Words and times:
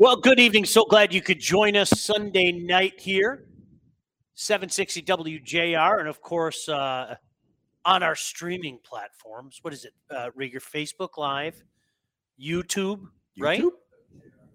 Well, 0.00 0.16
good 0.16 0.40
evening. 0.40 0.64
So 0.64 0.86
glad 0.86 1.12
you 1.12 1.20
could 1.20 1.38
join 1.38 1.76
us 1.76 1.90
Sunday 1.90 2.52
night 2.52 2.98
here, 2.98 3.44
760 4.32 5.02
WJR, 5.02 5.98
and 5.98 6.08
of 6.08 6.22
course 6.22 6.70
uh, 6.70 7.16
on 7.84 8.02
our 8.02 8.14
streaming 8.14 8.78
platforms. 8.82 9.58
What 9.60 9.74
is 9.74 9.84
it, 9.84 9.92
uh, 10.10 10.30
Rieger? 10.30 10.54
Facebook 10.54 11.18
Live, 11.18 11.62
YouTube, 12.42 13.02
right? 13.38 13.62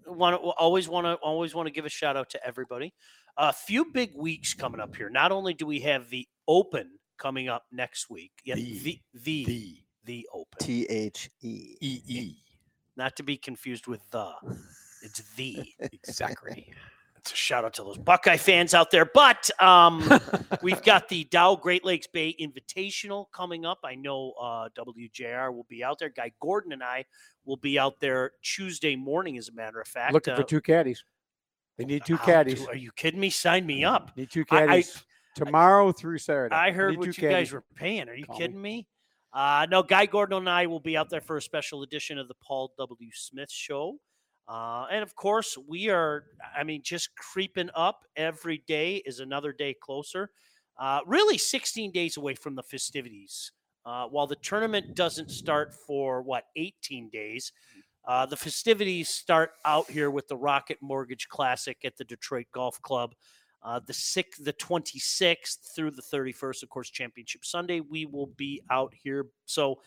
Want 0.04 0.34
to 0.34 0.48
always 0.58 0.88
want 0.88 1.04
to 1.04 1.14
always 1.14 1.54
want 1.54 1.68
to 1.68 1.72
give 1.72 1.84
a 1.84 1.90
shout 1.90 2.16
out 2.16 2.28
to 2.30 2.44
everybody. 2.44 2.92
A 3.36 3.52
few 3.52 3.84
big 3.92 4.16
weeks 4.16 4.52
coming 4.52 4.80
up 4.80 4.96
here. 4.96 5.08
Not 5.10 5.30
only 5.30 5.54
do 5.54 5.64
we 5.64 5.78
have 5.82 6.10
the 6.10 6.26
Open 6.48 6.90
coming 7.18 7.48
up 7.48 7.66
next 7.70 8.10
week, 8.10 8.32
yeah, 8.44 8.56
The- 8.56 8.78
the 8.80 9.00
the 9.14 9.44
the, 9.44 9.76
The 10.06 10.28
Open, 10.34 10.58
T 10.58 10.86
H 10.86 11.30
E. 11.40 11.76
E 11.80 12.00
E. 12.08 12.34
not 12.96 13.14
to 13.14 13.22
be 13.22 13.36
confused 13.36 13.86
with 13.86 14.00
the. 14.10 14.32
It's 15.02 15.20
the. 15.36 15.62
Exactly. 15.80 16.72
It's 17.16 17.32
a 17.32 17.36
shout 17.36 17.64
out 17.64 17.74
to 17.74 17.82
those 17.82 17.98
Buckeye 17.98 18.36
fans 18.36 18.72
out 18.72 18.90
there. 18.92 19.04
But 19.04 19.50
um, 19.60 20.08
we've 20.62 20.82
got 20.82 21.08
the 21.08 21.24
Dow 21.24 21.56
Great 21.56 21.84
Lakes 21.84 22.06
Bay 22.06 22.34
Invitational 22.40 23.26
coming 23.32 23.64
up. 23.66 23.80
I 23.84 23.96
know 23.96 24.32
uh, 24.40 24.68
WJR 24.78 25.52
will 25.52 25.66
be 25.68 25.82
out 25.82 25.98
there. 25.98 26.08
Guy 26.08 26.30
Gordon 26.40 26.72
and 26.72 26.84
I 26.84 27.04
will 27.44 27.56
be 27.56 27.78
out 27.78 27.98
there 28.00 28.32
Tuesday 28.42 28.94
morning, 28.94 29.38
as 29.38 29.48
a 29.48 29.52
matter 29.52 29.80
of 29.80 29.88
fact. 29.88 30.12
Looking 30.12 30.34
Uh, 30.34 30.36
for 30.36 30.42
two 30.44 30.60
caddies. 30.60 31.02
They 31.78 31.84
need 31.84 32.04
two 32.06 32.16
caddies. 32.18 32.60
do- 32.64 32.68
Are 32.68 32.76
you 32.76 32.90
kidding 32.92 33.18
me? 33.20 33.30
Sign 33.30 33.66
me 33.66 33.84
up. 33.84 34.16
Need 34.16 34.30
two 34.30 34.44
I- 34.50 34.56
I- 34.62 34.66
caddies 34.66 35.04
tomorrow 35.34 35.92
through 35.92 36.18
Saturday. 36.18 36.54
I 36.54 36.70
heard 36.70 36.96
what 36.96 37.08
you 37.08 37.12
two 37.12 37.28
guys 37.28 37.52
were 37.52 37.64
paying. 37.74 38.08
Are 38.08 38.14
you 38.14 38.24
Call 38.24 38.38
me. 38.38 38.44
kidding 38.46 38.62
me? 38.62 38.86
Uh, 39.32 39.66
no, 39.68 39.82
Guy 39.82 40.06
Gordon 40.06 40.38
and 40.38 40.48
I 40.48 40.66
will 40.66 40.80
be 40.80 40.96
out 40.96 41.10
there 41.10 41.20
for 41.20 41.36
a 41.36 41.42
special 41.42 41.82
edition 41.82 42.18
of 42.18 42.28
the 42.28 42.34
Paul 42.42 42.72
W. 42.78 43.10
Smith 43.12 43.50
Show. 43.50 43.98
Uh, 44.48 44.86
and 44.90 45.02
of 45.02 45.14
course, 45.16 45.58
we 45.68 45.88
are, 45.88 46.24
I 46.56 46.62
mean, 46.62 46.82
just 46.84 47.10
creeping 47.16 47.70
up 47.74 48.04
every 48.16 48.62
day 48.68 49.02
is 49.04 49.20
another 49.20 49.52
day 49.52 49.74
closer. 49.80 50.30
Uh, 50.78 51.00
really, 51.06 51.38
16 51.38 51.90
days 51.90 52.16
away 52.16 52.34
from 52.34 52.54
the 52.54 52.62
festivities. 52.62 53.52
Uh, 53.84 54.06
while 54.06 54.26
the 54.26 54.36
tournament 54.36 54.94
doesn't 54.94 55.30
start 55.30 55.72
for 55.86 56.22
what, 56.22 56.44
18 56.56 57.08
days, 57.08 57.52
uh, 58.06 58.26
the 58.26 58.36
festivities 58.36 59.08
start 59.08 59.52
out 59.64 59.90
here 59.90 60.10
with 60.10 60.28
the 60.28 60.36
Rocket 60.36 60.78
Mortgage 60.80 61.28
Classic 61.28 61.76
at 61.84 61.96
the 61.96 62.04
Detroit 62.04 62.46
Golf 62.52 62.80
Club. 62.82 63.14
Uh, 63.62 63.80
the 63.84 63.92
sixth, 63.92 64.44
the 64.44 64.52
26th 64.52 65.74
through 65.74 65.90
the 65.90 66.02
31st, 66.02 66.62
of 66.62 66.68
course, 66.68 66.88
Championship 66.90 67.44
Sunday. 67.44 67.80
We 67.80 68.06
will 68.06 68.28
be 68.36 68.62
out 68.70 68.94
here. 69.02 69.26
So 69.46 69.80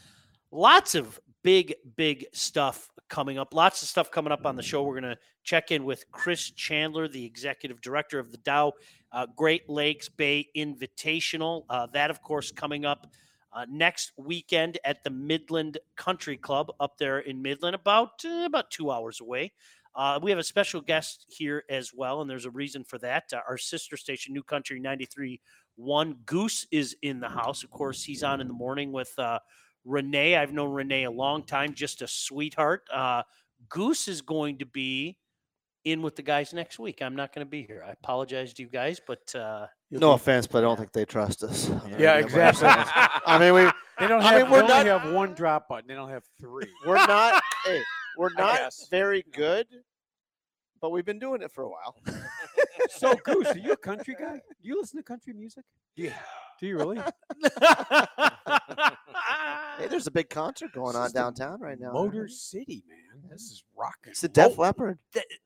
lots 0.52 0.96
of 0.96 1.20
big, 1.44 1.76
big 1.96 2.26
stuff 2.34 2.90
coming 3.10 3.38
up. 3.38 3.54
Lots 3.54 3.82
of 3.82 3.88
stuff 3.88 4.12
coming 4.12 4.32
up 4.32 4.46
on 4.46 4.56
the 4.56 4.64
show. 4.64 4.84
We're 4.84 5.00
going 5.00 5.16
to 5.16 5.18
check 5.44 5.72
in 5.72 5.84
with 5.84 6.10
Chris 6.12 6.52
Chandler, 6.52 7.08
the 7.08 7.26
executive 7.26 7.82
director 7.82 8.20
of 8.20 8.32
the 8.32 8.38
Dow 8.38 8.74
uh, 9.12 9.26
Great 9.36 9.70
Lakes 9.70 10.10
Bay 10.10 10.48
Invitational. 10.56 11.64
Uh, 11.70 11.88
that, 11.94 12.10
of 12.10 12.22
course, 12.22 12.52
coming 12.52 12.86
up 12.86 13.08
uh, 13.52 13.66
next 13.70 14.12
weekend 14.18 14.78
at 14.86 15.04
the 15.04 15.10
Midland 15.10 15.80
Country 15.96 16.38
Club 16.38 16.72
up 16.80 16.98
there 16.98 17.20
in 17.20 17.42
Midland, 17.42 17.76
about 17.76 18.24
uh, 18.24 18.44
about 18.46 18.70
two 18.70 18.92
hours 18.92 19.22
away. 19.22 19.52
Uh, 19.96 20.20
we 20.22 20.30
have 20.30 20.40
a 20.40 20.44
special 20.44 20.82
guest 20.82 21.26
here 21.30 21.64
as 21.68 21.92
well, 21.94 22.22
and 22.22 22.30
there's 22.30 22.46
a 22.46 22.52
reason 22.52 22.84
for 22.84 23.00
that. 23.00 23.24
Uh, 23.34 23.40
our 23.50 23.58
sister 23.58 23.98
station, 23.98 24.34
New 24.34 24.44
Country 24.44 24.80
93 24.80 25.42
1, 25.78 26.18
Goose 26.26 26.68
is 26.72 26.96
in 27.02 27.20
the 27.20 27.30
house. 27.30 27.64
Of 27.64 27.72
course, 27.72 28.04
he's 28.04 28.24
on 28.24 28.40
in 28.40 28.48
the 28.48 28.54
morning 28.54 28.92
with 28.92 29.14
Renee. 29.86 30.36
I've 30.36 30.54
known 30.54 30.72
Renee 30.72 31.04
a 31.06 31.12
long 31.12 31.44
time, 31.44 31.74
just 31.74 32.02
a 32.02 32.08
sweetheart. 32.08 32.84
Uh, 32.94 33.24
Goose 33.70 34.08
is 34.08 34.22
going 34.22 34.58
to 34.60 34.66
be 34.66 35.18
in 35.86 36.02
with 36.02 36.16
the 36.16 36.22
guys 36.22 36.54
next 36.54 36.78
week. 36.80 37.02
I'm 37.02 37.16
not 37.16 37.34
going 37.34 37.46
to 37.46 37.50
be 37.50 37.64
here. 37.64 37.84
I 37.88 37.92
apologize 37.92 38.54
to 38.56 38.64
you 38.64 38.70
guys, 38.70 39.00
but 39.06 39.34
uh, 39.36 39.68
No 39.92 40.10
be- 40.12 40.16
offense, 40.16 40.46
but 40.48 40.60
I 40.60 40.62
don't 40.62 40.78
think 40.78 40.92
they 40.92 41.06
trust 41.06 41.44
us. 41.44 41.70
on 41.70 41.96
Yeah, 41.98 42.16
exactly. 42.18 42.68
I 42.70 43.38
mean, 43.40 43.54
we 43.54 43.72
They 44.00 44.08
don't 44.08 44.22
I 44.22 44.34
have. 44.34 44.42
mean, 44.44 44.52
we're 44.52 44.66
they 44.68 44.74
only 44.74 44.90
not- 44.90 45.02
have 45.04 45.14
one 45.14 45.34
drop 45.34 45.68
button. 45.68 45.88
They 45.88 45.94
don't 45.96 46.10
have 46.10 46.24
three. 46.40 46.68
we're 46.86 46.96
not. 47.06 47.42
hey, 47.66 47.82
we're 48.18 48.32
not 48.38 48.72
very 48.90 49.26
good, 49.34 49.68
but 50.82 50.92
we've 50.92 51.04
been 51.06 51.20
doing 51.20 51.42
it 51.42 51.52
for 51.52 51.64
a 51.66 51.70
while. 51.70 51.98
So, 52.92 53.14
Goose, 53.26 53.48
are 53.48 53.58
you 53.58 53.74
a 53.74 53.78
country 53.90 54.16
guy? 54.18 54.36
Do 54.62 54.68
you 54.70 54.80
listen 54.80 54.98
to 55.00 55.04
country 55.04 55.34
music? 55.34 55.64
Yeah. 55.98 56.14
Do 56.60 56.68
you 56.68 56.78
really? 56.78 56.98
hey, 59.78 59.88
there's 59.90 60.08
a 60.08 60.12
big 60.12 60.30
concert 60.30 60.72
going 60.74 60.94
This 60.94 60.96
on 60.96 61.12
downtown 61.12 61.62
right 61.62 61.80
now. 61.80 61.94
Motor 61.94 62.28
City, 62.28 62.84
man. 62.88 63.30
This 63.32 63.50
mm. 63.50 63.54
is 63.54 63.64
rocking. 63.78 64.12
It's 64.12 64.22
the 64.22 64.28
Def 64.28 64.58
Leppard. 64.58 65.00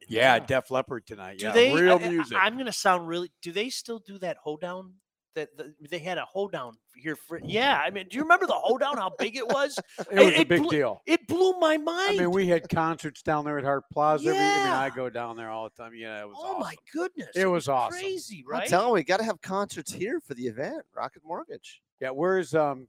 Yeah, 0.10 0.40
Def 0.40 0.72
Leppard 0.72 1.06
tonight. 1.06 1.38
do 1.40 1.46
yeah, 1.46 1.52
they? 1.52 1.74
real 1.74 2.00
I, 2.02 2.10
music. 2.10 2.38
I, 2.38 2.48
am 2.48 2.54
going 2.54 2.66
to 2.66 2.72
sound 2.72 3.08
really. 3.08 3.32
Do 3.42 3.52
they 3.52 3.70
still 3.70 4.00
do 4.00 4.18
that 4.20 4.38
hoedown? 4.44 4.94
That 5.36 5.58
the, 5.58 5.74
they 5.90 5.98
had 5.98 6.20
a 6.20 6.26
hoedown 6.26 6.78
here 6.96 7.16
for. 7.16 7.40
Yeah, 7.44 7.82
I 7.84 7.90
mean, 7.90 8.06
do 8.10 8.18
you 8.18 8.22
remember 8.22 8.46
the 8.46 8.54
hoedown? 8.54 8.98
How 8.98 9.12
big 9.18 9.36
it 9.36 9.48
was? 9.48 9.80
it 10.00 10.08
was 10.14 10.20
a 10.28 10.40
it 10.42 10.48
big 10.48 10.62
blew- 10.62 10.70
deal. 10.70 11.02
It 11.08 11.28
blew 11.28 11.54
my 11.60 11.76
mind 11.78 12.20
I 12.20 12.24
mean, 12.24 12.32
we 12.32 12.48
had 12.48 12.70
concerts 12.70 13.24
down 13.24 13.44
there 13.46 13.58
at 13.58 13.64
Hart 13.64 13.86
Plaza. 13.92 14.30
every- 14.30 14.40
I 14.40 14.44
mean, 14.58 14.66
Yeah. 14.68 14.80
I 14.80 14.90
go 14.92 15.10
down 15.10 15.36
there 15.36 15.50
all 15.50 15.64
the 15.64 15.84
time. 15.84 15.94
Yeah, 15.96 16.22
it 16.22 16.28
was 16.28 16.38
oh 16.40 16.60
my 16.60 16.76
goodness! 16.94 17.30
It 17.36 17.48
was 17.48 17.68
awesome. 17.68 18.00
crazy, 18.00 18.44
I'm 18.48 18.52
right? 18.60 18.68
telling 18.68 18.90
you, 18.90 18.94
we 18.94 19.04
got 19.04 19.18
to 19.18 19.24
have 19.24 19.42
concerts 19.42 19.92
here 19.92 20.20
for 20.20 20.36
the 20.36 20.44
event. 20.46 20.84
Rocket 20.96 21.24
Mortgage. 21.26 21.82
Yeah, 22.00 22.12
where's 22.12 22.54
um, 22.54 22.88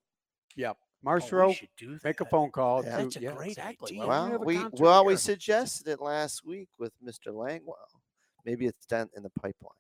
yeah, 0.55 0.71
Oh, 0.71 0.77
we 1.03 1.05
Marshall? 1.21 1.53
should 1.55 2.01
make 2.05 2.21
a 2.21 2.25
phone 2.27 2.51
call. 2.51 2.85
Yeah. 2.85 2.97
to- 2.99 3.03
That's 3.05 3.17
a 3.17 3.21
yeah, 3.21 3.33
great 3.33 3.57
say, 3.57 3.63
idea. 3.63 3.99
Well, 4.01 4.09
Well, 4.09 4.27
have 4.33 4.41
a 4.43 4.45
we 4.45 4.55
concert 4.57 4.81
well 4.81 5.05
we 5.07 5.17
suggested 5.17 5.89
it 5.89 6.01
last 6.01 6.45
week 6.45 6.69
with 6.79 6.93
Mr. 7.03 7.29
Langwell. 7.29 7.75
Maybe 8.45 8.67
it's 8.67 8.85
done 8.87 9.09
in 9.17 9.23
the 9.23 9.31
pipeline. 9.31 9.71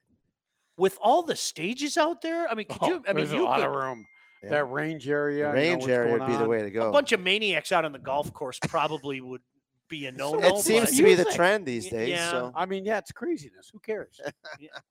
With 0.76 0.98
all 1.00 1.22
the 1.22 1.36
stages 1.36 1.96
out 1.96 2.20
there, 2.22 2.48
I 2.48 2.54
mean, 2.54 2.66
could 2.66 2.78
Oh, 2.80 2.88
you? 2.88 2.94
I 3.06 3.12
mean, 3.12 3.16
there's 3.26 3.32
a 3.32 3.36
you 3.36 3.44
lot 3.44 3.60
could, 3.60 3.66
of 3.68 3.74
room. 3.74 4.06
Yeah. 4.42 4.50
That 4.50 4.64
range 4.70 5.08
area, 5.08 5.52
The 5.52 5.62
you 5.62 5.70
know 5.70 5.72
range 5.76 5.88
area 5.88 6.12
would 6.18 6.26
be 6.26 6.36
the 6.36 6.46
way 6.48 6.62
to 6.62 6.70
go. 6.70 6.88
a 6.88 6.92
bunch 6.92 7.12
of 7.12 7.20
maniacs 7.20 7.72
out 7.72 7.84
on 7.84 7.92
the 7.92 7.98
golf 7.98 8.32
course 8.32 8.58
probably 8.68 9.20
would 9.20 9.40
be 9.88 10.06
a 10.06 10.12
no 10.12 10.32
no. 10.34 10.56
it 10.56 10.58
seems 10.62 10.90
to 10.96 11.02
be 11.02 11.14
the 11.14 11.22
music. 11.22 11.34
trend 11.34 11.64
these 11.64 11.88
days. 11.88 12.08
yeah. 12.10 12.30
So 12.30 12.52
I 12.54 12.66
mean, 12.66 12.84
yeah, 12.84 12.98
it's 12.98 13.12
craziness. 13.12 13.70
Who 13.72 13.78
cares? 13.78 14.20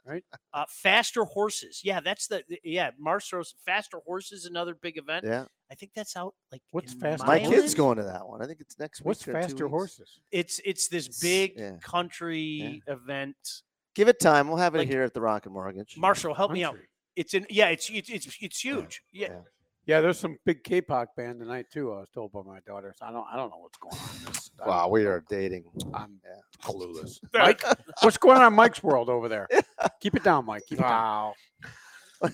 Right? 0.05 0.23
Uh, 0.53 0.65
faster 0.69 1.23
horses, 1.25 1.81
yeah, 1.83 1.99
that's 1.99 2.27
the 2.27 2.43
the- 2.47 2.61
yeah. 2.63 2.91
Marshall's 2.97 3.53
faster 3.65 3.99
horses, 4.05 4.45
another 4.45 4.73
big 4.75 4.97
event. 4.97 5.25
yeah, 5.27 5.45
I 5.71 5.75
think 5.75 5.91
that's 5.95 6.15
out 6.17 6.33
like 6.51 6.61
What's 6.71 6.93
in 6.93 6.99
Faster 6.99 7.25
my 7.27 7.39
Horses? 7.39 7.61
kid's 7.61 7.75
going 7.75 7.97
to 7.97 8.03
that 8.03 8.25
one. 8.27 8.41
I 8.41 8.45
think 8.47 8.59
it's 8.61 8.79
next 8.79 9.01
What's 9.03 9.25
week. 9.27 9.35
or 9.35 9.41
two 9.41 9.47
faster 9.49 9.67
horses? 9.67 10.19
It's 10.31 10.59
it's 10.65 10.87
this 10.87 11.05
It's- 11.05 11.19
big 11.19 11.53
yeah. 11.57 11.77
country 11.81 12.81
event. 12.87 13.35
Give 13.95 14.07
it 14.07 14.19
time. 14.19 14.47
We'll 14.47 14.57
have 14.57 14.75
it 14.75 14.79
Like- 14.79 14.87
here 14.87 15.03
at 15.03 15.13
the 15.13 15.21
Rocket 15.21 15.51
Mortgage. 15.51 15.95
Marshall, 15.97 16.33
help 16.33 16.51
me 16.51 16.63
out. 16.63 16.77
It's 17.15 17.33
in 17.35 17.45
yeah, 17.49 17.67
it's 17.67 17.89
it's 17.91 18.09
it's, 18.09 18.27
it's 18.41 18.59
huge. 18.59 19.03
Yeah. 19.11 19.27
yeah. 19.29 19.39
Yeah, 19.85 19.99
there's 19.99 20.17
some 20.17 20.37
big 20.45 20.63
K-pop 20.63 21.09
band 21.17 21.41
tonight 21.41 21.65
too. 21.69 21.91
I 21.91 21.97
was 21.99 22.07
told 22.13 22.31
by 22.31 22.41
my 22.45 22.59
daughter. 22.65 22.95
So 22.97 23.05
I 23.05 23.11
don't, 23.11 23.25
I 23.29 23.35
don't 23.35 23.49
know 23.49 23.57
what's 23.57 23.77
going 23.77 23.93
on. 23.97 24.31
This. 24.33 24.49
Wow, 24.65 24.87
we 24.87 25.05
are 25.05 25.25
dating. 25.29 25.65
I'm 25.93 26.21
Yeah. 26.23 26.39
clueless. 26.65 27.19
Mike, 27.33 27.61
what's 28.01 28.17
going 28.17 28.37
on 28.37 28.47
in 28.47 28.53
Mike's 28.53 28.81
world 28.81 29.09
over 29.09 29.27
there? 29.27 29.45
Keep 29.99 30.15
it 30.15 30.23
down, 30.23 30.45
Mike. 30.45 30.63
Keep 30.69 30.79
it 30.79 30.83
down. 30.83 31.33
Y- 32.21 32.31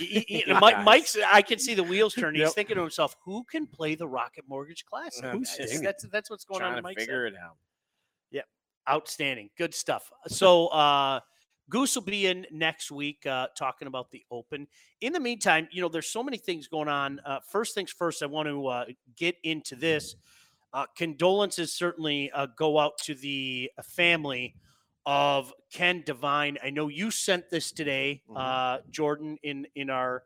y- 0.00 0.24
y- 0.46 0.58
Mike, 0.60 0.84
Mike's. 0.84 1.16
I 1.26 1.42
can 1.42 1.58
see 1.58 1.74
the 1.74 1.82
wheels 1.82 2.14
turning. 2.14 2.40
He's 2.40 2.46
Yep. 2.50 2.54
thinking 2.54 2.76
to 2.76 2.82
himself, 2.82 3.16
"Who 3.24 3.42
can 3.50 3.66
play 3.66 3.96
the 3.96 4.06
Rocket 4.06 4.44
Mortgage 4.48 4.84
Classic?" 4.86 5.24
Who's 5.24 5.56
dang 5.56 5.82
that's 5.82 6.04
that's 6.04 6.30
what's 6.30 6.44
going 6.44 6.62
on 6.62 6.68
trying 6.68 6.72
in 6.74 6.76
to 6.78 6.82
Mike's 6.82 7.00
head. 7.02 7.06
figure 7.08 7.26
it 7.26 7.34
out. 7.34 7.56
Outstanding. 8.88 9.50
Good 9.56 9.74
stuff. 9.74 10.10
So 10.28 10.66
uh 10.68 11.20
Goose 11.70 11.94
will 11.94 12.02
be 12.02 12.26
in 12.26 12.46
next 12.50 12.90
week 12.90 13.24
uh 13.26 13.46
talking 13.56 13.86
about 13.86 14.10
the 14.10 14.24
open. 14.30 14.66
In 15.00 15.12
the 15.12 15.20
meantime, 15.20 15.68
you 15.70 15.80
know, 15.80 15.88
there's 15.88 16.08
so 16.08 16.22
many 16.22 16.36
things 16.36 16.66
going 16.66 16.88
on. 16.88 17.20
Uh 17.24 17.38
first 17.48 17.74
things 17.74 17.92
first, 17.92 18.22
I 18.22 18.26
want 18.26 18.48
to 18.48 18.66
uh 18.66 18.84
get 19.16 19.36
into 19.44 19.76
this. 19.76 20.16
Uh 20.72 20.86
condolences 20.96 21.72
certainly 21.72 22.30
uh 22.32 22.46
go 22.56 22.78
out 22.78 22.98
to 23.04 23.14
the 23.14 23.70
family 23.84 24.56
of 25.06 25.52
Ken 25.72 26.02
Devine. 26.04 26.58
I 26.62 26.70
know 26.70 26.88
you 26.88 27.10
sent 27.10 27.50
this 27.50 27.70
today, 27.72 28.22
Mhm. 28.28 28.36
uh 28.36 28.80
Jordan 28.90 29.38
in 29.44 29.66
in 29.76 29.90
our 29.90 30.24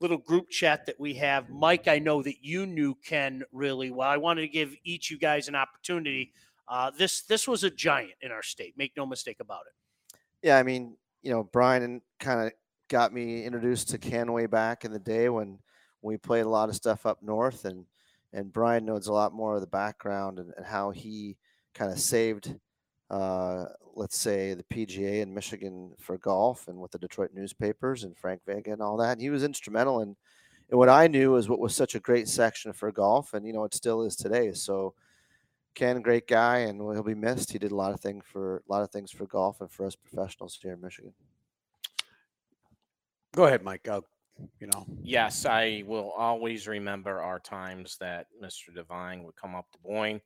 little 0.00 0.16
group 0.16 0.48
chat 0.48 0.86
that 0.86 0.98
we 0.98 1.14
have. 1.14 1.50
Mike, 1.50 1.86
I 1.88 1.98
know 1.98 2.22
that 2.22 2.42
you 2.42 2.66
knew 2.66 2.94
Ken 3.04 3.42
really 3.52 3.90
well. 3.90 4.08
I 4.08 4.16
wanted 4.16 4.42
to 4.42 4.48
give 4.48 4.74
each 4.84 5.10
you 5.10 5.18
guys 5.18 5.46
an 5.48 5.54
opportunity 5.54 6.32
uh, 6.70 6.90
this 6.96 7.22
this 7.22 7.48
was 7.48 7.64
a 7.64 7.70
giant 7.70 8.12
in 8.22 8.30
our 8.30 8.44
state. 8.44 8.74
Make 8.78 8.92
no 8.96 9.04
mistake 9.04 9.38
about 9.40 9.62
it. 9.66 10.16
Yeah, 10.46 10.56
I 10.56 10.62
mean, 10.62 10.96
you 11.22 11.32
know, 11.32 11.42
Brian 11.42 12.00
kind 12.20 12.46
of 12.46 12.52
got 12.88 13.12
me 13.12 13.44
introduced 13.44 13.90
to 13.90 13.98
Ken 13.98 14.32
way 14.32 14.46
back 14.46 14.84
in 14.84 14.92
the 14.92 14.98
day 14.98 15.28
when 15.28 15.58
we 16.00 16.16
played 16.16 16.46
a 16.46 16.48
lot 16.48 16.68
of 16.68 16.76
stuff 16.76 17.06
up 17.06 17.22
north, 17.22 17.64
and 17.64 17.84
and 18.32 18.52
Brian 18.52 18.84
knows 18.86 19.08
a 19.08 19.12
lot 19.12 19.34
more 19.34 19.56
of 19.56 19.60
the 19.60 19.66
background 19.66 20.38
and, 20.38 20.52
and 20.56 20.64
how 20.64 20.90
he 20.90 21.36
kind 21.74 21.90
of 21.90 21.98
saved, 21.98 22.54
uh, 23.10 23.64
let's 23.96 24.16
say, 24.16 24.54
the 24.54 24.62
PGA 24.62 25.22
in 25.22 25.34
Michigan 25.34 25.92
for 25.98 26.18
golf, 26.18 26.68
and 26.68 26.78
with 26.78 26.92
the 26.92 26.98
Detroit 26.98 27.30
newspapers 27.34 28.04
and 28.04 28.16
Frank 28.16 28.42
Vega 28.46 28.72
and 28.72 28.80
all 28.80 28.96
that. 28.98 29.12
And 29.12 29.20
he 29.20 29.30
was 29.30 29.42
instrumental 29.42 30.02
in, 30.02 30.14
in 30.70 30.78
what 30.78 30.88
I 30.88 31.08
knew 31.08 31.34
is 31.34 31.48
what 31.48 31.58
was 31.58 31.74
such 31.74 31.96
a 31.96 32.00
great 32.00 32.28
section 32.28 32.72
for 32.72 32.92
golf, 32.92 33.34
and 33.34 33.44
you 33.44 33.52
know, 33.52 33.64
it 33.64 33.74
still 33.74 34.02
is 34.02 34.14
today. 34.14 34.52
So 34.52 34.94
Ken, 35.74 36.02
great 36.02 36.26
guy, 36.26 36.58
and 36.58 36.80
he'll 36.80 37.02
be 37.02 37.14
missed. 37.14 37.52
He 37.52 37.58
did 37.58 37.70
a 37.72 37.76
lot 37.76 37.92
of 37.92 38.00
things 38.00 38.24
for 38.26 38.58
a 38.58 38.62
lot 38.72 38.82
of 38.82 38.90
things 38.90 39.10
for 39.10 39.26
golf 39.26 39.60
and 39.60 39.70
for 39.70 39.86
us 39.86 39.96
professionals 39.96 40.58
here 40.60 40.72
in 40.74 40.80
Michigan. 40.80 41.14
Go 43.34 43.46
ahead, 43.46 43.62
Mike. 43.62 43.86
I'll, 43.88 44.04
you 44.58 44.66
know, 44.66 44.84
Yes, 45.02 45.46
I 45.46 45.84
will 45.86 46.10
always 46.12 46.66
remember 46.66 47.20
our 47.20 47.38
times 47.38 47.96
that 47.98 48.26
Mr. 48.40 48.74
Devine 48.74 49.22
would 49.24 49.36
come 49.36 49.54
up 49.54 49.70
to 49.72 49.78
Boyne 49.78 50.20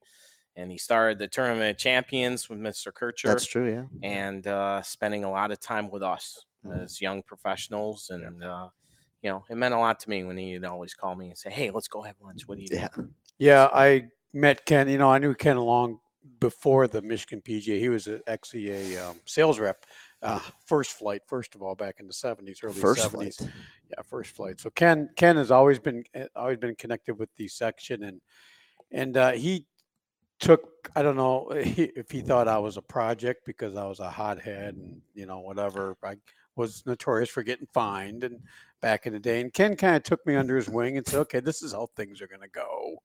and 0.56 0.70
he 0.70 0.78
started 0.78 1.18
the 1.18 1.28
tournament 1.28 1.70
of 1.70 1.78
champions 1.78 2.48
with 2.48 2.58
Mr. 2.58 2.92
Kircher 2.92 3.28
That's 3.28 3.44
true, 3.46 3.70
yeah. 3.70 3.84
and 4.08 4.46
uh, 4.46 4.82
spending 4.82 5.24
a 5.24 5.30
lot 5.30 5.50
of 5.50 5.60
time 5.60 5.90
with 5.90 6.02
us 6.02 6.46
Mhm. 6.64 6.84
as 6.84 7.00
young 7.00 7.22
professionals. 7.22 8.08
And, 8.08 8.42
uh, 8.42 8.70
you 9.20 9.28
know, 9.30 9.44
it 9.50 9.56
meant 9.56 9.74
a 9.74 9.78
lot 9.78 10.00
to 10.00 10.08
me 10.10 10.24
when 10.24 10.38
he'd 10.38 10.64
always 10.64 10.94
call 10.94 11.14
me 11.14 11.28
and 11.28 11.36
say, 11.38 11.50
Hey, 11.50 11.70
let's 11.70 11.88
go 11.88 12.00
have 12.02 12.16
lunch. 12.20 12.48
What 12.48 12.56
do 12.56 12.62
you 12.62 12.68
do?" 12.68 12.76
Yeah. 12.76 12.88
yeah, 13.38 13.68
I 13.72 14.08
met 14.34 14.66
Ken. 14.66 14.88
You 14.88 14.98
know, 14.98 15.10
I 15.10 15.18
knew 15.18 15.34
Ken 15.34 15.56
long 15.56 16.00
before 16.40 16.88
the 16.88 17.00
Michigan 17.00 17.40
PGA. 17.40 17.78
He 17.78 17.88
was 17.88 18.06
a, 18.06 18.20
actually 18.28 18.70
a 18.70 19.08
um, 19.08 19.20
sales 19.24 19.58
rep, 19.58 19.84
uh, 20.22 20.40
first 20.66 20.92
flight, 20.92 21.22
first 21.26 21.54
of 21.54 21.62
all, 21.62 21.74
back 21.74 22.00
in 22.00 22.06
the 22.06 22.12
seventies, 22.12 22.60
early 22.62 22.74
seventies. 22.74 23.40
Yeah, 23.40 24.02
first 24.04 24.30
flight. 24.30 24.60
So 24.60 24.70
Ken, 24.70 25.08
Ken 25.16 25.36
has 25.36 25.50
always 25.50 25.78
been 25.78 26.04
uh, 26.14 26.24
always 26.34 26.58
been 26.58 26.74
connected 26.74 27.18
with 27.18 27.28
the 27.36 27.48
section, 27.48 28.04
and 28.04 28.20
and 28.90 29.16
uh, 29.16 29.32
he 29.32 29.66
took 30.40 30.90
I 30.96 31.02
don't 31.02 31.16
know 31.16 31.48
if 31.54 32.10
he 32.10 32.20
thought 32.20 32.48
I 32.48 32.58
was 32.58 32.76
a 32.76 32.82
project 32.82 33.46
because 33.46 33.76
I 33.76 33.86
was 33.86 34.00
a 34.00 34.10
hothead 34.10 34.74
and 34.74 35.00
you 35.14 35.26
know 35.26 35.40
whatever. 35.40 35.96
I 36.02 36.16
was 36.56 36.84
notorious 36.86 37.28
for 37.28 37.42
getting 37.42 37.66
fined 37.72 38.22
and 38.22 38.40
back 38.80 39.06
in 39.06 39.12
the 39.12 39.18
day. 39.18 39.40
And 39.40 39.52
Ken 39.52 39.74
kind 39.74 39.96
of 39.96 40.04
took 40.04 40.24
me 40.24 40.36
under 40.36 40.56
his 40.56 40.68
wing 40.68 40.96
and 40.96 41.06
said, 41.06 41.20
"Okay, 41.20 41.40
this 41.40 41.62
is 41.62 41.72
how 41.72 41.88
things 41.96 42.20
are 42.20 42.28
going 42.28 42.42
to 42.42 42.48
go 42.48 43.02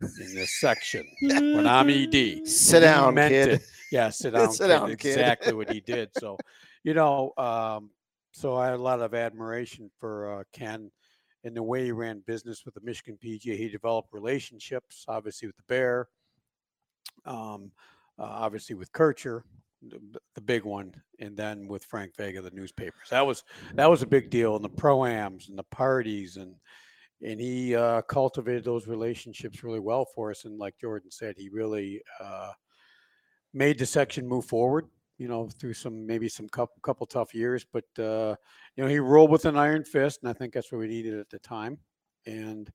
in 0.00 0.34
this 0.34 0.58
section 0.60 1.06
when 1.20 1.66
I'm 1.66 1.88
ED." 1.88 2.46
Sit 2.46 2.80
down, 2.80 3.14
kid. 3.16 3.48
it. 3.48 3.62
Yeah, 3.90 4.10
sit 4.10 4.30
down. 4.34 4.52
Sit 4.52 4.64
kid. 4.64 4.68
down, 4.68 4.88
kid. 4.96 5.08
Exactly 5.08 5.52
what 5.52 5.70
he 5.70 5.80
did. 5.80 6.10
So, 6.18 6.36
you 6.84 6.94
know, 6.94 7.32
um, 7.36 7.90
so 8.32 8.56
I 8.56 8.66
had 8.66 8.74
a 8.74 8.82
lot 8.82 9.00
of 9.00 9.14
admiration 9.14 9.90
for 9.98 10.40
uh, 10.40 10.44
Ken 10.52 10.90
and 11.44 11.56
the 11.56 11.62
way 11.62 11.84
he 11.84 11.92
ran 11.92 12.22
business 12.26 12.64
with 12.64 12.74
the 12.74 12.80
Michigan 12.82 13.18
PGA. 13.22 13.56
He 13.56 13.68
developed 13.68 14.12
relationships, 14.12 15.04
obviously 15.08 15.48
with 15.48 15.56
the 15.56 15.62
Bear, 15.68 16.08
um, 17.24 17.72
uh, 18.18 18.24
obviously 18.24 18.74
with 18.74 18.92
Kircher, 18.92 19.44
the, 19.82 20.00
the 20.34 20.40
big 20.40 20.64
one, 20.64 20.94
and 21.20 21.36
then 21.36 21.68
with 21.68 21.84
Frank 21.84 22.16
Vega, 22.16 22.42
the 22.42 22.50
newspapers. 22.50 23.08
That 23.10 23.26
was 23.26 23.44
that 23.74 23.88
was 23.88 24.02
a 24.02 24.06
big 24.06 24.30
deal, 24.30 24.56
and 24.56 24.64
the 24.64 24.70
proams 24.70 25.48
and 25.48 25.58
the 25.58 25.64
parties, 25.64 26.36
and 26.36 26.54
and 27.22 27.40
he 27.40 27.74
uh, 27.74 28.02
cultivated 28.02 28.64
those 28.64 28.86
relationships 28.86 29.64
really 29.64 29.80
well 29.80 30.04
for 30.14 30.30
us. 30.30 30.44
And 30.44 30.58
like 30.58 30.78
Jordan 30.80 31.10
said, 31.10 31.34
he 31.36 31.48
really 31.48 32.00
uh, 32.20 32.52
made 33.52 33.78
the 33.78 33.86
section 33.86 34.26
move 34.26 34.44
forward. 34.44 34.86
You 35.18 35.26
know, 35.26 35.48
through 35.48 35.74
some 35.74 36.06
maybe 36.06 36.28
some 36.28 36.48
couple 36.48 36.76
couple 36.82 37.04
tough 37.04 37.34
years, 37.34 37.66
but 37.72 37.84
uh, 37.98 38.36
you 38.76 38.84
know 38.84 38.88
he 38.88 39.00
rolled 39.00 39.32
with 39.32 39.46
an 39.46 39.56
iron 39.56 39.82
fist, 39.82 40.20
and 40.22 40.30
I 40.30 40.32
think 40.32 40.52
that's 40.52 40.70
what 40.70 40.78
we 40.78 40.86
needed 40.86 41.18
at 41.18 41.28
the 41.28 41.40
time. 41.40 41.78
And 42.24 42.70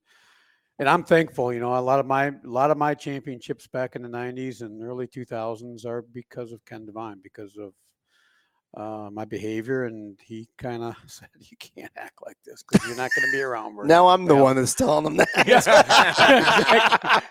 and 0.79 0.89
I'm 0.89 1.05
thankful. 1.05 1.53
You 1.53 1.61
know, 1.61 1.77
a 1.77 1.79
lot 1.79 2.01
of 2.01 2.05
my 2.05 2.27
a 2.27 2.33
lot 2.43 2.69
of 2.69 2.77
my 2.77 2.95
championships 2.95 3.67
back 3.67 3.95
in 3.95 4.01
the 4.01 4.09
'90s 4.09 4.61
and 4.61 4.83
early 4.83 5.07
2000s 5.07 5.85
are 5.85 6.01
because 6.01 6.51
of 6.51 6.65
Ken 6.65 6.85
Devine, 6.85 7.21
because 7.23 7.55
of 7.55 7.73
uh, 8.75 9.09
my 9.11 9.25
behavior, 9.25 9.83
and 9.85 10.17
he 10.23 10.47
kind 10.57 10.83
of 10.83 10.95
said, 11.07 11.29
"You 11.39 11.57
can't 11.57 11.91
act 11.95 12.19
like 12.25 12.37
this 12.45 12.63
because 12.63 12.87
you're 12.87 12.97
not 12.97 13.11
going 13.15 13.27
to 13.27 13.31
be 13.31 13.41
around." 13.41 13.75
very 13.75 13.87
Now 13.87 14.07
I'm 14.07 14.25
the 14.25 14.35
one 14.35 14.55
that's 14.55 14.73
telling 14.73 15.03
them 15.03 15.17
that. 15.35 17.23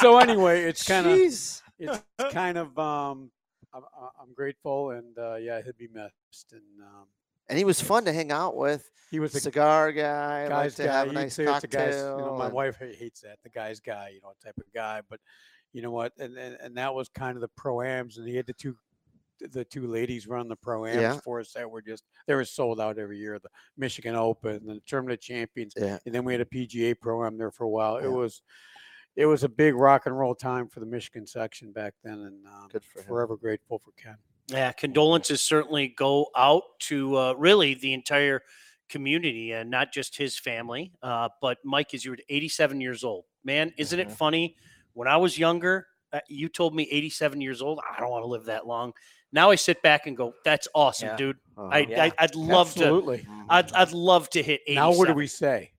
So 0.00 0.18
anyway, 0.18 0.62
it's 0.64 0.86
kind 0.86 1.06
of 1.06 1.18
it's 1.18 2.02
kind 2.32 2.58
of 2.58 2.78
um 2.78 3.30
I'm, 3.74 3.82
I'm 4.20 4.34
grateful 4.34 4.90
and 4.90 5.16
uh 5.18 5.36
yeah 5.36 5.60
he'd 5.62 5.76
be 5.76 5.88
missed 5.92 6.52
and 6.52 6.62
um 6.82 7.06
And 7.48 7.56
he 7.58 7.64
was 7.64 7.80
fun 7.80 8.04
to 8.06 8.12
hang 8.12 8.30
out 8.32 8.56
with. 8.56 8.90
he 9.10 9.20
was 9.20 9.34
a 9.34 9.40
Cigar 9.40 9.92
guy, 9.92 10.48
guy's 10.48 10.74
to 10.76 10.84
guy 10.84 10.92
have 10.92 11.08
a 11.08 11.12
nice 11.12 11.38
a 11.38 11.44
guy's 11.44 11.60
cocktail. 11.62 12.18
you 12.18 12.24
know 12.24 12.36
my 12.36 12.46
and- 12.46 12.54
wife 12.54 12.78
hates 12.78 13.20
that 13.22 13.38
the 13.44 13.50
guy's 13.50 13.80
guy 13.80 14.10
you 14.14 14.20
know 14.22 14.32
type 14.44 14.56
of 14.58 14.64
guy 14.74 15.00
but 15.08 15.20
you 15.72 15.82
know 15.82 15.90
what 15.90 16.12
and 16.18 16.36
and, 16.36 16.56
and 16.60 16.76
that 16.76 16.94
was 16.94 17.08
kind 17.08 17.36
of 17.36 17.40
the 17.40 17.48
pro-ams 17.56 18.18
and 18.18 18.26
he 18.28 18.36
had 18.36 18.46
the 18.46 18.52
two 18.54 18.76
the 19.52 19.64
two 19.64 19.86
ladies 19.86 20.26
run 20.26 20.48
the 20.48 20.56
pro-ams 20.56 21.00
Yeah. 21.00 21.18
for 21.20 21.40
us 21.40 21.52
that 21.54 21.70
were 21.70 21.82
just 21.82 22.04
they 22.26 22.34
were 22.34 22.44
sold 22.44 22.80
out 22.80 22.98
every 22.98 23.18
year 23.18 23.38
the 23.38 23.48
michigan 23.76 24.14
open 24.14 24.56
and 24.56 24.68
the 24.68 24.80
tournament 24.86 25.14
of 25.18 25.20
champions 25.20 25.74
Yeah. 25.76 25.98
and 26.06 26.14
then 26.14 26.24
we 26.24 26.32
had 26.34 26.40
a 26.40 26.44
pga 26.44 26.98
program 27.00 27.38
there 27.38 27.50
for 27.50 27.64
a 27.64 27.68
while 27.68 28.00
Yeah. 28.00 28.06
it 28.06 28.10
was 28.12 28.42
it 29.16 29.26
was 29.26 29.42
a 29.44 29.48
big 29.48 29.74
rock 29.74 30.06
and 30.06 30.16
roll 30.18 30.34
time 30.34 30.68
for 30.68 30.80
the 30.80 30.86
michigan 30.86 31.26
section 31.26 31.72
back 31.72 31.94
then 32.04 32.14
and 32.20 32.46
um, 32.46 32.68
Good 32.70 32.84
for 32.84 33.00
him. 33.00 33.06
forever 33.06 33.36
grateful 33.36 33.78
for 33.84 33.92
ken 33.92 34.16
Yeah, 34.48 34.72
condolences 34.72 35.40
certainly 35.40 35.88
go 35.88 36.28
out 36.36 36.62
to 36.90 37.16
uh, 37.16 37.32
really 37.34 37.74
the 37.74 37.92
entire 37.94 38.42
community 38.88 39.52
and 39.52 39.70
not 39.70 39.92
just 39.92 40.16
his 40.16 40.36
family. 40.36 40.92
Uh, 41.00 41.28
but 41.40 41.58
Mike, 41.64 41.94
is 41.94 42.04
you're 42.04 42.16
87 42.28 42.80
years 42.80 43.04
old, 43.04 43.24
man, 43.44 43.72
isn't 43.78 44.00
it 44.00 44.08
Mhm. 44.08 44.12
funny? 44.16 44.56
When 44.94 45.06
I 45.06 45.16
was 45.16 45.38
younger, 45.38 45.86
uh, 46.12 46.18
you 46.28 46.48
told 46.48 46.74
me 46.74 46.88
87 46.90 47.40
years 47.40 47.62
old. 47.62 47.78
I 47.88 48.00
don't 48.00 48.10
want 48.10 48.24
to 48.24 48.26
live 48.28 48.46
that 48.46 48.66
long. 48.66 48.92
Now 49.32 49.50
I 49.50 49.54
sit 49.54 49.80
back 49.82 50.06
and 50.06 50.16
go, 50.16 50.34
"That's 50.44 50.66
awesome, 50.74 51.08
Yeah. 51.10 51.16
dude. 51.16 51.36
Uh-huh. 51.56 51.68
I, 51.72 51.78
Yeah. 51.80 52.04
I 52.04 52.12
I'd 52.18 52.34
love 52.34 52.74
to. 52.74 52.80
absolutely 52.80 53.26
I'd 53.48 53.72
I'd 53.72 53.92
love 53.92 54.28
to 54.30 54.42
hit 54.42 54.60
87. 54.66 54.74
now 54.74 54.96
what 54.98 55.08
do 55.08 55.14
we 55.14 55.26
say 55.26 55.72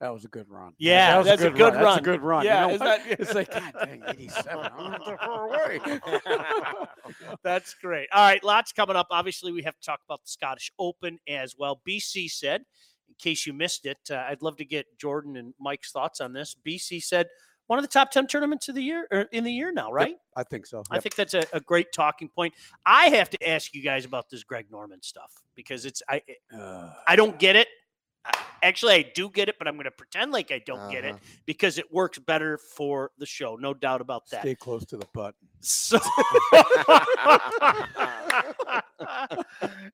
that 0.00 0.12
was 0.12 0.24
a 0.24 0.28
good 0.28 0.48
run 0.50 0.72
Yeah, 0.78 1.12
that 1.12 1.18
was 1.18 1.26
that's 1.26 1.42
a 1.42 1.50
good 1.50 1.74
that's 1.74 1.84
run. 1.84 1.98
a 1.98 2.02
good 2.02 2.20
run 2.20 2.44
Yeah, 2.44 2.62
you 2.62 2.68
know 2.68 2.74
is 2.74 2.80
that- 2.80 3.00
it's 3.20 3.34
like 3.34 3.50
god 3.52 3.72
dang 3.84 4.02
87 4.08 4.72
i'm 4.76 4.90
not 4.90 5.04
that 5.06 5.20
far 5.20 5.46
away 5.48 5.80
That's 7.42 7.74
great. 7.74 8.08
All 8.12 8.24
right, 8.26 8.42
lots 8.42 8.72
coming 8.72 8.96
up. 8.96 9.08
Obviously, 9.10 9.52
we 9.52 9.62
have 9.62 9.78
to 9.78 9.84
talk 9.84 10.00
about 10.08 10.22
the 10.22 10.28
Scottish 10.28 10.72
Open 10.78 11.18
as 11.28 11.54
well. 11.58 11.80
BC 11.86 12.30
said, 12.30 12.62
in 13.08 13.14
case 13.18 13.46
you 13.46 13.52
missed 13.52 13.84
it, 13.86 13.98
uh, 14.10 14.24
I'd 14.28 14.40
love 14.42 14.56
to 14.56 14.64
get 14.64 14.86
Jordan 14.98 15.36
and 15.36 15.52
Mike's 15.60 15.92
thoughts 15.92 16.20
on 16.20 16.32
this. 16.32 16.56
BC 16.66 17.02
said 17.02 17.26
one 17.66 17.78
of 17.78 17.82
the 17.84 17.88
top 17.90 18.10
ten 18.10 18.26
tournaments 18.26 18.68
of 18.68 18.74
the 18.74 18.82
year 18.82 19.06
or 19.10 19.22
in 19.32 19.44
the 19.44 19.52
year 19.52 19.72
now, 19.72 19.90
right? 19.90 20.16
i 20.36 20.42
think 20.42 20.66
so 20.66 20.82
I 20.90 20.98
think 20.98 21.14
that's 21.14 21.34
a, 21.34 21.44
a 21.52 21.60
great 21.60 21.92
talking 21.92 22.28
point. 22.28 22.54
I 22.84 23.08
have 23.10 23.30
to 23.30 23.48
ask 23.48 23.74
you 23.74 23.82
guys 23.82 24.04
about 24.04 24.28
this 24.30 24.42
Greg 24.44 24.66
Norman 24.70 25.02
stuff 25.02 25.32
because 25.54 25.86
it's 25.86 26.02
I 26.08 26.22
Uh, 26.52 26.90
I 27.06 27.16
don't 27.16 27.38
get 27.38 27.56
it. 27.56 27.68
I- 28.64 28.68
Actually, 28.68 28.94
I 28.94 29.02
do 29.14 29.28
get 29.28 29.48
it, 29.48 29.56
but 29.58 29.68
I'm 29.68 29.74
going 29.74 29.84
to 29.84 29.90
pretend 29.90 30.32
like 30.32 30.50
I 30.50 30.60
don't 30.64 30.90
get 30.90 31.04
it 31.04 31.14
Uh-huh. 31.14 31.18
because 31.46 31.78
it 31.78 31.92
works 31.92 32.18
better 32.18 32.58
for 32.58 33.10
the 33.18 33.26
show, 33.26 33.56
no 33.56 33.74
doubt 33.74 34.00
about 34.00 34.28
that. 34.30 34.40
stay 34.40 34.54
close 34.54 34.84
to 34.86 34.96
the 34.96 35.06
button 35.12 35.34
So, 35.60 35.98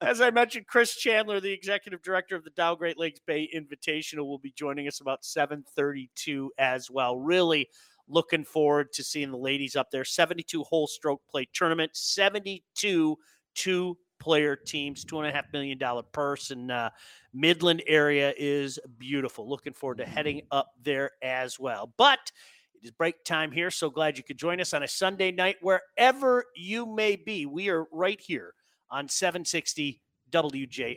as 0.00 0.20
I 0.20 0.30
mentioned, 0.30 0.66
Chris 0.66 0.94
Chandler, 0.96 1.40
the 1.40 1.52
executive 1.52 2.02
director 2.02 2.36
of 2.36 2.44
the 2.44 2.50
Dow 2.50 2.74
Great 2.74 2.98
Lakes 2.98 3.20
Bay 3.26 3.48
Invitational, 3.54 4.26
will 4.26 4.38
be 4.38 4.52
joining 4.52 4.88
us 4.88 5.00
about 5.00 5.22
7:32 5.24 6.48
as 6.58 6.90
well. 6.90 7.16
Really 7.16 7.68
looking 8.08 8.44
forward 8.44 8.92
to 8.94 9.04
seeing 9.04 9.30
the 9.30 9.36
ladies 9.38 9.76
up 9.76 9.90
there. 9.90 10.04
72 10.04 10.62
hole 10.64 10.86
stroke 10.86 11.22
play 11.30 11.48
tournament, 11.52 11.92
72 11.94 13.16
two 13.54 13.98
player 14.20 14.54
teams, 14.54 15.04
two 15.04 15.18
and 15.18 15.28
a 15.28 15.32
half 15.32 15.46
million 15.52 15.78
dollar 15.78 16.02
purse, 16.02 16.50
and 16.50 16.70
uh, 16.70 16.90
Midland 17.32 17.82
area 17.86 18.32
is 18.36 18.78
beautiful. 18.98 19.48
Looking 19.48 19.72
forward 19.72 19.98
to 19.98 20.06
heading 20.06 20.42
up 20.50 20.74
there 20.82 21.10
as 21.22 21.58
well. 21.58 21.92
But 21.96 22.30
it 22.74 22.86
is 22.86 22.90
break 22.92 23.24
time 23.24 23.50
here. 23.50 23.70
So 23.70 23.90
glad 23.90 24.16
you 24.16 24.24
could 24.24 24.38
join 24.38 24.60
us 24.60 24.72
on 24.72 24.82
a 24.82 24.88
Sunday 24.88 25.32
night, 25.32 25.56
wherever 25.60 26.44
you 26.54 26.86
may 26.86 27.16
be. 27.16 27.46
We 27.46 27.68
are 27.70 27.86
right 27.90 28.20
here 28.20 28.54
on 28.90 29.08
760 29.08 30.00
WJR. 30.30 30.96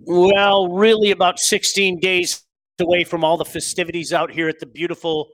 Well, 0.00 0.68
really, 0.72 1.12
about 1.12 1.38
16 1.38 2.00
days 2.00 2.42
away 2.80 3.04
from 3.04 3.22
all 3.22 3.36
the 3.36 3.44
festivities 3.44 4.12
out 4.12 4.32
here 4.32 4.48
at 4.48 4.58
the 4.58 4.66
beautiful 4.66 5.28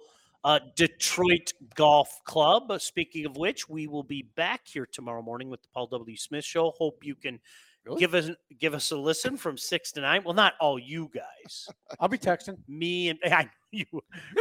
uh, 0.45 0.61
Detroit 0.77 1.53
Golf 1.75 2.23
Club. 2.25 2.71
Uh, 2.71 2.79
Speaking 2.79 3.27
of 3.27 3.37
which, 3.37 3.69
we 3.69 3.87
will 3.87 4.03
be 4.03 4.23
back 4.37 4.63
here 4.67 4.87
tomorrow 4.91 5.23
morning 5.23 5.51
with 5.51 5.63
the 5.63 5.69
Paul 5.75 5.87
W. 5.89 6.17
Smith 6.17 6.45
Show. 6.45 6.71
Hope 6.71 7.05
you 7.05 7.15
can 7.15 7.39
Really? 7.85 7.99
give 8.01 8.15
us 8.15 8.31
give 8.59 8.75
us 8.75 8.91
a 8.91 8.97
listen 8.97 9.37
from 9.39 9.57
six 9.57 9.91
to 9.93 10.03
nine. 10.03 10.23
Well, 10.23 10.35
not 10.35 10.53
all 10.61 10.79
you 10.79 11.11
guys 11.15 11.67
i'll 11.99 12.09
be 12.09 12.19
texting 12.19 12.59
me 12.69 13.09
and 13.09 13.19
I 13.25 13.49
you, 13.71 13.87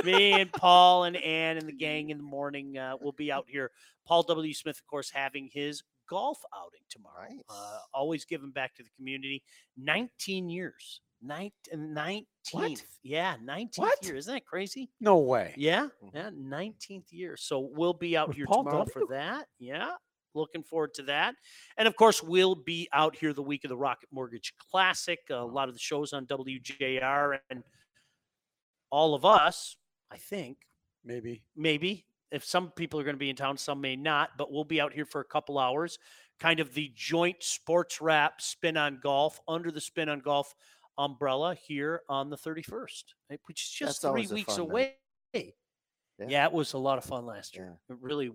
me 0.04 0.34
and 0.42 0.52
Paul 0.52 1.06
and 1.06 1.16
Ann 1.16 1.58
and 1.58 1.68
the 1.68 1.72
gang 1.74 2.10
in 2.10 2.18
the 2.18 2.24
morning. 2.24 2.78
Uh, 2.78 2.96
we'll 3.00 3.14
be 3.14 3.32
out 3.32 3.46
here. 3.48 3.72
Paul 4.06 4.24
W. 4.24 4.54
Smith, 4.54 4.78
of 4.78 4.88
course, 4.88 5.10
having 5.10 5.50
his 5.54 5.84
golf 6.10 6.42
outing 6.54 6.82
tomorrow. 6.90 7.30
Uh, 7.48 7.78
always 7.94 8.26
giving 8.26 8.50
back 8.52 8.76
to 8.76 8.84
the 8.84 8.90
community. 8.98 9.44
19 9.78 10.50
years. 10.50 11.02
Nine, 11.22 11.52
19th. 11.74 13.00
Yeah, 13.04 13.36
19th 13.42 13.78
What? 13.78 14.04
year. 14.06 14.16
Isn't 14.16 14.34
that 14.34 14.46
crazy? 14.46 14.90
no 15.00 15.18
way 15.18 15.54
Yeah, 15.58 15.90
Mhm. 16.02 16.14
yeah, 16.14 16.30
19th 16.34 17.12
year. 17.12 17.36
So 17.36 17.60
we'll 17.60 17.94
be 17.94 18.16
out 18.16 18.30
With 18.30 18.38
here 18.38 18.46
Paul 18.46 18.64
tomorrow 18.64 18.86
for 18.86 19.06
that. 19.08 19.50
Yeah, 19.58 19.96
looking 20.34 20.64
forward 20.64 20.94
to 20.96 21.04
that. 21.04 21.36
And 21.78 21.88
of 21.88 21.96
course, 21.98 22.24
we'll 22.24 22.56
be 22.56 22.88
out 22.94 23.16
here 23.18 23.34
the 23.34 23.44
week 23.44 23.66
of 23.66 23.70
the 23.70 23.78
Rocket 23.78 24.10
Mortgage 24.12 24.56
Classic. 24.58 25.20
A 25.30 25.36
lot 25.36 25.68
of 25.68 25.76
the 25.76 25.80
shows 25.80 26.14
on 26.14 26.26
WJR 26.26 27.42
and 27.50 27.64
all 28.92 29.14
of 29.14 29.26
us, 29.26 29.76
I 30.10 30.18
think, 30.18 30.68
maybe 31.04 31.44
maybe 31.56 32.06
if 32.32 32.46
some 32.46 32.72
people 32.72 33.00
are 33.00 33.04
going 33.04 33.16
to 33.16 33.20
be 33.20 33.30
in 33.30 33.36
town, 33.36 33.58
some 33.58 33.82
may 33.82 33.96
not, 33.96 34.38
but 34.38 34.52
we'll 34.52 34.64
be 34.64 34.80
out 34.80 34.94
here 34.94 35.06
for 35.06 35.20
a 35.22 35.26
couple 35.26 35.58
hours. 35.58 35.98
Kind 36.40 36.60
of 36.60 36.74
the 36.74 36.92
joint 36.96 37.44
sports 37.44 38.00
wrap 38.00 38.40
spin 38.42 38.78
on 38.78 39.00
golf 39.02 39.42
under 39.48 39.72
the 39.72 39.82
spin 39.82 40.08
on 40.10 40.20
golf 40.20 40.54
umbrella 41.00 41.56
here 41.56 42.02
on 42.10 42.30
the 42.30 42.36
31st, 42.38 43.04
which 43.46 43.64
is 43.64 43.70
just 43.72 44.02
That's 44.02 44.14
three 44.14 44.28
weeks 44.28 44.54
fun 44.58 44.60
away. 44.66 44.96
Yeah. 45.34 45.42
Yeah. 46.28 46.46
it 46.46 46.52
was 46.52 46.74
a 46.74 46.78
lot 46.78 46.98
of 46.98 47.06
fun 47.06 47.26
last 47.26 47.56
year. 47.56 47.80
It 47.90 47.98
really. 48.02 48.32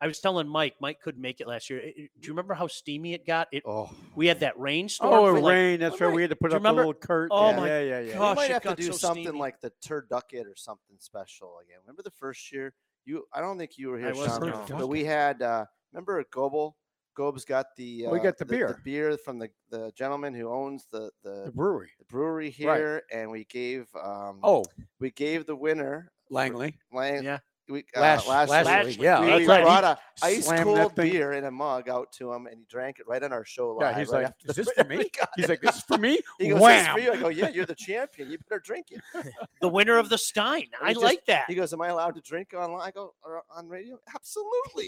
I 0.00 0.08
was 0.08 0.18
telling 0.18 0.48
Mike, 0.48 0.74
Mike 0.80 1.00
couldn't 1.00 1.22
make 1.22 1.40
it 1.40 1.46
last 1.46 1.70
year. 1.70 1.78
It- 1.78 1.94
it- 1.96 2.10
do 2.20 2.26
you 2.26 2.32
remember 2.32 2.54
how 2.54 2.66
steamy 2.66 3.14
it 3.14 3.24
got? 3.24 3.46
It 3.52 3.62
Oh, 3.64 3.88
we 4.16 4.26
had 4.26 4.40
that 4.40 4.58
rainstorm. 4.58 5.12
oh, 5.12 5.26
for 5.30 5.36
it 5.38 5.40
like- 5.42 5.78
That's 5.80 6.00
right. 6.00 6.08
right. 6.08 6.16
We 6.16 6.22
had 6.22 6.30
to 6.30 6.36
put 6.36 6.46
up 6.46 6.50
the 6.50 6.56
remember- 6.56 6.80
little 6.86 6.94
curtain. 6.94 7.28
Oh 7.30 7.50
yeah, 7.50 7.56
my 7.56 7.68
yeah, 7.68 7.80
yeah, 7.80 8.00
yeah. 8.00 8.12
gosh. 8.18 8.30
we 8.36 8.42
might 8.42 8.50
have 8.50 8.62
to 8.64 8.74
do 8.74 8.82
so 8.90 8.92
something 8.92 9.22
steamy. 9.26 9.38
like 9.38 9.60
the 9.60 9.70
turducket 9.86 10.46
or 10.46 10.56
something 10.56 10.96
special 10.98 11.58
again. 11.62 11.78
Remember 11.84 12.02
the 12.02 12.10
first 12.10 12.50
year? 12.50 12.74
You, 13.04 13.28
I 13.32 13.40
don't 13.40 13.56
think 13.58 13.78
you 13.78 13.90
were 13.90 13.98
I 13.98 14.00
here, 14.00 14.14
wasn't 14.16 14.44
Sean, 14.52 14.66
here. 14.66 14.76
but 14.76 14.88
we 14.88 15.04
had. 15.04 15.40
uh 15.40 15.66
Remember 15.92 16.18
at 16.18 16.30
Goebel? 16.32 16.76
Goeb's 17.14 17.44
got 17.44 17.66
the. 17.76 18.06
We 18.08 18.18
uh, 18.18 18.22
got 18.22 18.38
the 18.38 18.44
beer. 18.46 18.68
The 18.68 18.82
beer 18.84 19.16
from 19.18 19.38
the 19.38 19.50
the 19.70 19.92
gentleman 19.94 20.34
who 20.34 20.48
owns 20.50 20.86
the 20.90 21.10
the, 21.22 21.44
The 21.46 21.52
brewery. 21.52 21.90
the 21.98 22.04
brewery 22.06 22.46
Right. 22.46 22.76
here, 22.78 23.02
and 23.12 23.30
we 23.30 23.44
gave. 23.44 23.86
um 23.94 24.40
Oh, 24.42 24.64
we 25.00 25.10
gave 25.10 25.46
the 25.46 25.56
winner. 25.56 26.10
Langley. 26.30 26.78
Lang, 26.92 27.22
Yeah. 27.22 27.38
We, 27.72 27.84
uh, 27.96 28.00
Last, 28.00 28.28
last, 28.28 28.50
last, 28.50 28.66
year, 28.66 28.76
Last 28.76 28.86
week, 28.86 29.00
yeah, 29.00 29.20
we, 29.20 29.26
that's 29.26 29.40
we 29.40 29.46
right. 29.46 29.62
Brought 29.62 29.84
a 29.84 29.98
ice 30.22 30.48
cold 30.62 30.94
beer 30.94 31.32
in 31.32 31.44
a 31.44 31.50
mug 31.50 31.88
out 31.88 32.12
to 32.12 32.32
him, 32.32 32.46
and 32.46 32.58
he 32.58 32.64
drank 32.68 32.98
it 32.98 33.06
right 33.08 33.22
on 33.22 33.32
our 33.32 33.44
show 33.44 33.70
live. 33.70 33.92
Yeah, 33.92 33.98
he's 33.98 34.08
right 34.10 34.24
like, 34.24 34.34
"Is 34.44 34.56
this 34.56 34.70
for 34.70 34.84
me?" 34.84 35.10
He's 35.36 35.48
like, 35.48 35.60
"This 35.60 35.76
is 35.76 35.82
for 35.82 35.98
me." 35.98 36.20
He 36.38 36.48
goes, 36.48 36.60
"This 36.60 36.82
is 36.82 36.88
for 36.88 36.98
you." 37.00 37.12
I 37.12 37.16
go, 37.16 37.28
"Yeah, 37.28 37.48
you're 37.48 37.66
the 37.66 37.74
champion. 37.74 38.30
You 38.30 38.38
better 38.48 38.60
drink 38.60 38.88
it." 38.90 39.00
the 39.60 39.68
winner 39.68 39.96
of 39.98 40.08
the 40.08 40.18
Stein. 40.18 40.68
I 40.80 40.92
just- 40.92 41.02
like 41.04 41.24
that. 41.26 41.44
He 41.48 41.54
goes, 41.54 41.72
"Am 41.72 41.80
I 41.80 41.88
allowed 41.88 42.14
to 42.16 42.20
drink 42.20 42.52
online?" 42.54 42.86
I 42.86 42.90
go, 42.90 43.14
"Or 43.24 43.42
on 43.56 43.68
radio?" 43.68 43.98
Absolutely. 44.14 44.86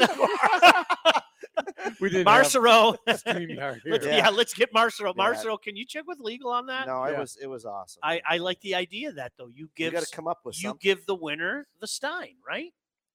We 2.00 2.10
didn't 2.10 2.26
Marcero. 2.26 2.96
StreamYard 3.06 3.80
let's, 3.86 4.04
here. 4.04 4.14
yeah. 4.14 4.28
let's 4.30 4.54
get 4.54 4.72
Marcero. 4.72 5.12
Yeah. 5.16 5.24
Marcero, 5.24 5.60
can 5.60 5.76
you 5.76 5.84
check 5.84 6.04
with 6.06 6.18
legal 6.18 6.50
on 6.50 6.66
that? 6.66 6.86
no, 6.86 7.04
it 7.04 7.12
Yeah. 7.12 7.20
was 7.20 7.38
it 7.40 7.46
was 7.46 7.64
awesome. 7.64 8.00
I. 8.02 8.20
I 8.28 8.38
like 8.38 8.60
the 8.60 8.74
idea 8.74 9.10
of 9.10 9.16
that 9.16 9.32
though. 9.38 9.46
You 9.46 9.68
give 9.76 9.86
you 9.86 9.90
give 9.90 9.92
got 10.00 10.02
to 10.08 10.16
come 10.16 10.26
up 10.26 10.40
with 10.44 10.56
you 10.56 10.70
something. 10.70 10.80
give 10.82 11.06
the 11.06 11.14
winner 11.14 11.66
the 11.80 11.86
Stein, 11.86 12.36
right? 12.46 12.72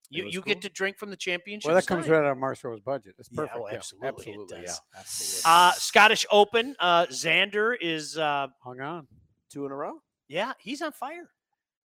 You 0.10 0.26
you 0.26 0.42
cool. 0.42 0.54
get 0.54 0.62
to 0.64 0.70
drink 0.70 0.98
from 0.98 1.10
the 1.12 1.16
championship. 1.18 1.68
Well, 1.68 1.76
that 1.76 1.86
comes 1.88 2.06
Stein. 2.06 2.16
right 2.20 2.26
out 2.28 2.32
of 2.32 2.38
Marshall's 2.38 2.80
budget. 2.80 3.16
It's 3.20 3.30
Yeah, 3.32 3.36
perfect. 3.38 3.58
oh, 3.60 3.68
yeah, 3.70 3.76
absolutely 3.78 4.08
it 4.08 4.10
absolutely. 4.16 4.62
does. 4.62 4.82
Yeah, 4.94 5.00
absolutely. 5.00 5.42
Uh, 5.46 5.72
Scottish 5.74 6.26
Open. 6.32 6.76
Uh, 6.80 7.06
Xander 7.08 7.76
is 7.80 8.18
uh, 8.18 8.48
Hung 8.64 8.82
on. 8.82 9.08
two 9.52 9.66
in 9.66 9.72
a 9.72 9.76
row. 9.76 10.02
yeah, 10.28 10.54
he's 10.60 10.82
on 10.82 10.92
fire. 10.92 11.30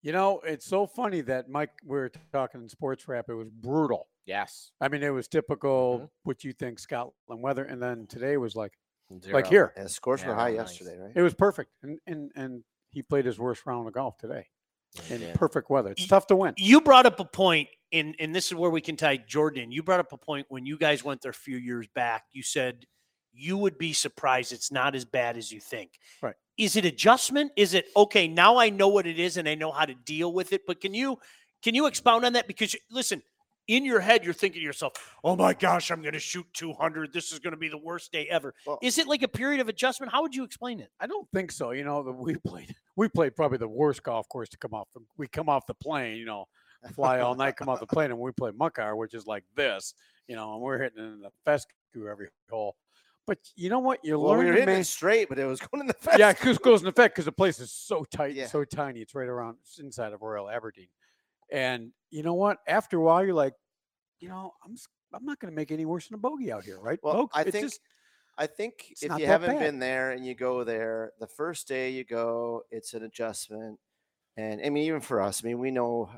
You 0.04 0.12
know, 0.12 0.42
it's 0.46 0.66
so 0.66 0.88
funny 0.88 1.22
that 1.22 1.48
Mike, 1.50 1.70
we 1.86 1.96
were 1.98 2.12
talking 2.34 2.62
in 2.62 2.70
sports 2.70 3.08
rap. 3.08 3.25
It 3.30 3.36
was 3.36 3.50
brutal. 3.50 4.08
Yes. 4.25 4.72
I 4.82 4.88
mean, 4.88 5.04
it 5.04 5.10
was 5.10 5.28
typical 5.28 5.96
Mm-hmm. 5.98 6.06
what 6.24 6.44
you 6.44 6.54
think 6.54 6.80
Scotland 6.80 7.42
weather, 7.42 7.63
and 7.63 7.82
then 7.82 8.08
today 8.08 8.38
was 8.38 8.56
like 8.56 8.74
Zero. 9.22 9.34
like 9.34 9.48
here. 9.48 9.74
The 9.75 9.90
scores 9.90 10.24
were 10.25 10.34
high 10.36 10.51
nice. 10.51 10.80
yesterday, 10.80 10.98
right? 10.98 11.12
It 11.16 11.22
was 11.22 11.34
perfect, 11.34 11.72
and 11.84 12.00
and 12.08 12.32
and 12.36 12.63
he 12.92 13.01
played 13.01 13.25
his 13.25 13.38
worst 13.40 13.66
round 13.66 13.88
of 13.88 13.94
golf 13.94 14.18
today 14.18 14.48
He 14.48 14.61
in 15.10 15.19
did. 15.19 15.36
perfect 15.36 15.69
weather. 15.69 15.91
It's 15.91 16.07
tough 16.07 16.27
to 16.27 16.36
win. 16.36 16.53
You 16.57 16.81
brought 16.81 17.05
up 17.05 17.19
a 17.19 17.25
point, 17.25 17.69
and 17.91 18.15
and 18.19 18.33
this 18.36 18.48
is 18.48 18.55
where 18.55 18.71
we 18.71 18.81
can 18.81 18.95
tie 18.95 19.17
Jordan. 19.17 19.63
in. 19.63 19.71
You 19.71 19.83
brought 19.83 20.00
up 20.00 20.12
a 20.13 20.17
point 20.17 20.48
when 20.50 20.65
you 20.65 20.77
guys 20.77 21.03
went 21.03 21.21
there 21.21 21.31
a 21.31 21.33
few 21.33 21.57
years 21.57 21.88
back. 21.93 22.25
You 22.31 22.43
said 22.43 22.86
you 23.33 23.57
would 23.57 23.77
be 23.77 23.93
surprised 23.93 24.51
it's 24.51 24.71
not 24.71 24.95
as 24.95 25.05
bad 25.05 25.38
as 25.38 25.51
you 25.51 25.60
think. 25.60 25.91
Right. 26.21 26.36
Is 26.57 26.75
it 26.75 26.86
adjustment? 26.86 27.51
Is 27.55 27.74
it 27.74 27.86
okay? 27.95 28.27
Now 28.27 28.57
I 28.57 28.69
know 28.69 28.89
what 28.89 29.07
it 29.07 29.19
is 29.19 29.38
and 29.38 29.48
I 29.48 29.55
know 29.55 29.71
how 29.71 29.86
to 29.86 29.93
deal 29.93 30.33
with 30.33 30.53
it. 30.53 30.62
But 30.67 30.81
can 30.81 30.93
you 30.93 31.17
can 31.63 31.75
you 31.75 31.88
expound 31.88 32.25
on 32.25 32.33
that? 32.33 32.48
Because 32.48 32.75
listen, 32.89 33.21
in 33.72 33.86
your 33.86 34.00
head 34.01 34.24
you're 34.25 34.34
thinking 34.34 34.60
to 34.60 34.66
yourself, 34.66 34.94
"Oh 35.24 35.36
my 35.36 35.54
gosh, 35.54 35.92
I'm 35.92 36.01
going 36.01 36.13
to 36.13 36.20
shoot 36.20 36.46
200. 36.54 37.13
This 37.13 37.32
is 37.32 37.40
going 37.40 37.51
to 37.51 37.58
be 37.58 37.70
the 37.70 37.78
worst 37.78 38.12
day 38.12 38.28
ever." 38.28 38.54
Well- 38.66 38.80
is 38.82 38.98
it 38.98 39.08
like 39.08 39.24
a 39.24 39.28
period 39.28 39.62
of 39.62 39.70
adjustment? 39.70 40.12
How 40.12 40.22
would 40.22 40.36
you 40.36 40.44
explain 40.44 40.80
it? 40.80 40.90
I 41.00 41.08
don't 41.08 41.28
think 41.34 41.51
so. 41.51 41.72
You 41.72 41.84
know, 41.84 42.01
we 42.01 42.36
played 42.36 42.75
we 42.96 43.08
played 43.08 43.36
probably 43.36 43.58
the 43.58 43.68
worst 43.68 44.04
golf 44.04 44.28
course 44.30 44.50
to 44.50 44.58
come 44.58 44.74
off. 44.74 44.88
We 45.18 45.28
come 45.28 45.48
off 45.50 45.66
the 45.66 45.74
plane, 45.74 46.18
you 46.18 46.25
know, 46.25 46.46
fly 46.94 47.20
all 47.22 47.36
night, 47.36 47.56
come 47.56 47.70
off 47.70 47.80
the 47.80 47.88
plane, 47.88 48.12
and 48.12 48.20
we 48.20 48.32
play 48.32 48.51
Murcar, 48.51 48.98
which 48.98 49.13
is 49.13 49.25
like 49.25 49.46
this, 49.56 49.94
you 50.28 50.36
know, 50.36 50.54
and 50.54 50.62
we're 50.62 50.78
hitting 50.82 51.00
in 51.04 51.22
the 51.22 51.32
fescue 51.46 52.08
every 52.10 52.28
hole. 52.50 52.75
But 53.28 53.38
you 53.56 53.70
know 53.70 53.80
what? 53.80 54.00
You 54.04 54.20
Well, 54.20 54.32
learn 54.32 54.40
we 54.40 54.46
were 54.46 54.51
to 54.54 54.60
hitting 54.62 54.74
man- 54.74 54.82
it 54.82 54.86
straight, 54.86 55.30
but 55.30 55.38
it 55.40 55.46
was 55.46 55.60
going 55.62 55.82
in 55.82 55.88
the 55.88 55.94
fence. 55.94 56.18
yeah, 56.20 56.34
because 56.34 56.58
goes 56.58 56.82
in 56.82 56.88
effect 56.88 57.13
because 57.16 57.25
the 57.25 57.32
place 57.32 57.60
is 57.60 57.72
so 57.72 58.04
tight, 58.04 58.34
Yeah. 58.36 58.48
so 58.48 58.66
tiny. 58.66 59.00
It's 59.01 59.13
right 59.16 59.28
around 59.30 59.58
it's 59.62 59.78
inside 59.80 60.12
of 60.12 60.22
Royal 60.22 60.50
Aberdeen. 60.50 60.88
And 61.51 61.92
you 62.10 62.24
know 62.24 62.34
what? 62.34 62.58
After 62.68 62.98
a 62.98 63.01
while, 63.01 63.24
you're 63.24 63.36
like, 63.36 63.54
you 64.22 64.30
know, 64.30 64.54
I'm 64.63 64.78
I'm 65.13 65.25
not 65.25 65.40
going 65.40 65.51
to 65.51 65.56
make 65.56 65.72
any 65.72 65.86
worse 65.86 66.08
than 66.08 66.16
a 66.16 66.20
bogey 66.20 66.51
out 66.51 66.63
here, 66.63 66.80
right? 66.80 67.00
Well? 67.04 67.30
I 67.34 67.42
It's 67.42 67.51
think 67.51 67.66
just- 67.66 67.82
I 68.38 68.48
think 68.48 68.94
if 69.01 69.20
you 69.20 69.25
haven't 69.25 69.51
bad. 69.51 69.60
been 69.60 69.78
there 69.80 70.12
and 70.12 70.25
you 70.25 70.34
go 70.34 70.63
there, 70.63 71.12
the 71.20 71.28
first 71.28 71.68
day 71.68 71.90
you 71.90 72.06
go, 72.06 72.63
it's 72.72 72.94
an 72.94 73.04
adjustment. 73.04 73.78
And 74.38 74.62
I 74.66 74.70
mean, 74.70 74.86
even 74.86 75.01
for 75.01 75.22
us, 75.22 75.44
I 75.44 75.48
mean, 75.48 75.60
we 75.60 75.70
know 75.70 76.10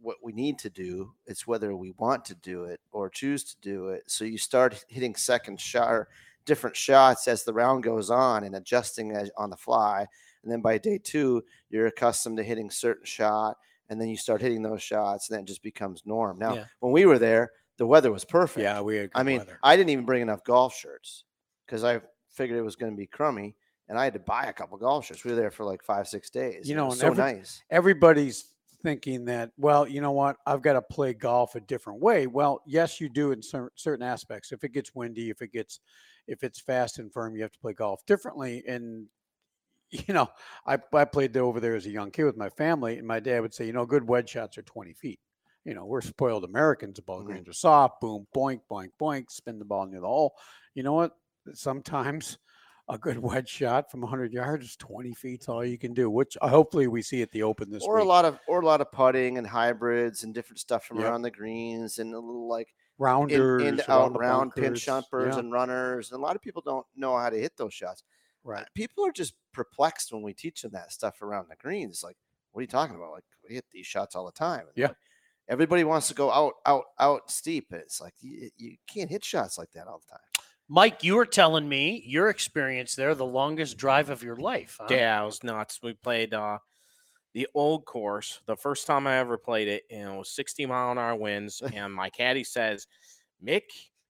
what 0.00 0.18
we 0.22 0.32
need 0.32 0.58
to 0.60 0.70
do. 0.70 1.12
It's 1.26 1.46
whether 1.48 1.74
we 1.74 1.90
want 1.98 2.24
to 2.26 2.34
do 2.36 2.64
it 2.64 2.80
or 2.92 3.10
choose 3.10 3.42
to 3.44 3.56
do 3.60 3.88
it. 3.88 4.04
So 4.06 4.24
you 4.24 4.38
start 4.38 4.84
hitting 4.88 5.16
second 5.16 5.60
shot 5.60 5.90
or 5.90 6.08
different 6.46 6.76
shots 6.76 7.26
as 7.28 7.42
the 7.42 7.52
round 7.52 7.82
goes 7.82 8.10
on 8.10 8.44
and 8.44 8.54
adjusting 8.54 9.10
as, 9.12 9.30
on 9.36 9.50
the 9.50 9.56
fly. 9.56 10.06
And 10.44 10.50
then 10.50 10.62
by 10.62 10.78
day 10.78 10.98
two, 10.98 11.42
you're 11.68 11.86
accustomed 11.88 12.38
to 12.38 12.44
hitting 12.44 12.70
certain 12.70 13.04
shot, 13.04 13.58
and 13.90 14.00
then 14.00 14.08
you 14.08 14.16
start 14.16 14.40
hitting 14.40 14.62
those 14.62 14.82
shots, 14.82 15.28
and 15.28 15.36
then 15.36 15.42
it 15.44 15.46
just 15.48 15.62
becomes 15.62 16.02
norm. 16.06 16.38
Now, 16.38 16.54
Yeah. 16.54 16.64
when 16.78 16.92
we 16.92 17.04
were 17.04 17.18
there, 17.18 17.50
the 17.76 17.86
weather 17.86 18.10
was 18.12 18.24
perfect. 18.24 18.62
yeah, 18.62 18.80
we 18.80 18.96
had 18.96 19.10
I 19.14 19.22
mean, 19.22 19.38
weather. 19.38 19.58
I 19.62 19.76
didn't 19.76 19.90
even 19.90 20.04
bring 20.06 20.22
enough 20.22 20.42
golf 20.44 20.74
shirts 20.74 21.24
because 21.66 21.84
I 21.84 22.00
figured 22.30 22.58
it 22.58 22.62
was 22.62 22.76
going 22.76 22.92
to 22.92 22.96
be 22.96 23.06
crummy, 23.06 23.56
and 23.88 23.98
I 23.98 24.04
had 24.04 24.12
to 24.14 24.20
buy 24.20 24.44
a 24.46 24.52
couple 24.52 24.78
golf 24.78 25.06
shirts. 25.06 25.24
We 25.24 25.32
were 25.32 25.36
there 25.36 25.50
for 25.50 25.64
like 25.64 25.82
five, 25.82 26.06
six 26.08 26.30
days. 26.30 26.68
You 26.68 26.76
know, 26.76 26.90
so 26.90 27.08
every- 27.08 27.18
nice. 27.22 27.62
everybody's 27.70 28.46
thinking 28.82 29.26
that 29.26 29.50
well 29.58 29.86
you 29.86 30.00
know 30.00 30.10
what 30.12 30.36
i've 30.46 30.62
got 30.62 30.72
to 30.72 30.80
play 30.80 31.12
golf 31.12 31.54
a 31.54 31.60
different 31.60 32.00
way 32.00 32.26
well 32.26 32.62
yes 32.66 32.98
you 32.98 33.10
do 33.10 33.30
in 33.32 33.42
cer- 33.42 33.70
certain 33.74 34.02
aspects 34.02 34.52
if 34.52 34.64
it 34.64 34.72
gets 34.72 34.94
windy 34.94 35.28
if 35.28 35.42
it 35.42 35.52
gets 35.52 35.80
if 36.26 36.42
it's 36.42 36.58
fast 36.60 36.98
and 36.98 37.12
firm 37.12 37.36
you 37.36 37.42
have 37.42 37.52
to 37.52 37.58
play 37.58 37.74
golf 37.74 38.00
differently 38.06 38.64
and 38.66 39.04
you 40.06 40.14
know 40.14 40.28
i, 40.66 40.78
I 40.92 41.04
played 41.04 41.32
there 41.32 41.44
over 41.44 41.60
there 41.60 41.74
as 41.74 41.86
a 41.86 41.90
young 41.90 42.10
kid 42.10 42.24
with 42.24 42.36
my 42.36 42.48
family 42.50 42.98
and 42.98 43.06
my 43.06 43.20
dad 43.20 43.40
would 43.40 43.54
say 43.54 43.66
you 43.66 43.72
know 43.72 43.86
good 43.86 44.06
wedge 44.08 44.30
shots 44.30 44.58
are 44.58 44.62
20 44.62 44.92
feet 44.94 45.20
you 45.64 45.74
know 45.74 45.84
we're 45.84 46.00
spoiled 46.00 46.44
americans 46.44 46.96
the 46.96 47.02
ball 47.02 47.22
greens 47.22 47.48
are 47.48 47.52
soft 47.52 48.00
boom 48.00 48.26
boink 48.34 48.60
boink 48.70 48.90
boink 49.00 49.30
spin 49.30 49.58
the 49.58 49.64
ball 49.64 49.86
near 49.86 50.00
the 50.00 50.06
hole 50.06 50.34
you 50.74 50.82
know 50.82 50.92
what 50.92 51.12
sometimes 51.54 52.38
a 52.88 52.98
good 52.98 53.18
wedge 53.18 53.48
shot 53.48 53.90
from 53.90 54.00
100 54.00 54.32
yards 54.32 54.66
is 54.66 54.76
20 54.76 55.14
feet. 55.14 55.48
all 55.48 55.64
you 55.64 55.78
can 55.78 55.94
do 55.94 56.10
which 56.10 56.36
uh, 56.40 56.48
hopefully 56.48 56.86
we 56.88 57.02
see 57.02 57.22
at 57.22 57.30
the 57.30 57.42
open 57.42 57.70
this 57.70 57.84
Or 57.84 57.96
week 57.96 58.04
a 58.04 58.08
lot 58.08 58.24
of 58.24 58.38
or 58.48 58.60
a 58.62 58.66
lot 58.66 58.80
of 58.80 58.90
putting 58.90 59.38
and 59.38 59.46
hybrids 59.46 60.24
and 60.24 60.34
different 60.34 60.58
stuff 60.58 60.84
from 60.84 60.98
Yep. 60.98 61.06
around 61.06 61.22
the 61.22 61.30
greens 61.30 61.98
and 61.98 62.14
a 62.14 62.18
little 62.18 62.48
like 62.48 62.74
in, 62.98 62.98
rounders, 62.98 63.62
in 63.62 63.80
around 63.88 64.14
out 64.14 64.18
round 64.18 64.54
pin 64.54 64.64
bunkers. 64.64 64.84
jumpers 64.84 65.34
Yeah, 65.34 65.38
and 65.38 65.52
runners. 65.52 66.10
And 66.10 66.18
a 66.18 66.22
lot 66.22 66.36
of 66.36 66.42
people 66.42 66.62
don't 66.62 66.86
know 66.96 67.16
how 67.16 67.30
to 67.30 67.36
hit 67.38 67.56
those 67.56 67.72
shots. 67.74 68.02
Right. 68.44 68.66
People 68.74 69.06
are 69.06 69.12
just 69.12 69.34
perplexed 69.52 70.12
when 70.12 70.22
we 70.22 70.32
teach 70.34 70.62
them 70.62 70.72
that 70.72 70.92
stuff 70.92 71.22
around 71.22 71.46
the 71.48 71.56
greens. 71.56 71.96
It's 71.96 72.04
like, 72.04 72.16
what 72.52 72.60
are 72.60 72.62
you 72.62 72.68
talking 72.68 72.96
about? 72.96 73.12
Like 73.12 73.24
we 73.48 73.54
hit 73.54 73.64
these 73.72 73.86
shots 73.86 74.14
all 74.14 74.26
the 74.26 74.32
time. 74.32 74.60
And 74.60 74.68
Yeah. 74.76 74.86
like, 74.88 74.96
everybody 75.48 75.84
wants 75.84 76.08
to 76.08 76.14
go 76.14 76.30
out, 76.30 76.54
out, 76.66 76.84
out 76.98 77.30
steep. 77.30 77.66
and 77.72 77.80
It's 77.80 78.00
like 78.00 78.14
you, 78.20 78.50
you 78.56 78.76
can't 78.92 79.10
hit 79.10 79.24
shots 79.24 79.58
like 79.58 79.70
that 79.72 79.86
all 79.86 80.00
the 80.00 80.12
time. 80.12 80.44
Mike, 80.68 81.02
you 81.02 81.16
were 81.16 81.26
telling 81.26 81.68
me 81.68 82.02
your 82.06 82.28
experience 82.28 82.94
there, 82.94 83.14
the 83.16 83.26
longest 83.26 83.76
drive 83.76 84.08
of 84.08 84.22
your 84.22 84.36
life. 84.36 84.76
Huh? 84.80 84.86
Yeah, 84.90 85.20
it 85.20 85.26
was 85.26 85.42
nuts. 85.42 85.80
We 85.82 85.94
played 85.94 86.32
uh, 86.32 86.58
the 87.34 87.48
old 87.54 87.84
course 87.86 88.40
the 88.46 88.54
first 88.56 88.86
time 88.86 89.08
I 89.08 89.16
ever 89.18 89.36
played 89.36 89.66
it, 89.66 89.82
and 89.90 90.14
it 90.14 90.16
was 90.16 90.30
60 90.30 90.66
mile 90.66 90.92
an 90.92 90.98
hour 90.98 91.16
winds. 91.16 91.60
and 91.74 91.92
my 91.92 92.08
caddy 92.08 92.44
says, 92.44 92.86
Mick, 93.44 93.62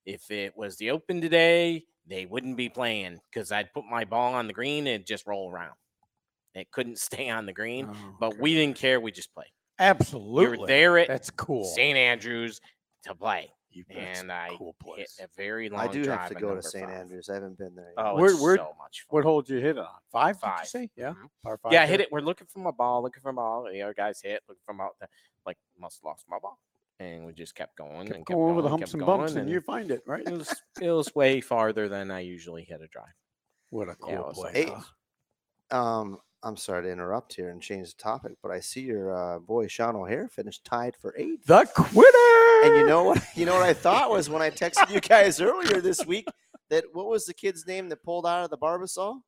if 0.05 0.31
it 0.31 0.55
was 0.55 0.77
the 0.77 0.91
open 0.91 1.23
today, 1.23 1.85
they 2.11 2.27
wouldn't 2.27 2.57
be 2.57 2.69
playing 2.69 3.19
because 3.33 3.51
I'd 3.53 3.73
put 3.73 3.85
my 3.91 4.05
ball 4.05 4.35
on 4.35 4.47
the 4.49 4.53
green 4.53 4.87
and 4.89 5.07
just 5.07 5.27
roll 5.27 5.51
around. 5.51 5.75
It 6.55 6.71
couldn't 6.73 6.99
stay 7.09 7.31
on 7.31 7.47
the 7.47 7.53
green, 7.53 7.89
Oh, 7.91 8.17
but 8.21 8.37
we 8.39 8.55
didn't 8.55 8.77
care. 8.77 9.01
We 9.01 9.13
just 9.13 9.33
played. 9.33 9.47
absolutely. 9.79 10.51
We 10.51 10.59
were 10.59 10.67
there 10.67 10.99
at 10.99 11.09
That's 11.09 11.31
cool. 11.31 11.65
St. 11.65 11.97
Andrews 11.97 12.61
to 13.05 13.15
play, 13.15 13.49
You- 13.71 13.85
and 13.89 14.31
a 14.31 14.35
I 14.35 14.49
cool 14.59 14.75
hit 14.97 15.09
a 15.23 15.29
very 15.37 15.69
long 15.71 15.81
I 15.81 15.87
do 15.87 16.03
drive 16.05 16.19
have 16.21 16.29
to 16.31 16.35
go 16.35 16.55
to 16.55 16.63
St. 16.63 16.85
five. 16.85 16.95
Andrews. 16.95 17.29
I 17.31 17.35
haven't 17.35 17.57
been 17.57 17.75
there. 17.77 17.93
Yet. 17.97 18.05
Oh, 18.05 18.17
Where- 18.17 18.31
it's 18.33 18.41
where- 18.43 18.57
so 18.57 18.75
much 18.79 19.07
fun. 19.09 19.17
What 19.17 19.25
hole 19.25 19.41
did 19.43 19.55
you 19.55 19.61
hit 19.61 19.77
it 19.77 19.79
on? 19.79 19.87
Five? 20.11 20.41
Did 20.41 20.47
you 20.47 20.53
Five. 20.57 20.67
say? 20.69 20.91
Yeah. 20.97 21.11
Mhm. 21.11 21.31
Par 21.45 21.59
five. 21.63 21.73
Yeah, 21.73 21.83
I 21.85 21.87
hit 21.87 22.01
it. 22.01 22.11
We're 22.11 22.21
looking 22.21 22.49
for 22.49 22.59
my 22.59 22.73
ball, 22.73 23.03
looking 23.03 23.23
for 23.23 23.33
my 23.33 23.41
ball. 23.41 23.69
The 23.73 23.81
other 23.83 23.95
guys 23.95 24.21
hit, 24.21 24.43
looking 24.49 24.63
for 24.67 24.75
my 24.75 24.89
the, 25.01 25.07
like 25.47 25.57
must 25.79 26.01
have 26.01 26.05
lost 26.11 26.25
my 26.29 26.39
ball, 26.41 26.59
and 27.01 27.25
we 27.25 27.33
just 27.33 27.55
kept 27.55 27.77
going 27.77 28.07
Kept 28.07 28.17
and 28.17 28.27
kept 28.27 28.37
going 28.37 28.53
over 28.53 28.63
the 28.63 28.69
humps 28.69 28.93
and 28.93 29.05
bumps, 29.05 29.33
going, 29.33 29.43
and 29.43 29.51
you 29.51 29.61
find 29.61 29.91
it, 29.91 30.03
right? 30.07 30.23
it 30.27 30.33
was 30.33 30.55
it 30.81 30.91
was 30.91 31.13
way 31.15 31.41
farther 31.41 31.89
than 31.89 32.11
I 32.11 32.21
usually 32.21 32.63
hit 32.63 32.81
a 32.83 32.87
drive. 32.89 33.07
What 33.71 33.89
a 33.89 33.95
cool 33.95 34.11
Yeah, 34.13 34.21
it 34.21 34.27
was 34.27 34.39
place. 34.39 34.55
Hey. 34.55 34.73
Um, 35.71 36.19
I'm 36.43 36.57
sorry 36.57 36.85
to 36.85 36.91
interrupt 36.91 37.35
here 37.35 37.51
and 37.51 37.61
change 37.61 37.95
the 37.95 38.03
topic, 38.03 38.33
but 38.43 38.51
I 38.51 38.61
see 38.61 38.81
your 38.83 39.15
uh, 39.15 39.39
boy 39.39 39.67
Sean 39.67 39.97
O'Hair 39.97 40.29
finished 40.29 40.65
tied 40.65 40.97
for 40.97 41.15
eighth. 41.17 41.47
The 41.47 41.69
quitter. 41.75 42.67
And 42.67 42.77
you 42.77 42.87
know 42.87 43.05
what? 43.05 43.23
You 43.35 43.47
know 43.47 43.55
what 43.55 43.63
I 43.63 43.73
thought 43.73 44.11
was 44.11 44.29
when 44.29 44.43
I 44.43 44.51
texted 44.51 44.91
you 44.91 45.01
guys 45.09 45.41
earlier 45.41 45.81
this 45.81 46.05
week 46.07 46.27
that 46.69 46.85
what 46.93 47.07
was 47.07 47.27
the 47.27 47.35
kid's 47.35 47.67
name 47.67 47.89
that 47.89 48.03
pulled 48.03 48.27
out 48.27 48.45
of 48.45 48.51
the 48.51 48.59
Barbasol? 48.59 49.21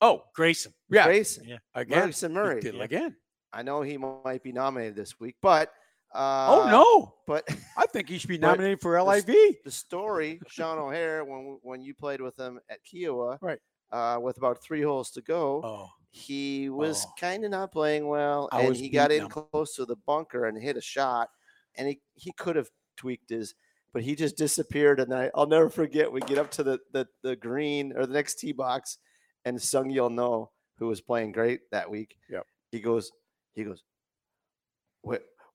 Oh, 0.00 0.22
Grayson. 0.34 0.72
yeah. 0.90 1.04
Grayson. 1.04 1.44
Yeah. 1.46 1.58
Again. 1.74 2.02
Grayson 2.02 2.32
Murray. 2.32 2.60
did 2.60 2.74
it 2.74 2.80
again. 2.80 3.16
I 3.52 3.62
know 3.62 3.82
he 3.82 3.98
might 3.98 4.42
be 4.42 4.52
nominated 4.52 4.96
this 4.96 5.20
week, 5.20 5.36
but 5.42 5.70
uh, 6.14 6.46
oh 6.50 6.70
no. 6.70 7.14
But 7.26 7.46
I 7.76 7.86
think 7.86 8.08
he 8.08 8.18
should 8.18 8.28
be 8.28 8.38
nominated 8.38 8.80
for 8.80 9.00
LIV. 9.00 9.26
the 9.64 9.70
story, 9.70 10.40
Sean 10.48 10.78
O'Hair, 10.78 11.24
when 11.24 11.58
when 11.62 11.82
you 11.82 11.94
played 11.94 12.20
with 12.20 12.38
him 12.38 12.60
at 12.68 12.78
Kiawah, 12.84 13.38
Right. 13.40 13.58
uh, 13.92 14.18
with 14.20 14.36
about 14.38 14.62
three 14.62 14.82
holes 14.82 15.10
to 15.12 15.22
go, 15.22 15.62
Oh. 15.64 15.88
he 16.10 16.68
was 16.68 17.04
Oh. 17.06 17.12
kind 17.18 17.44
of 17.44 17.50
not 17.50 17.72
playing 17.72 18.06
well, 18.08 18.48
I 18.52 18.62
and 18.62 18.76
he 18.76 18.88
got 18.88 19.10
in 19.12 19.22
him. 19.22 19.28
close 19.28 19.74
to 19.76 19.84
the 19.86 19.96
bunker 20.06 20.46
and 20.46 20.56
hit 20.60 20.76
a 20.76 20.80
shot, 20.82 21.30
and 21.76 21.88
he 21.88 22.00
he 22.14 22.32
could 22.32 22.56
have 22.56 22.70
tweaked 22.96 23.30
his, 23.30 23.54
but 23.94 24.02
he 24.02 24.14
just 24.14 24.36
disappeared. 24.36 25.00
And 25.00 25.14
I, 25.14 25.30
I'll 25.34 25.46
never 25.46 25.70
forget. 25.70 26.10
We 26.12 26.20
get 26.20 26.38
up 26.38 26.50
to 26.52 26.62
the 26.62 26.78
the, 26.92 27.06
the 27.22 27.36
green 27.36 27.92
or 27.96 28.06
the 28.06 28.12
next 28.14 28.34
tee 28.40 28.52
box, 28.52 28.98
and 29.46 29.56
Seung-Yul 29.58 30.12
Noh, 30.12 30.50
who 30.78 30.88
was 30.88 31.00
playing 31.00 31.32
great 31.32 31.60
that 31.70 31.88
week, 31.90 32.16
Yep. 32.28 32.46
he 32.70 32.80
goes, 32.80 33.10
he 33.54 33.64
goes, 33.64 33.82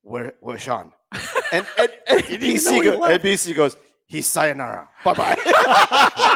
where 0.02 0.24
where 0.24 0.34
where's 0.42 0.62
Sean? 0.62 0.92
And 1.54 1.66
and, 1.80 1.90
and 2.10 2.22
He 2.26 2.38
didn't 2.38 2.58
BC, 2.58 2.84
go, 2.84 3.04
and. 3.06 3.24
BC 3.24 3.56
goes, 3.56 3.78
he's 4.06 4.28
sayonara. 4.28 4.90
Bye 5.06 5.14
bye. 5.14 5.38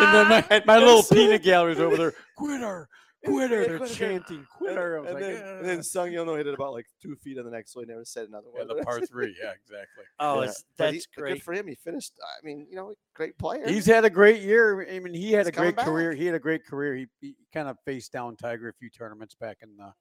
and 0.00 0.14
then 0.14 0.28
my, 0.28 0.44
And- 0.50 0.66
my 0.66 0.78
little 0.78 1.02
so- 1.02 1.14
peanut 1.14 1.42
gallery's 1.42 1.80
over 1.80 1.96
there. 1.96 2.12
Quitter, 2.36 2.88
quitter. 3.24 3.66
They're 3.66 3.78
quitter. 3.78 3.94
chanting 3.94 4.46
quitter. 4.56 4.98
I 4.98 5.00
was 5.00 5.10
and, 5.10 5.14
like, 5.20 5.24
then, 5.34 5.56
and 5.58 5.68
then 5.68 5.78
Seung-Yul 5.80 6.26
Noh 6.26 6.36
hit 6.36 6.46
it 6.46 6.54
about 6.54 6.72
like 6.72 6.86
two 7.02 7.16
feet 7.16 7.38
on 7.38 7.44
the 7.44 7.50
next, 7.50 7.72
so 7.72 7.80
he 7.80 7.86
never 7.86 8.04
said 8.04 8.28
another 8.28 8.46
yeah, 8.54 8.64
word. 8.64 8.78
the 8.78 8.82
par 8.84 9.00
three. 9.00 9.34
Yeah, 9.42 9.50
exactly. 9.50 10.04
Oh, 10.20 10.40
Yeah, 10.42 10.48
it's, 10.48 10.64
that's 10.76 10.94
he- 10.94 11.02
great. 11.20 11.32
Good 11.34 11.42
for 11.42 11.52
him. 11.52 11.66
He 11.66 11.74
finished. 11.74 12.12
I 12.22 12.46
mean, 12.46 12.66
you 12.70 12.76
know, 12.76 12.94
great 13.14 13.36
player. 13.38 13.68
He's 13.68 13.86
had 13.86 14.04
a 14.04 14.10
great 14.10 14.42
year. 14.42 14.86
I 14.88 14.98
mean, 15.00 15.14
he 15.14 15.32
had 15.32 15.46
He's 15.46 15.48
a 15.48 15.52
great 15.60 15.76
career. 15.76 16.10
back. 16.10 16.18
He 16.18 16.26
had 16.26 16.34
a 16.36 16.40
great 16.40 16.64
career. 16.64 16.94
He, 16.94 17.06
he 17.20 17.34
kind 17.52 17.68
of 17.68 17.76
faced 17.84 18.12
down 18.12 18.36
Tiger 18.36 18.68
a 18.68 18.72
few 18.74 18.88
tournaments 18.90 19.34
back 19.34 19.58
in 19.62 19.76
the 19.76 19.92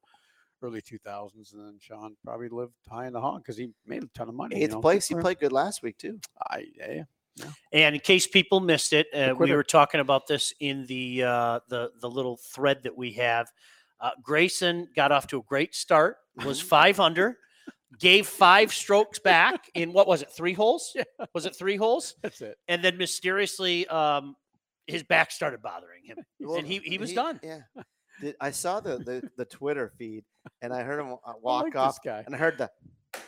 early 0.62 0.82
2000s, 0.82 1.54
and 1.54 1.62
then 1.62 1.78
Sean 1.80 2.16
probably 2.24 2.50
lived 2.50 2.74
high 2.90 3.08
in 3.08 3.14
the 3.14 3.22
hog 3.22 3.42
because 3.44 3.58
he 3.58 3.70
made 3.86 4.04
a 4.04 4.08
ton 4.14 4.30
of 4.30 4.36
money. 4.36 4.58
you 4.58 4.64
eighth 4.64 4.72
know, 4.72 4.82
place. 4.82 5.08
He 5.08 5.16
played 5.16 5.40
good 5.40 5.52
last 5.52 5.84
week 5.84 5.98
too. 5.98 6.20
I, 6.40 6.66
yeah, 6.78 7.04
And 7.72 7.96
in 7.96 8.02
case 8.02 8.28
people 8.28 8.60
missed 8.60 8.94
it, 8.94 9.08
uh, 9.14 9.34
we 9.38 9.52
were 9.54 9.64
talking 9.64 10.00
about 10.02 10.28
this 10.28 10.54
in 10.60 10.86
the 10.86 11.24
uh, 11.24 11.60
the 11.70 11.92
the 12.02 12.10
little 12.10 12.38
thread 12.38 12.84
that 12.84 12.96
we 12.96 13.12
have. 13.14 13.52
Uh, 14.00 14.12
Grayson 14.24 14.88
got 14.96 15.12
off 15.12 15.28
to 15.28 15.38
a 15.38 15.44
great 15.44 15.76
start. 15.76 16.18
Was 16.46 16.60
five 16.76 17.00
under. 17.00 17.38
Gave 18.00 18.26
five 18.26 18.74
strokes 18.74 19.20
back 19.20 19.70
in 19.76 19.92
what 19.92 20.08
was 20.08 20.22
it? 20.22 20.32
Three 20.32 20.54
holes? 20.54 20.96
Was 21.34 21.46
it 21.46 21.56
three 21.56 21.76
holes? 21.76 22.16
that's 22.22 22.42
it. 22.42 22.58
And 22.70 22.82
then 22.82 22.98
mysteriously, 22.98 23.86
um, 23.88 24.36
his 24.88 25.04
back 25.04 25.30
started 25.30 25.62
bothering 25.62 26.06
him, 26.06 26.18
Well, 26.40 26.58
and 26.58 26.66
he 26.66 26.80
he 26.80 26.98
was 26.98 27.12
done. 27.14 27.40
Yeah. 27.44 27.60
Did, 28.22 28.36
I 28.40 28.52
saw 28.52 28.80
the, 28.80 28.98
the 28.98 29.30
the 29.38 29.46
Twitter 29.46 29.92
feed 29.98 30.24
and 30.62 30.74
I 30.74 30.84
heard 30.84 31.00
him 31.00 31.14
uh, 31.26 31.34
walk 31.42 31.64
like 31.66 31.76
off 31.76 32.04
guy. 32.04 32.24
and 32.26 32.36
I 32.36 32.38
heard 32.38 32.58
the 32.58 32.70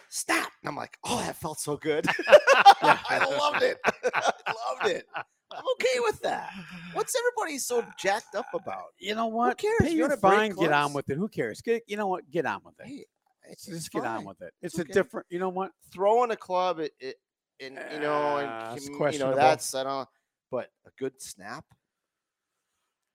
stop. 0.10 0.52
And 0.62 0.70
I'm 0.70 0.76
like, 0.76 0.98
oh, 1.04 1.20
that 1.20 1.36
felt 1.36 1.60
so 1.60 1.78
good. 1.78 2.06
I 2.28 3.26
loved 3.40 3.64
it. 3.64 3.80
I 3.86 4.32
loved 4.82 4.92
it. 4.96 5.06
I'm 5.16 5.64
okay 5.74 6.00
with 6.00 6.20
that. 6.22 6.52
What's 6.94 7.16
everybody 7.16 7.58
so 7.60 7.86
jacked 8.00 8.36
up 8.36 8.48
about? 8.54 8.86
You 9.00 9.16
know 9.16 9.28
what? 9.28 9.60
Who 9.62 9.68
cares? 9.68 9.80
Pay 9.82 9.90
You're 9.90 9.98
your 9.98 10.06
in 10.08 10.12
a 10.14 10.18
great 10.18 10.32
fine. 10.32 10.52
Get 10.56 10.72
on 10.72 10.94
with 10.94 11.10
it. 11.10 11.18
Who 11.18 11.28
cares? 11.28 11.62
Get 11.62 11.84
you 11.88 11.98
know 11.98 12.08
what? 12.08 12.30
Get 12.32 12.46
on 12.46 12.62
with 12.64 12.80
it. 12.80 12.88
Hey, 12.88 13.06
it's, 13.50 13.66
Just 13.66 13.78
it's 13.78 13.90
get 13.90 14.06
on 14.06 14.26
with 14.26 14.42
it. 14.42 14.54
It's, 14.62 14.74
It's 14.74 14.80
a 14.80 14.82
okay. 14.82 14.94
different. 14.94 15.28
You 15.30 15.40
know 15.40 15.50
what? 15.50 15.72
throwing 15.92 16.32
a 16.32 16.36
club 16.36 16.80
it, 16.80 16.94
it 17.00 17.18
and 17.60 17.78
you 17.92 18.00
know 18.00 18.38
Uh, 18.38 18.76
and 18.76 18.82
commu- 18.96 19.14
you 19.14 19.20
know 19.20 19.36
that's 19.36 19.76
I 19.76 19.84
don't 19.84 20.10
but 20.50 20.70
a 20.88 20.90
good 20.98 21.22
snap 21.22 21.66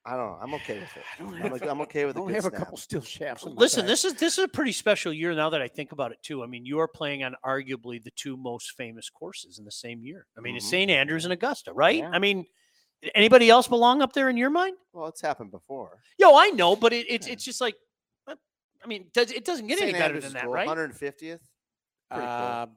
I 0.08 0.16
don't 0.16 0.26
know 0.26 0.38
I'm 0.42 0.54
okay 0.54 0.78
with 0.80 0.96
it 0.96 1.02
I 1.18 1.22
don't 1.22 1.34
I'm, 1.34 1.40
have, 1.42 1.52
like, 1.52 1.66
I'm 1.66 1.80
okay 1.82 2.04
with 2.06 2.16
I 2.16 2.20
a 2.20 2.22
don't 2.22 2.26
good 2.28 2.34
have 2.36 2.44
a 2.46 2.50
couple 2.50 2.76
steel 2.78 3.02
shafts. 3.02 3.44
Listen, 3.44 3.84
this 3.86 4.04
is 4.04 4.14
this 4.14 4.38
is 4.38 4.44
a 4.44 4.48
pretty 4.48 4.72
special 4.72 5.12
year 5.12 5.34
now 5.34 5.50
that 5.50 5.60
I 5.60 5.68
think 5.68 5.92
about 5.92 6.12
it 6.12 6.18
too. 6.22 6.42
I 6.42 6.46
mean, 6.46 6.64
you 6.64 6.78
are 6.80 6.88
playing 6.88 7.24
on 7.24 7.34
arguably 7.44 8.02
the 8.02 8.10
two 8.12 8.36
most 8.36 8.72
famous 8.76 9.10
courses 9.10 9.58
in 9.58 9.64
the 9.64 9.70
same 9.72 10.02
year. 10.04 10.26
I 10.36 10.40
mean, 10.40 10.56
it's 10.56 10.66
Mhm. 10.66 10.70
St. 10.70 10.90
Andrews 10.90 11.24
and 11.24 11.32
Augusta, 11.32 11.72
right? 11.72 11.98
Yeah. 11.98 12.10
I 12.12 12.18
mean, 12.18 12.46
anybody 13.14 13.50
else 13.50 13.68
belong 13.68 14.00
up 14.02 14.12
there 14.14 14.28
in 14.28 14.36
your 14.36 14.50
mind? 14.50 14.76
well 14.92 15.06
it's 15.08 15.20
happened 15.20 15.50
before 15.50 16.00
Yo, 16.18 16.34
I 16.36 16.48
know, 16.50 16.74
but 16.74 16.92
it, 16.92 17.06
it's 17.08 17.26
Yeah. 17.26 17.34
it's 17.34 17.44
just 17.44 17.60
like, 17.60 17.76
uh, 18.26 18.34
I 18.82 18.86
mean, 18.88 19.10
does 19.12 19.30
it 19.30 19.44
doesn't 19.44 19.66
get 19.66 19.78
any 19.80 19.92
St. 19.92 19.98
better 20.00 20.14
Andrews 20.14 20.24
than 20.24 20.32
that, 20.32 20.44
cool. 20.44 20.52
right? 20.52 20.66
150th 20.66 21.40
pretty 22.10 22.26
cool. 22.26 22.70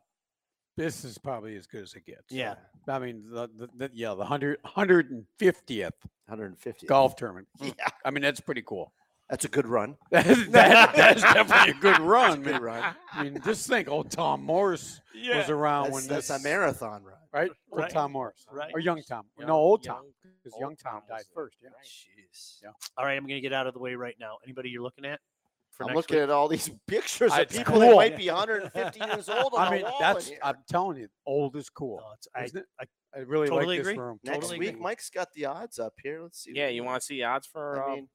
This 0.78 1.04
is 1.04 1.18
probably 1.18 1.56
as 1.58 1.68
good 1.68 1.84
as 1.84 1.94
it 1.94 2.06
gets. 2.06 2.32
Yeah. 2.32 2.56
I 2.88 3.00
mean, 3.00 3.24
the, 3.30 3.50
the, 3.58 3.70
the 3.78 3.92
yeah, 3.94 4.10
the 4.10 4.16
100, 4.18 4.58
150th 4.64 5.92
150th 6.30 6.86
golf 6.88 7.16
tournament. 7.16 7.48
Hmm. 7.60 7.68
yeah 7.78 7.88
I 8.06 8.12
mean, 8.12 8.22
that's 8.24 8.40
pretty 8.40 8.62
cool. 8.66 8.92
that's 9.30 9.44
a 9.46 9.50
good 9.50 9.68
run 9.68 9.98
That 10.12 10.26
is, 10.28 10.48
that, 10.52 10.96
that 10.96 11.18
is 11.18 11.24
definitely 11.24 11.72
a 11.72 11.82
good 11.82 12.00
run, 12.06 12.42
good 12.42 12.54
man. 12.54 12.62
run 12.62 12.96
I 13.14 13.24
mean, 13.24 13.40
just 13.44 13.68
think, 13.68 13.90
old 13.90 14.12
Tom 14.12 14.44
Morris 14.44 15.02
was 15.14 15.50
around 15.50 15.84
that's, 15.86 15.94
when 15.94 16.08
that's 16.08 16.28
this, 16.30 16.40
a 16.40 16.44
marathon 16.44 17.04
run 17.04 17.16
right? 17.34 17.52
Old 17.72 17.82
Right. 17.82 17.90
Tom 17.92 18.12
Morris, 18.14 18.46
Right. 18.52 18.72
or 18.74 18.80
young 18.80 19.02
Tom? 19.04 19.26
Young- 19.40 19.48
no, 19.48 19.54
old 19.56 19.84
Tom, 19.84 20.04
because 20.44 20.54
old 20.54 20.62
young 20.62 20.76
Tom 20.76 20.94
Tom 20.94 21.02
died 21.08 21.24
first. 21.34 21.56
Yeah. 21.64 21.70
jeez 21.86 22.62
Yeah. 22.64 22.70
All 22.98 23.06
right, 23.06 23.16
I'm 23.16 23.24
going 23.24 23.38
to 23.38 23.42
get 23.42 23.54
out 23.54 23.68
of 23.68 23.74
the 23.74 23.80
way 23.80 23.96
right 23.96 24.16
now. 24.20 24.38
Anybody 24.44 24.70
you're 24.70 24.84
looking 24.84 25.06
at 25.06 25.20
for 25.20 25.31
I'm 25.80 25.88
next 25.88 25.96
looking 25.96 26.18
week? 26.18 26.24
at 26.24 26.30
all 26.30 26.48
these 26.48 26.70
pictures 26.88 27.32
I- 27.32 27.42
of 27.42 27.48
it's 27.48 27.58
people 27.58 27.80
that 27.80 27.96
might 27.96 28.18
be 28.18 28.28
150 28.28 29.00
years 29.00 29.30
old 29.30 29.54
on 29.54 29.68
I 29.68 29.72
mean, 29.72 29.86
that's 30.00 30.32
I'm 30.44 30.58
telling 30.70 30.98
you, 30.98 31.08
old 31.26 31.56
is 31.56 31.70
cool. 31.70 32.02
Oh, 32.06 32.12
it's, 32.14 32.28
I, 32.36 32.44
isn't 32.44 32.60
it? 32.60 32.66
I, 32.80 32.86
I 33.16 33.20
really 33.22 33.48
totally 33.48 33.78
like 33.78 33.86
this 33.86 33.92
agree. 33.94 34.04
room. 34.04 34.20
next 34.24 34.38
totally 34.40 34.60
week 34.60 34.70
agree. 34.70 34.82
Mike's 34.82 35.10
got 35.10 35.32
the 35.34 35.46
odds 35.46 35.80
up 35.80 35.94
here 36.02 36.22
let's 36.22 36.44
see 36.44 36.52
Yeah, 36.56 36.68
you 36.70 36.84
want 36.84 37.02
to 37.02 37.06
see 37.06 37.22
odds 37.24 37.48
for? 37.48 37.82
I 37.82 37.92
uh, 37.92 37.96
mean, 37.96 38.08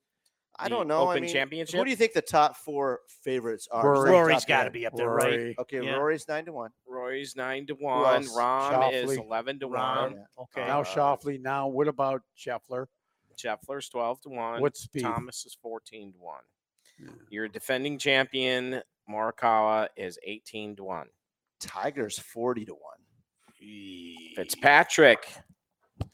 I 0.59 0.69
don't 0.71 0.89
know. 0.89 1.07
I 1.09 1.11
Open 1.13 1.25
mean, 1.25 1.33
Championship? 1.33 1.77
Who 1.79 1.85
do 1.85 1.91
you 1.91 1.97
think 1.97 2.15
the 2.15 2.23
top 2.23 2.57
four 2.57 3.01
favorites 3.23 3.69
are? 3.71 4.05
Rory. 4.05 4.35
Is 4.35 4.43
that 4.45 4.49
got 4.49 4.65
to 4.65 4.71
be 4.71 4.87
up 4.87 4.95
there, 4.97 5.11
right? 5.11 5.55
Okay, 5.59 5.85
Yeah. 5.85 5.97
Rory's 5.97 6.27
nine 6.29 6.47
to 6.47 6.53
one. 6.55 6.71
Rory's 6.89 7.37
nine 7.37 7.67
to 7.67 7.75
one. 7.75 8.23
else? 8.23 8.35
Rahm 8.35 8.91
is 8.93 9.11
Schauffele. 9.11 9.27
eleven 9.27 9.59
to 9.61 9.69
Rahm, 9.69 10.03
one. 10.03 10.13
Yeah. 10.13 10.43
Okay. 10.45 10.67
Now 10.67 10.83
Schauffele. 10.83 11.43
Now 11.43 11.69
what 11.69 11.89
about 11.89 12.23
Scheffler? 12.39 12.87
Scheffler's 13.37 13.91
twelve 13.91 14.19
to 14.23 14.31
one. 14.31 14.63
What's 14.63 14.85
speed? 14.85 15.03
Thomas 15.03 15.45
is 15.45 15.59
fourteen 15.61 16.13
to 16.15 16.19
one. 16.19 16.41
Yeah. 16.99 17.11
Your 17.31 17.49
defending 17.49 17.99
champion 17.99 18.83
Morikawa 19.11 19.89
is 19.97 20.19
eighteen 20.25 20.75
to 20.77 20.85
one. 20.85 21.09
Tiger's 21.61 22.19
forty 22.19 22.65
to 22.65 22.73
one. 22.73 22.81
Fitzpatrick, 24.35 25.27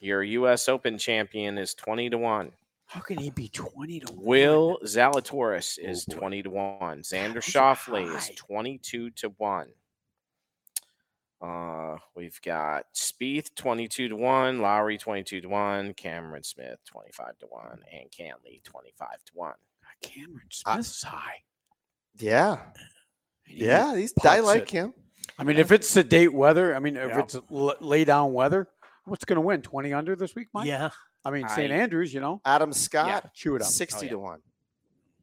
your 0.01 0.23
U.S. 0.23 0.68
Open 0.68 0.99
champion, 0.99 1.59
is 1.59 1.75
twenty 1.75 2.09
to 2.11 2.18
one. 2.18 2.53
How 2.87 3.01
can 3.01 3.18
he 3.18 3.31
be 3.31 3.49
twenty 3.49 4.01
to 4.01 4.12
one? 4.12 4.25
Will 4.25 4.79
Zalatoris 4.85 5.79
Oh, 5.83 5.88
is 5.88 6.05
boy. 6.05 6.16
20 6.16 6.42
to 6.42 6.51
1. 6.51 7.03
Xander 7.03 7.37
Schauffele 7.37 8.14
is 8.16 8.31
22 8.37 9.11
to 9.11 9.29
1. 9.38 9.68
Uh, 11.40 11.97
we've 12.14 12.40
got 12.42 12.85
Spieth 12.95 13.53
22 13.57 14.11
to 14.11 14.16
1, 14.16 14.61
Lowry 14.61 14.97
22 14.99 15.40
to 15.40 15.49
1, 15.49 15.95
Cameron 15.95 16.45
Smith 16.45 16.79
25 16.85 17.38
to 17.38 17.47
1, 17.47 17.81
and 17.92 18.11
Cantlay 18.11 18.62
25 18.62 19.09
to 19.25 19.33
1. 19.35 19.53
Cameron 20.03 20.49
I- 20.67 20.75
Smith's 20.75 21.03
high. 21.03 21.43
Yeah, 22.19 22.59
he 23.45 23.65
yeah. 23.65 23.97
He's, 23.97 24.12
I 24.25 24.41
like 24.41 24.62
it. 24.75 24.79
him. 24.79 24.95
I 25.38 25.45
mean, 25.45 25.57
if 25.57 25.73
it's 25.73 25.88
sedate 25.88 26.33
weather, 26.33 26.75
I 26.77 26.79
mean, 26.79 26.97
if 26.97 27.09
Yeah. 27.11 27.21
it's 27.21 27.35
l- 27.51 27.75
lay 27.81 28.05
down 28.05 28.33
weather, 28.33 28.69
what's 29.05 29.25
going 29.25 29.37
to 29.37 29.41
win? 29.41 29.62
Twenty 29.62 29.93
under 29.93 30.15
this 30.15 30.35
week, 30.35 30.49
Mike? 30.53 30.67
Yeah. 30.67 30.91
I 31.25 31.31
mean, 31.31 31.49
St. 31.49 31.71
Andrews, 31.71 32.12
you 32.12 32.21
know, 32.21 32.41
Adam 32.45 32.73
Scott, 32.73 33.33
chew 33.33 33.55
it 33.57 33.62
up. 33.62 33.69
sixty 33.69 34.01
oh, 34.01 34.03
yeah. 34.05 34.11
to 34.11 34.19
one. 34.19 34.41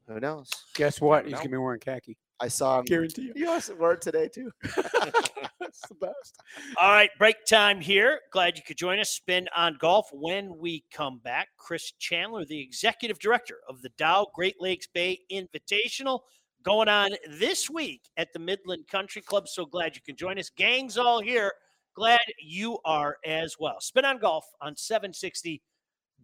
Who 0.08 0.18
knows? 0.18 0.50
Guess 0.74 1.00
what? 1.00 1.24
He's 1.24 1.34
going 1.34 1.44
to 1.44 1.50
be 1.50 1.56
wearing 1.58 1.78
khaki. 1.80 2.16
I 2.40 2.48
saw 2.48 2.78
him. 2.78 2.86
Guarantee 2.86 3.22
you. 3.22 3.32
You 3.36 3.50
also 3.50 3.74
wore 3.74 3.92
it 3.92 4.00
today 4.00 4.28
too. 4.28 4.50
That's 4.62 5.86
the 5.88 5.94
best. 6.00 6.38
All 6.80 6.90
right, 6.90 7.10
break 7.18 7.44
time 7.46 7.80
here. 7.80 8.20
Glad 8.32 8.56
you 8.56 8.62
could 8.66 8.78
join 8.78 8.98
us. 8.98 9.10
Spin 9.10 9.46
on 9.54 9.76
golf. 9.78 10.08
When 10.12 10.56
we 10.58 10.84
come 10.90 11.18
back, 11.18 11.48
Chris 11.58 11.92
Chandler, 11.98 12.44
the 12.46 12.60
executive 12.60 13.18
director 13.18 13.58
of 13.68 13.82
the 13.82 13.90
Dow 13.98 14.26
Great 14.34 14.56
Lakes 14.60 14.86
Bay 14.86 15.20
Invitational, 15.30 16.20
going 16.62 16.88
on 16.88 17.10
this 17.28 17.68
week 17.68 18.02
at 18.16 18.32
the 18.32 18.38
Midland 18.38 18.88
Country 18.88 19.22
Club. 19.22 19.46
So 19.46 19.66
glad 19.66 19.94
you 19.94 20.02
can 20.02 20.16
join 20.16 20.38
us. 20.38 20.50
Gang's 20.50 20.96
all 20.96 21.20
here. 21.20 21.52
Glad 21.94 22.20
you 22.42 22.78
are 22.84 23.16
as 23.26 23.56
well. 23.58 23.80
Spin 23.80 24.04
on 24.04 24.18
golf 24.18 24.44
on 24.62 24.76
760 24.76 25.62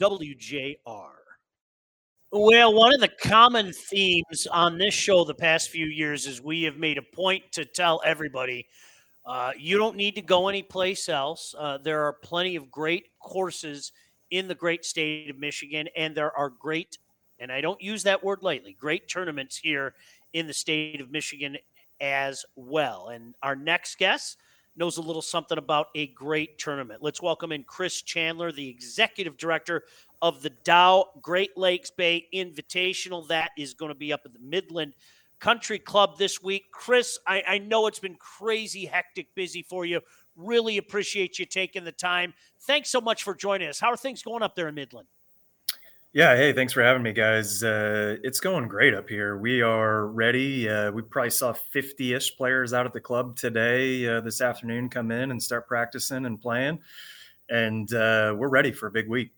WJR. 0.01 1.26
Well, 2.33 2.75
one 2.75 2.93
of 2.93 3.01
the 3.01 3.09
common 3.09 3.73
themes 3.73 4.49
on 4.51 4.79
this 4.79 4.93
show 4.93 5.25
the 5.25 5.35
past 5.35 5.71
few 5.71 5.87
years 5.87 6.27
is 6.27 6.43
we 6.43 6.65
have 6.65 6.77
made 6.77 6.99
a 6.99 7.03
point 7.03 7.45
to 7.53 7.65
tell 7.65 8.01
everybody 8.05 8.67
uh, 9.25 9.53
you 9.57 9.79
don't 9.79 9.97
need 9.97 10.17
to 10.17 10.23
go 10.23 10.49
anyplace 10.49 11.09
else. 11.09 11.55
Uh, 11.59 11.79
there 11.79 12.03
are 12.03 12.13
plenty 12.13 12.57
of 12.57 12.71
great 12.71 13.07
courses 13.21 13.93
in 14.31 14.49
the 14.49 14.55
great 14.55 14.85
state 14.85 15.31
of 15.31 15.39
Michigan, 15.39 15.89
and 15.97 16.17
there 16.17 16.37
are 16.37 16.51
great 16.51 16.99
and 17.39 17.53
I 17.53 17.61
don't 17.61 17.81
use 17.81 18.03
that 18.05 18.25
word 18.25 18.43
lightly, 18.43 18.73
great 18.73 19.09
tournaments 19.09 19.57
here 19.57 19.95
in 20.33 20.47
the 20.47 20.55
state 20.55 21.01
of 21.01 21.11
Michigan 21.11 21.57
as 22.01 22.45
well. 22.57 23.09
And 23.09 23.35
our 23.43 23.55
next 23.55 23.99
guest 23.99 24.39
knows 24.77 24.99
a 24.99 25.03
little 25.03 25.23
something 25.23 25.59
about 25.59 25.89
a 25.95 26.09
great 26.09 26.59
tournament. 26.59 27.03
Let's 27.03 27.23
welcome 27.23 27.53
in 27.53 27.65
Chris 27.65 28.03
Chandler, 28.03 28.53
the 28.53 28.69
executive 28.69 29.37
director 29.37 29.83
of 30.23 30.43
the 30.43 30.51
Dow 30.51 31.07
Great 31.23 31.57
Lakes 31.57 31.91
Bay 31.91 32.27
Invitational. 32.35 33.27
That 33.29 33.51
is 33.57 33.75
going 33.75 33.91
to 33.91 33.95
be 33.95 34.13
up 34.13 34.23
at 34.25 34.33
the 34.33 34.41
Midland 34.41 34.95
Country 35.39 35.79
Club 35.79 36.19
this 36.19 36.43
week. 36.43 36.65
Chris, 36.73 37.19
I, 37.27 37.43
I 37.47 37.59
know 37.59 37.87
it's 37.87 37.99
been 37.99 38.17
crazy, 38.17 38.87
hectic, 38.87 39.35
busy 39.35 39.63
for 39.63 39.85
you. 39.85 40.01
Really 40.37 40.79
appreciate 40.79 41.39
you 41.39 41.47
taking 41.47 41.85
the 41.85 41.93
time. 41.93 42.35
Thanks 42.63 42.91
so 42.91 43.01
much 43.01 43.23
for 43.23 43.35
joining 43.35 43.69
us. 43.69 43.81
How 43.81 43.89
are 43.89 43.97
things 43.97 44.23
going 44.23 44.43
up 44.43 44.55
there 44.55 44.69
in 44.69 44.75
Midland? 44.75 45.09
Yeah, 46.17 46.35
hey, 46.35 46.55
thanks 46.55 46.73
for 46.73 46.83
having 46.83 47.03
me, 47.03 47.13
guys. 47.13 47.63
Uh, 47.63 48.17
it's 48.23 48.41
going 48.41 48.69
great 48.69 48.95
up 48.95 49.07
here. 49.07 49.37
We 49.37 49.61
are 49.61 50.07
ready. 50.07 50.67
Uh, 50.67 50.91
we 50.91 51.03
probably 51.03 51.29
saw 51.29 51.53
50 51.53 52.15
ish 52.15 52.37
players 52.39 52.73
out 52.73 52.87
at 52.87 52.95
the 52.95 53.01
club 53.01 53.37
today, 53.37 54.09
uh, 54.09 54.23
this 54.23 54.41
afternoon, 54.41 54.89
come 54.89 55.11
in 55.11 55.31
and 55.31 55.43
start 55.43 55.69
practicing 55.69 56.25
and 56.25 56.41
playing. 56.41 56.79
And 57.51 57.93
uh, 57.93 58.35
we're 58.35 58.49
ready 58.49 58.73
for 58.73 58.87
a 58.87 58.91
big 58.91 59.11
week. 59.11 59.33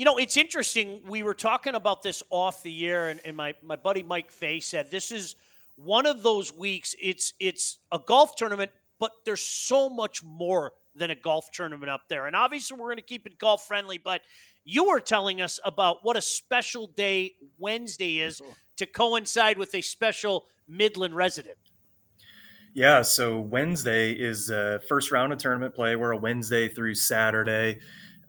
You 0.00 0.06
know, 0.06 0.16
it's 0.16 0.38
interesting. 0.38 1.02
We 1.06 1.22
were 1.22 1.34
talking 1.34 1.74
about 1.74 2.02
this 2.02 2.22
off 2.30 2.62
the 2.62 2.88
air, 2.88 3.10
and, 3.10 3.20
and 3.22 3.36
my, 3.36 3.52
my 3.62 3.76
buddy 3.76 4.02
Mike 4.02 4.30
Fay 4.30 4.58
said 4.58 4.90
this 4.90 5.12
is 5.12 5.36
one 5.76 6.06
of 6.06 6.22
those 6.22 6.56
weeks. 6.56 6.94
It's 6.98 7.34
it's 7.38 7.80
a 7.92 7.98
golf 7.98 8.34
tournament, 8.34 8.70
but 8.98 9.12
there's 9.26 9.42
so 9.42 9.90
much 9.90 10.24
more 10.24 10.72
than 10.94 11.10
a 11.10 11.14
golf 11.14 11.50
tournament 11.52 11.90
up 11.90 12.04
there. 12.08 12.28
And 12.28 12.34
obviously, 12.34 12.78
we're 12.78 12.86
going 12.86 12.96
to 12.96 13.02
keep 13.02 13.26
it 13.26 13.38
golf 13.38 13.66
friendly, 13.66 13.98
but 13.98 14.22
you 14.64 14.88
were 14.88 15.00
telling 15.00 15.42
us 15.42 15.60
about 15.66 15.98
what 16.00 16.16
a 16.16 16.22
special 16.22 16.86
day 16.86 17.34
Wednesday 17.58 18.20
is 18.20 18.40
to 18.78 18.86
coincide 18.86 19.58
with 19.58 19.74
a 19.74 19.82
special 19.82 20.46
Midland 20.66 21.14
resident. 21.14 21.58
Yeah, 22.72 23.02
so 23.02 23.38
Wednesday 23.38 24.12
is 24.12 24.50
uh, 24.50 24.78
first 24.88 25.10
round 25.10 25.34
of 25.34 25.38
tournament 25.38 25.74
play. 25.74 25.94
We're 25.94 26.12
a 26.12 26.16
Wednesday 26.16 26.68
through 26.68 26.94
Saturday 26.94 27.80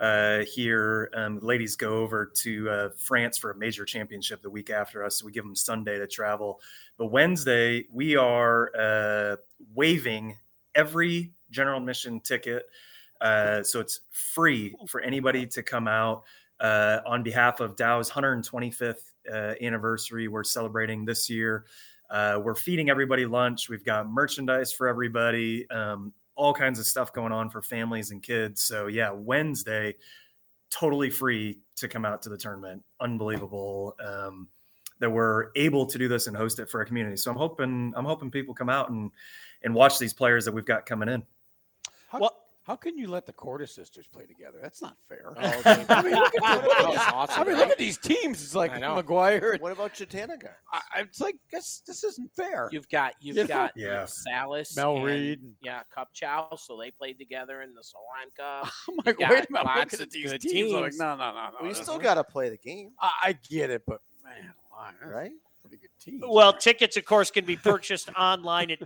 uh, 0.01 0.39
here. 0.51 1.11
Um, 1.13 1.39
ladies 1.41 1.75
go 1.75 1.99
over 1.99 2.25
to 2.25 2.69
uh, 2.69 2.89
France 2.97 3.37
for 3.37 3.51
a 3.51 3.55
major 3.55 3.85
championship 3.85 4.41
the 4.41 4.49
week 4.49 4.71
after 4.71 5.05
us. 5.05 5.17
So 5.17 5.27
we 5.27 5.31
give 5.31 5.43
them 5.43 5.55
Sunday 5.55 5.99
to 5.99 6.07
travel. 6.07 6.59
But 6.97 7.07
Wednesday, 7.07 7.85
we 7.91 8.15
are 8.15 8.71
uh, 8.75 9.35
waiving 9.75 10.35
every 10.73 11.31
general 11.51 11.79
admission 11.79 12.19
ticket. 12.19 12.65
Uh, 13.21 13.61
so 13.61 13.79
it's 13.79 14.01
free 14.09 14.73
for 14.87 15.01
anybody 15.01 15.45
to 15.45 15.61
come 15.61 15.87
out 15.87 16.23
uh, 16.59 17.01
on 17.05 17.21
behalf 17.21 17.59
of 17.59 17.75
Dow's 17.75 18.09
125th 18.09 18.95
uh, 19.31 19.53
anniversary. 19.61 20.27
We're 20.27 20.43
celebrating 20.43 21.05
this 21.05 21.29
year. 21.29 21.65
we're 22.11 22.55
feeding 22.55 22.89
everybody 22.89 23.27
lunch. 23.27 23.69
We've 23.69 23.85
got 23.85 24.09
merchandise 24.09 24.73
for 24.73 24.87
everybody. 24.87 25.69
Um, 25.69 26.11
all 26.35 26.53
kinds 26.53 26.79
of 26.79 26.85
stuff 26.85 27.13
going 27.13 27.31
on 27.31 27.49
for 27.49 27.61
families 27.61 28.11
and 28.11 28.21
kids. 28.21 28.63
So 28.63 28.87
yeah, 28.87 29.11
Wednesday, 29.11 29.95
totally 30.69 31.09
free 31.09 31.59
to 31.77 31.87
come 31.87 32.05
out 32.05 32.21
to 32.23 32.29
the 32.29 32.37
tournament. 32.37 32.83
Unbelievable 32.99 33.95
um, 34.03 34.47
that 34.99 35.09
we're 35.09 35.49
able 35.55 35.85
to 35.85 35.97
do 35.97 36.07
this 36.07 36.27
and 36.27 36.35
host 36.35 36.59
it 36.59 36.69
for 36.69 36.79
our 36.79 36.85
community. 36.85 37.17
So 37.17 37.31
I'm 37.31 37.37
hoping 37.37 37.93
I'm 37.95 38.05
hoping 38.05 38.31
people 38.31 38.53
come 38.53 38.69
out 38.69 38.89
and 38.89 39.11
and 39.63 39.73
watch 39.75 39.99
these 39.99 40.13
players 40.13 40.45
that 40.45 40.53
we've 40.53 40.65
got 40.65 40.85
coming 40.85 41.09
in. 41.09 41.23
Well- 42.13 42.40
how 42.63 42.75
can 42.75 42.95
you 42.97 43.07
let 43.07 43.25
the 43.25 43.33
Korda 43.33 43.67
sisters 43.67 44.05
play 44.07 44.25
together? 44.25 44.59
That's 44.61 44.81
not 44.83 44.95
fair. 45.09 45.33
Oh, 45.35 45.51
dude, 45.75 45.85
I 45.89 46.01
mean, 46.03 46.13
look 46.13 46.33
at, 46.43 46.63
look 46.63 46.75
at 46.79 46.85
was 46.87 46.95
these- 46.95 46.97
awesome, 47.13 47.41
I 47.41 47.43
mean, 47.45 47.53
right? 47.53 47.59
look 47.61 47.69
at 47.71 47.77
these 47.77 47.97
teams. 47.97 48.43
It's 48.43 48.53
like 48.55 48.71
I. 48.71 48.95
Maguire. 48.95 49.57
What 49.59 49.71
about 49.71 49.93
Jutanugarn? 49.95 50.53
I, 50.71 50.81
I- 50.95 51.01
it's 51.01 51.19
like 51.19 51.35
this. 51.51 51.81
This 51.87 52.03
isn't 52.03 52.31
fair. 52.35 52.69
You've 52.71 52.87
got 52.89 53.13
you've 53.19 53.37
Yeah. 53.37 53.45
got 53.47 53.71
Yeah. 53.75 54.05
Salas, 54.05 54.75
Mel 54.75 54.97
and, 54.97 55.05
Reid 55.05 55.39
yeah, 55.63 55.81
Cup 55.93 56.09
Chow. 56.13 56.49
So 56.57 56.77
they 56.77 56.91
played 56.91 57.17
together 57.17 57.61
in 57.63 57.73
the 57.73 57.81
Solheim 57.81 58.35
Cup. 58.37 58.71
I'm 58.89 58.95
like, 59.05 59.17
got 59.17 59.29
wait 59.31 59.45
a 59.49 59.51
minute. 59.51 59.67
I'm 59.67 59.77
lots 59.77 59.91
looking 59.93 59.99
of 59.99 60.01
at 60.07 60.11
these 60.11 60.31
good 60.31 60.41
teams. 60.41 60.73
I'm 60.73 60.81
like, 60.81 60.93
no, 60.97 61.15
no, 61.15 61.31
no, 61.31 61.33
no. 61.33 61.49
Well, 61.61 61.69
you 61.69 61.75
still 61.75 61.97
got 61.99 62.13
to 62.15 62.23
play 62.23 62.49
the 62.49 62.57
game, 62.57 62.91
I, 62.99 63.11
I 63.23 63.37
get 63.49 63.69
it, 63.71 63.81
but 63.87 64.01
man, 64.23 64.53
alive, 64.71 64.93
right? 65.05 65.31
Pretty 65.61 65.77
good 65.77 65.89
team. 65.99 66.21
Well, 66.27 66.53
tickets, 66.53 66.95
of 66.97 67.05
course, 67.05 67.29
can 67.31 67.45
be 67.45 67.55
purchased 67.55 68.09
online 68.17 68.71
at 68.71 68.79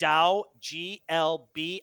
www.dowglbi 0.00 1.80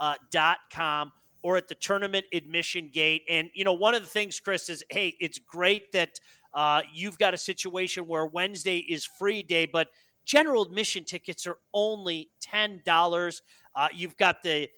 uh, 0.00 0.14
dot 0.30 0.58
com 0.72 1.12
or 1.42 1.56
at 1.56 1.68
the 1.68 1.74
tournament 1.74 2.24
admission 2.32 2.90
gate. 2.92 3.22
And 3.28 3.50
you 3.54 3.64
know, 3.64 3.72
one 3.72 3.94
of 3.94 4.02
the 4.02 4.08
things, 4.08 4.40
Chris, 4.40 4.68
is 4.68 4.84
hey, 4.90 5.14
it's 5.20 5.38
great 5.38 5.92
that 5.92 6.20
uh, 6.52 6.82
you've 6.92 7.18
got 7.18 7.34
a 7.34 7.38
situation 7.38 8.06
where 8.06 8.26
Wednesday 8.26 8.78
is 8.78 9.04
free 9.04 9.42
day, 9.42 9.66
but 9.66 9.88
general 10.24 10.62
admission 10.62 11.04
tickets 11.04 11.46
are 11.46 11.58
only 11.72 12.30
ten 12.40 12.80
dollars. 12.84 13.42
Uh, 13.74 13.88
you've 13.92 14.16
got 14.16 14.42
the 14.42 14.68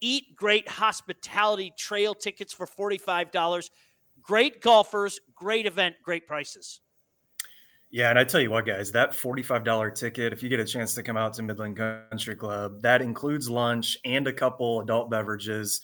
Eat 0.00 0.36
Great 0.36 0.68
Hospitality 0.68 1.72
Trail 1.76 2.14
tickets 2.14 2.52
for 2.52 2.66
forty 2.66 2.98
five 2.98 3.30
dollars. 3.30 3.70
Great 4.22 4.60
golfers, 4.60 5.20
great 5.34 5.66
event, 5.66 5.96
great 6.02 6.26
prices. 6.26 6.80
Yeah, 7.94 8.10
and 8.10 8.18
I 8.18 8.24
tell 8.24 8.40
you 8.40 8.50
what, 8.50 8.66
guys, 8.66 8.90
that 8.90 9.12
$45 9.12 9.94
ticket, 9.94 10.32
if 10.32 10.42
you 10.42 10.48
get 10.48 10.58
a 10.58 10.64
chance 10.64 10.94
to 10.94 11.02
come 11.04 11.16
out 11.16 11.32
to 11.34 11.44
Midland 11.44 11.76
Country 11.76 12.34
Club, 12.34 12.82
that 12.82 13.00
includes 13.00 13.48
lunch 13.48 13.96
and 14.04 14.26
a 14.26 14.32
couple 14.32 14.80
adult 14.80 15.10
beverages 15.10 15.80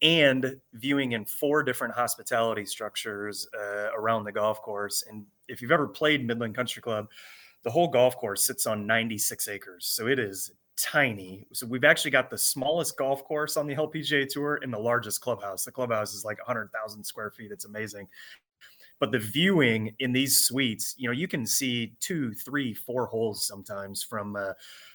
and 0.00 0.56
viewing 0.72 1.12
in 1.12 1.26
four 1.26 1.62
different 1.62 1.92
hospitality 1.92 2.64
structures 2.64 3.46
uh, 3.54 3.90
around 3.94 4.24
the 4.24 4.32
golf 4.32 4.62
course. 4.62 5.04
And 5.06 5.26
if 5.46 5.60
you've 5.60 5.72
ever 5.72 5.86
played 5.86 6.26
Midland 6.26 6.54
Country 6.54 6.80
Club, 6.80 7.08
the 7.64 7.70
whole 7.70 7.88
golf 7.88 8.16
course 8.16 8.42
sits 8.42 8.66
on 8.66 8.86
96 8.86 9.46
acres. 9.48 9.84
So 9.84 10.06
it 10.06 10.18
is 10.18 10.52
tiny. 10.78 11.46
So 11.52 11.66
we've 11.66 11.84
actually 11.84 12.12
got 12.12 12.30
the 12.30 12.38
smallest 12.38 12.96
golf 12.96 13.24
course 13.24 13.58
on 13.58 13.66
the 13.66 13.74
LPGA 13.74 14.26
Tour 14.26 14.60
and 14.62 14.72
the 14.72 14.78
largest 14.78 15.20
clubhouse. 15.20 15.66
The 15.66 15.72
clubhouse 15.72 16.14
is 16.14 16.24
like 16.24 16.38
100,000 16.38 17.04
square 17.04 17.30
feet. 17.30 17.52
It's 17.52 17.66
amazing 17.66 18.08
but 19.02 19.10
the 19.10 19.18
viewing 19.18 19.92
in 19.98 20.12
these 20.12 20.44
suites 20.44 20.94
you 20.96 21.08
know 21.08 21.12
you 21.12 21.26
can 21.26 21.44
see 21.44 21.92
two 21.98 22.32
three 22.34 22.72
four 22.72 23.06
holes 23.06 23.44
sometimes 23.44 24.04
from 24.04 24.36
uh, 24.36 24.52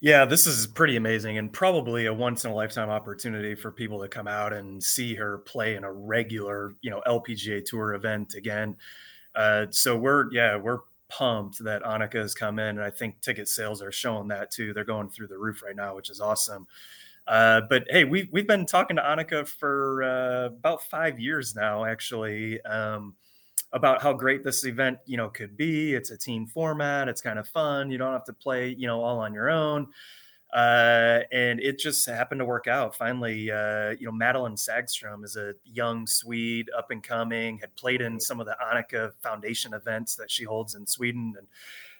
yeah 0.01 0.25
this 0.25 0.47
is 0.47 0.67
pretty 0.67 0.97
amazing 0.97 1.39
and 1.39 1.53
probably 1.53 2.07
a 2.07 2.15
once 2.15 2.45
in 2.45 2.51
a 2.51 2.55
lifetime 2.55 2.89
opportunity 2.89 3.55
for 3.55 3.73
people 3.73 4.01
to 4.01 4.09
come 4.09 4.29
out 4.29 4.53
and 4.53 4.83
see 4.83 5.15
her 5.15 5.39
play 5.39 5.75
in 5.75 5.83
a 5.85 5.93
regular 5.93 6.75
you 6.83 6.91
know 6.91 7.03
lpga 7.07 7.65
tour 7.65 7.95
event 7.95 8.35
again 8.35 8.77
uh, 9.35 9.67
so 9.71 9.97
we're 9.97 10.33
yeah 10.33 10.57
we're 10.57 10.79
pumped 11.09 11.62
that 11.64 11.83
Annika 11.83 12.14
has 12.14 12.35
come 12.35 12.59
in, 12.59 12.79
and 12.79 12.83
I 12.83 12.90
think 12.90 13.21
ticket 13.21 13.49
sales 13.49 13.83
are 13.83 13.92
showing 13.92 14.29
that 14.29 14.51
too. 14.51 14.73
They're 14.73 14.85
going 14.85 15.09
through 15.09 15.29
the 15.29 15.38
roof 15.38 15.62
right 15.62 15.77
now, 15.77 15.97
which 15.97 16.11
is 16.11 16.21
awesome. 16.21 16.66
Uh, 17.27 17.61
but 17.68 17.85
hey, 17.90 18.05
we've 18.05 18.29
we've 18.33 18.47
been 18.47 18.64
talking 18.64 18.97
to 18.97 19.03
Annika 19.03 19.47
for 19.47 20.03
uh, 20.03 20.47
about 20.47 20.83
five 20.85 21.21
years 21.21 21.55
now, 21.55 21.85
actually, 21.85 22.61
um, 22.62 23.14
about 23.73 24.03
how 24.03 24.14
great 24.14 24.44
this 24.44 24.64
event 24.64 24.99
you 25.05 25.16
know 25.16 25.29
could 25.29 25.57
be. 25.57 25.94
It's 25.94 26.11
a 26.11 26.16
team 26.16 26.47
format. 26.47 27.09
It's 27.09 27.21
kind 27.21 27.38
of 27.38 27.47
fun. 27.49 27.90
You 27.90 27.99
don't 27.99 28.12
have 28.12 28.25
to 28.25 28.33
play 28.33 28.75
you 28.79 28.87
know 28.87 29.03
all 29.03 29.18
on 29.18 29.35
your 29.35 29.51
own. 29.51 29.88
Uh, 30.53 31.21
and 31.31 31.61
it 31.61 31.79
just 31.79 32.07
happened 32.07 32.39
to 32.39 32.45
work 32.45 32.67
out. 32.67 32.95
Finally, 32.95 33.51
uh, 33.51 33.91
you 33.91 34.07
know, 34.07 34.13
Madelene 34.13 34.57
Sagström 34.57 35.25
is 35.25 35.37
a 35.37 35.55
young 35.65 36.07
Swede, 36.07 36.71
up 36.77 36.91
and 36.91 37.03
coming, 37.03 37.59
had 37.59 37.75
played 37.77 38.01
in 38.01 38.19
some 38.19 38.41
of 38.41 38.47
the 38.47 38.57
Annika 38.63 39.13
Foundation 39.23 39.75
events 39.75 40.17
that 40.17 40.31
she 40.31 40.45
holds 40.45 40.75
in 40.75 40.87
Sweden. 40.87 41.35
And 41.37 41.47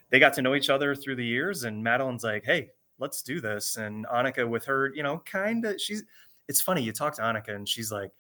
they 0.09 0.19
got 0.19 0.33
to 0.35 0.43
know 0.43 0.55
each 0.55 0.71
other 0.71 0.95
through 0.95 1.17
the 1.17 1.25
years. 1.25 1.65
And 1.65 1.85
Madelene's 1.85 2.25
like, 2.25 2.45
hey, 2.45 2.71
let's 2.99 3.23
do 3.23 3.41
this. 3.41 3.77
And 3.77 4.07
Annika, 4.07 4.49
with 4.49 4.65
her, 4.65 4.93
you 4.95 5.03
know, 5.03 5.23
kind 5.27 5.65
of, 5.67 5.79
she's, 5.79 6.05
it's 6.49 6.63
funny, 6.63 6.83
you 6.83 6.93
talk 6.93 7.15
to 7.17 7.23
Annika 7.23 7.55
and 7.55 7.69
she's 7.69 7.93
like, 7.93 8.13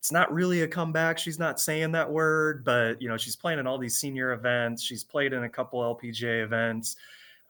it's 0.00 0.10
not 0.10 0.32
really 0.32 0.62
a 0.62 0.68
comeback. 0.68 1.18
She's 1.18 1.38
not 1.38 1.60
saying 1.60 1.92
that 1.92 2.10
word, 2.10 2.64
but 2.64 3.00
you 3.02 3.08
know, 3.08 3.18
she's 3.18 3.36
playing 3.36 3.58
in 3.58 3.66
all 3.66 3.76
these 3.76 3.98
senior 3.98 4.32
events. 4.32 4.82
She's 4.82 5.04
played 5.04 5.34
in 5.34 5.44
a 5.44 5.48
couple 5.48 5.80
LPGA 5.80 6.42
events. 6.42 6.96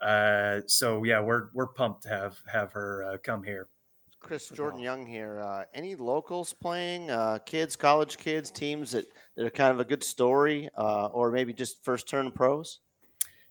Uh, 0.01 0.61
so 0.67 1.05
yeah, 1.05 1.21
we're 1.21 1.49
we're 1.53 1.69
pumped 1.69 2.03
to 2.05 2.09
have 2.09 2.39
have 2.47 2.73
her 2.73 3.05
uh, 3.05 3.19
come 3.19 3.43
here. 3.43 3.69
Chris 4.21 4.49
Jordan 4.51 4.81
Young 4.81 5.07
here. 5.07 5.41
Uh, 5.41 5.65
any 5.75 5.95
locals 5.95 6.53
playing? 6.53 7.11
Uh, 7.11 7.39
kids, 7.47 7.75
college 7.75 8.19
kids, 8.19 8.51
teams 8.51 8.91
that, 8.93 9.07
that 9.37 9.47
are 9.47 9.51
kind 9.51 9.73
of 9.73 9.81
a 9.81 9.85
good 9.85 10.05
story, 10.05 10.69
uh, 10.77 11.07
or 11.07 11.31
maybe 11.31 11.53
just 11.53 11.83
first 11.83 12.07
turn 12.07 12.31
pros? 12.31 12.81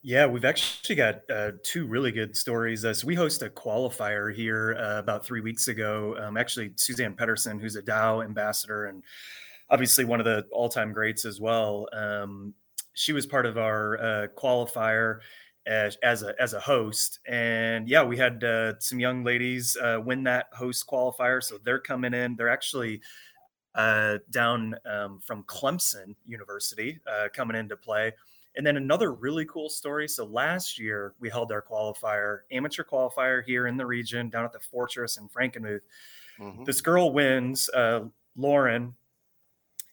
Yeah, 0.01 0.27
we've 0.27 0.45
actually 0.45 0.95
got 0.95 1.21
uh, 1.29 1.51
two 1.63 1.85
really 1.85 2.11
good 2.11 2.37
stories. 2.37 2.85
Uh, 2.85 2.93
so 2.93 3.05
we 3.05 3.15
host 3.15 3.41
a 3.41 3.49
qualifier 3.49 4.33
here 4.33 4.77
uh, 4.79 4.99
about 4.99 5.25
three 5.25 5.41
weeks 5.41 5.67
ago. 5.67 6.15
Um, 6.21 6.37
actually, 6.37 6.69
Suzann 6.69 7.17
Pettersen, 7.17 7.59
who's 7.59 7.75
a 7.75 7.81
Dow 7.81 8.21
ambassador 8.21 8.85
and 8.85 9.03
obviously 9.69 10.05
one 10.05 10.19
of 10.19 10.25
the 10.25 10.45
all-time 10.51 10.93
greats 10.93 11.25
as 11.25 11.41
well. 11.41 11.87
Um, 11.91 12.53
she 12.93 13.11
was 13.11 13.25
part 13.25 13.45
of 13.45 13.57
our 13.57 13.97
uh, 13.99 14.27
qualifier 14.37 15.19
as, 15.65 15.97
as, 16.03 16.23
a 16.23 16.33
as 16.41 16.53
a 16.53 16.59
host, 16.59 17.19
and 17.27 17.87
yeah, 17.87 18.03
we 18.03 18.17
had 18.17 18.43
uh, 18.43 18.79
some 18.79 18.99
young 18.99 19.23
ladies 19.23 19.77
uh, 19.77 19.99
win 20.03 20.23
that 20.23 20.47
host 20.53 20.87
qualifier. 20.87 21.43
So 21.43 21.57
they're 21.63 21.79
coming 21.79 22.13
in. 22.13 22.35
They're 22.35 22.49
actually 22.49 23.01
down 24.31 24.75
um, 24.85 25.19
from 25.25 25.43
Clemson 25.43 26.15
University 26.25 26.99
coming 27.33 27.55
into 27.55 27.77
play. 27.77 28.13
And 28.55 28.65
then 28.65 28.77
another 28.77 29.13
really 29.13 29.45
cool 29.45 29.69
story. 29.69 30.07
So 30.07 30.25
last 30.25 30.79
year 30.79 31.13
we 31.19 31.29
held 31.29 31.51
our 31.51 31.61
qualifier, 31.61 32.39
amateur 32.51 32.83
qualifier 32.83 33.43
here 33.43 33.67
in 33.67 33.77
the 33.77 33.85
region, 33.85 34.29
down 34.29 34.43
at 34.43 34.51
the 34.51 34.59
Fortress 34.59 35.17
in 35.17 35.29
Frankenmuth. 35.29 35.81
Mm-hmm. 36.39 36.63
This 36.63 36.81
girl 36.81 37.13
wins. 37.13 37.69
Uh, 37.69 38.05
Lauren 38.35 38.95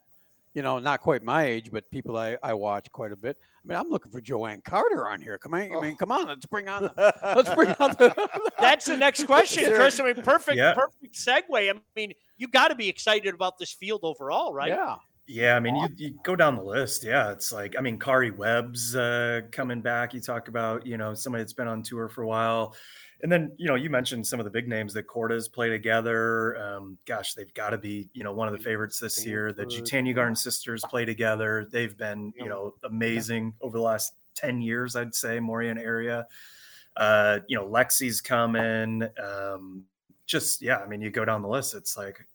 you 0.53 0.61
know, 0.61 0.79
not 0.79 1.01
quite 1.01 1.23
my 1.23 1.45
age, 1.45 1.71
but 1.71 1.89
people 1.91 2.17
I, 2.17 2.37
I 2.43 2.53
watch 2.53 2.91
quite 2.91 3.11
a 3.11 3.15
bit. 3.15 3.37
I 3.63 3.67
mean, 3.67 3.77
I'm 3.77 3.89
looking 3.89 4.11
for 4.11 4.19
JoAnne 4.19 4.63
Carner 4.63 5.05
on 5.05 5.21
here. 5.21 5.37
Come 5.37 5.53
on, 5.53 5.75
I 5.75 5.81
mean, 5.81 5.95
come 5.95 6.11
on, 6.11 6.27
let's 6.27 6.45
bring 6.45 6.67
on, 6.67 6.83
the, 6.83 7.13
let's 7.35 7.53
bring 7.53 7.69
on. 7.79 7.91
The, 7.91 8.51
That's 8.59 8.85
the 8.85 8.97
next 8.97 9.25
question, 9.25 9.65
Chris. 9.73 9.99
I 9.99 10.05
mean, 10.05 10.15
perfect, 10.23 10.57
yeah. 10.57 10.73
perfect 10.73 11.15
segue. 11.15 11.43
I 11.51 11.73
mean, 11.95 12.13
you 12.37 12.47
got 12.47 12.69
to 12.69 12.75
be 12.75 12.89
excited 12.89 13.33
about 13.33 13.57
this 13.59 13.71
field 13.71 14.01
overall, 14.03 14.53
right? 14.53 14.69
Yeah. 14.69 14.95
Yeah, 15.27 15.55
I 15.55 15.61
mean, 15.61 15.75
you, 15.77 15.87
you, 15.95 16.19
go 16.23 16.35
down 16.35 16.57
the 16.57 16.63
list. 16.63 17.05
Yeah, 17.05 17.31
it's 17.31 17.53
like, 17.53 17.75
I 17.77 17.81
mean, 17.81 17.97
Karrie 17.97 18.35
Webb's 18.35 18.97
uh, 18.97 19.41
coming 19.51 19.79
back. 19.79 20.13
You 20.13 20.19
talk 20.19 20.49
about, 20.49 20.85
you 20.85 20.97
know, 20.97 21.13
somebody 21.13 21.43
that's 21.43 21.53
been 21.53 21.69
on 21.69 21.83
tour 21.83 22.09
for 22.09 22.23
a 22.23 22.27
while. 22.27 22.75
And 23.23 23.31
then, 23.31 23.51
you 23.57 23.67
know, 23.67 23.75
you 23.75 23.89
mentioned 23.89 24.25
some 24.25 24.39
of 24.39 24.45
the 24.45 24.49
big 24.49 24.67
names 24.67 24.93
that 24.93 25.07
Korda's 25.07 25.47
play 25.47 25.69
together. 25.69 26.57
Um, 26.57 26.97
gosh, 27.05 27.33
they've 27.33 27.53
got 27.53 27.69
to 27.69 27.77
be, 27.77 28.09
you 28.13 28.23
know, 28.23 28.33
one 28.33 28.47
of 28.47 28.57
the 28.57 28.63
favorites 28.63 28.99
this 28.99 29.25
year. 29.25 29.53
The 29.53 29.65
Jutanugarn 29.65 30.37
sisters 30.37 30.83
play 30.89 31.05
together. 31.05 31.67
They've 31.71 31.95
been, 31.95 32.33
you 32.35 32.49
know, 32.49 32.73
amazing 32.83 33.53
over 33.61 33.77
the 33.77 33.83
last 33.83 34.13
10 34.35 34.61
years, 34.61 34.95
I'd 34.95 35.13
say, 35.13 35.39
Moraine 35.39 35.77
area. 35.77 36.27
Uh, 36.97 37.39
you 37.47 37.57
know, 37.57 37.67
Lexi's 37.67 38.21
coming. 38.21 39.07
Um, 39.23 39.83
just, 40.25 40.61
yeah, 40.61 40.77
I 40.77 40.87
mean, 40.87 41.01
you 41.01 41.11
go 41.11 41.23
down 41.23 41.41
the 41.41 41.47
list, 41.47 41.75
it's 41.75 41.95
like 41.95 42.25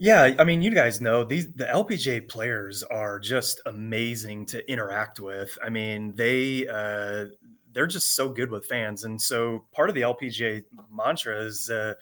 Yeah, 0.00 0.32
I 0.38 0.44
mean, 0.44 0.62
you 0.62 0.70
guys 0.70 1.00
know 1.00 1.24
these 1.24 1.52
the 1.52 1.64
LPGA 1.64 2.28
players 2.28 2.84
are 2.84 3.18
just 3.18 3.60
amazing 3.66 4.46
to 4.46 4.70
interact 4.70 5.18
with. 5.18 5.58
I 5.64 5.70
mean, 5.70 6.14
they 6.14 6.68
uh, 6.68 7.26
they're 7.72 7.86
just 7.86 8.14
so 8.14 8.28
good 8.28 8.50
with 8.50 8.66
fans. 8.66 9.04
And 9.04 9.20
so 9.20 9.64
part 9.72 9.88
of 9.88 9.94
the 9.94 10.02
LPGA 10.02 10.64
mantra 10.92 11.40
is 11.40 11.70
uh, 11.70 11.94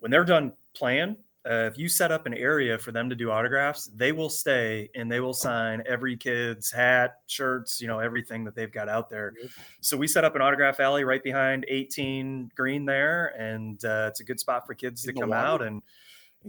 when 0.00 0.10
they're 0.10 0.24
done 0.24 0.52
playing, 0.74 1.16
uh, 1.46 1.68
if 1.70 1.76
you 1.76 1.90
set 1.90 2.10
up 2.10 2.24
an 2.24 2.32
area 2.32 2.78
for 2.78 2.90
them 2.90 3.10
to 3.10 3.14
do 3.14 3.30
autographs, 3.30 3.90
they 3.94 4.12
will 4.12 4.30
stay 4.30 4.88
and 4.94 5.12
they 5.12 5.20
will 5.20 5.34
sign 5.34 5.82
every 5.86 6.16
kid's 6.16 6.70
hat, 6.70 7.16
shirts, 7.26 7.82
you 7.82 7.86
know, 7.86 7.98
everything 7.98 8.44
that 8.44 8.54
they've 8.54 8.72
got 8.72 8.88
out 8.88 9.10
there. 9.10 9.34
So 9.82 9.94
we 9.94 10.06
set 10.08 10.24
up 10.24 10.34
an 10.36 10.40
autograph 10.40 10.80
alley 10.80 11.04
right 11.04 11.22
behind 11.22 11.66
18 11.68 12.50
green 12.56 12.86
there, 12.86 13.34
and 13.38 13.84
uh, 13.84 14.06
it's 14.08 14.20
a 14.20 14.24
good 14.24 14.40
spot 14.40 14.66
for 14.66 14.72
kids 14.72 15.02
to 15.02 15.12
come 15.12 15.34
out 15.34 15.60
and 15.60 15.82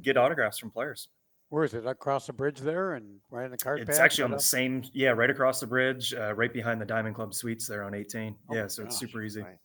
get 0.02 0.16
autographs 0.16 0.58
from 0.58 0.72
players. 0.72 1.10
Where 1.50 1.64
is 1.64 1.74
it? 1.74 1.86
Across 1.86 2.28
the 2.28 2.34
bridge 2.34 2.60
there 2.60 2.94
and 2.94 3.20
right 3.30 3.46
in 3.46 3.52
the 3.52 3.58
cart 3.58 3.80
It's 3.80 4.00
actually 4.00 4.26
on 4.26 4.32
the 4.32 4.40
same, 4.40 4.84
yeah, 4.94 5.10
right 5.10 5.30
across 5.30 5.60
the 5.60 5.68
bridge, 5.68 6.14
uh, 6.14 6.34
right 6.34 6.52
behind 6.52 6.82
the 6.82 6.86
Diamond 6.86 7.16
Club 7.16 7.34
Suites 7.34 7.68
there 7.68 7.84
on 7.84 7.94
18. 7.94 8.36
Oh 8.50 8.56
yeah, 8.56 8.68
so 8.68 8.84
gosh. 8.84 8.90
it's 8.90 9.00
super 9.00 9.22
easy. 9.22 9.42
Right. 9.42 9.58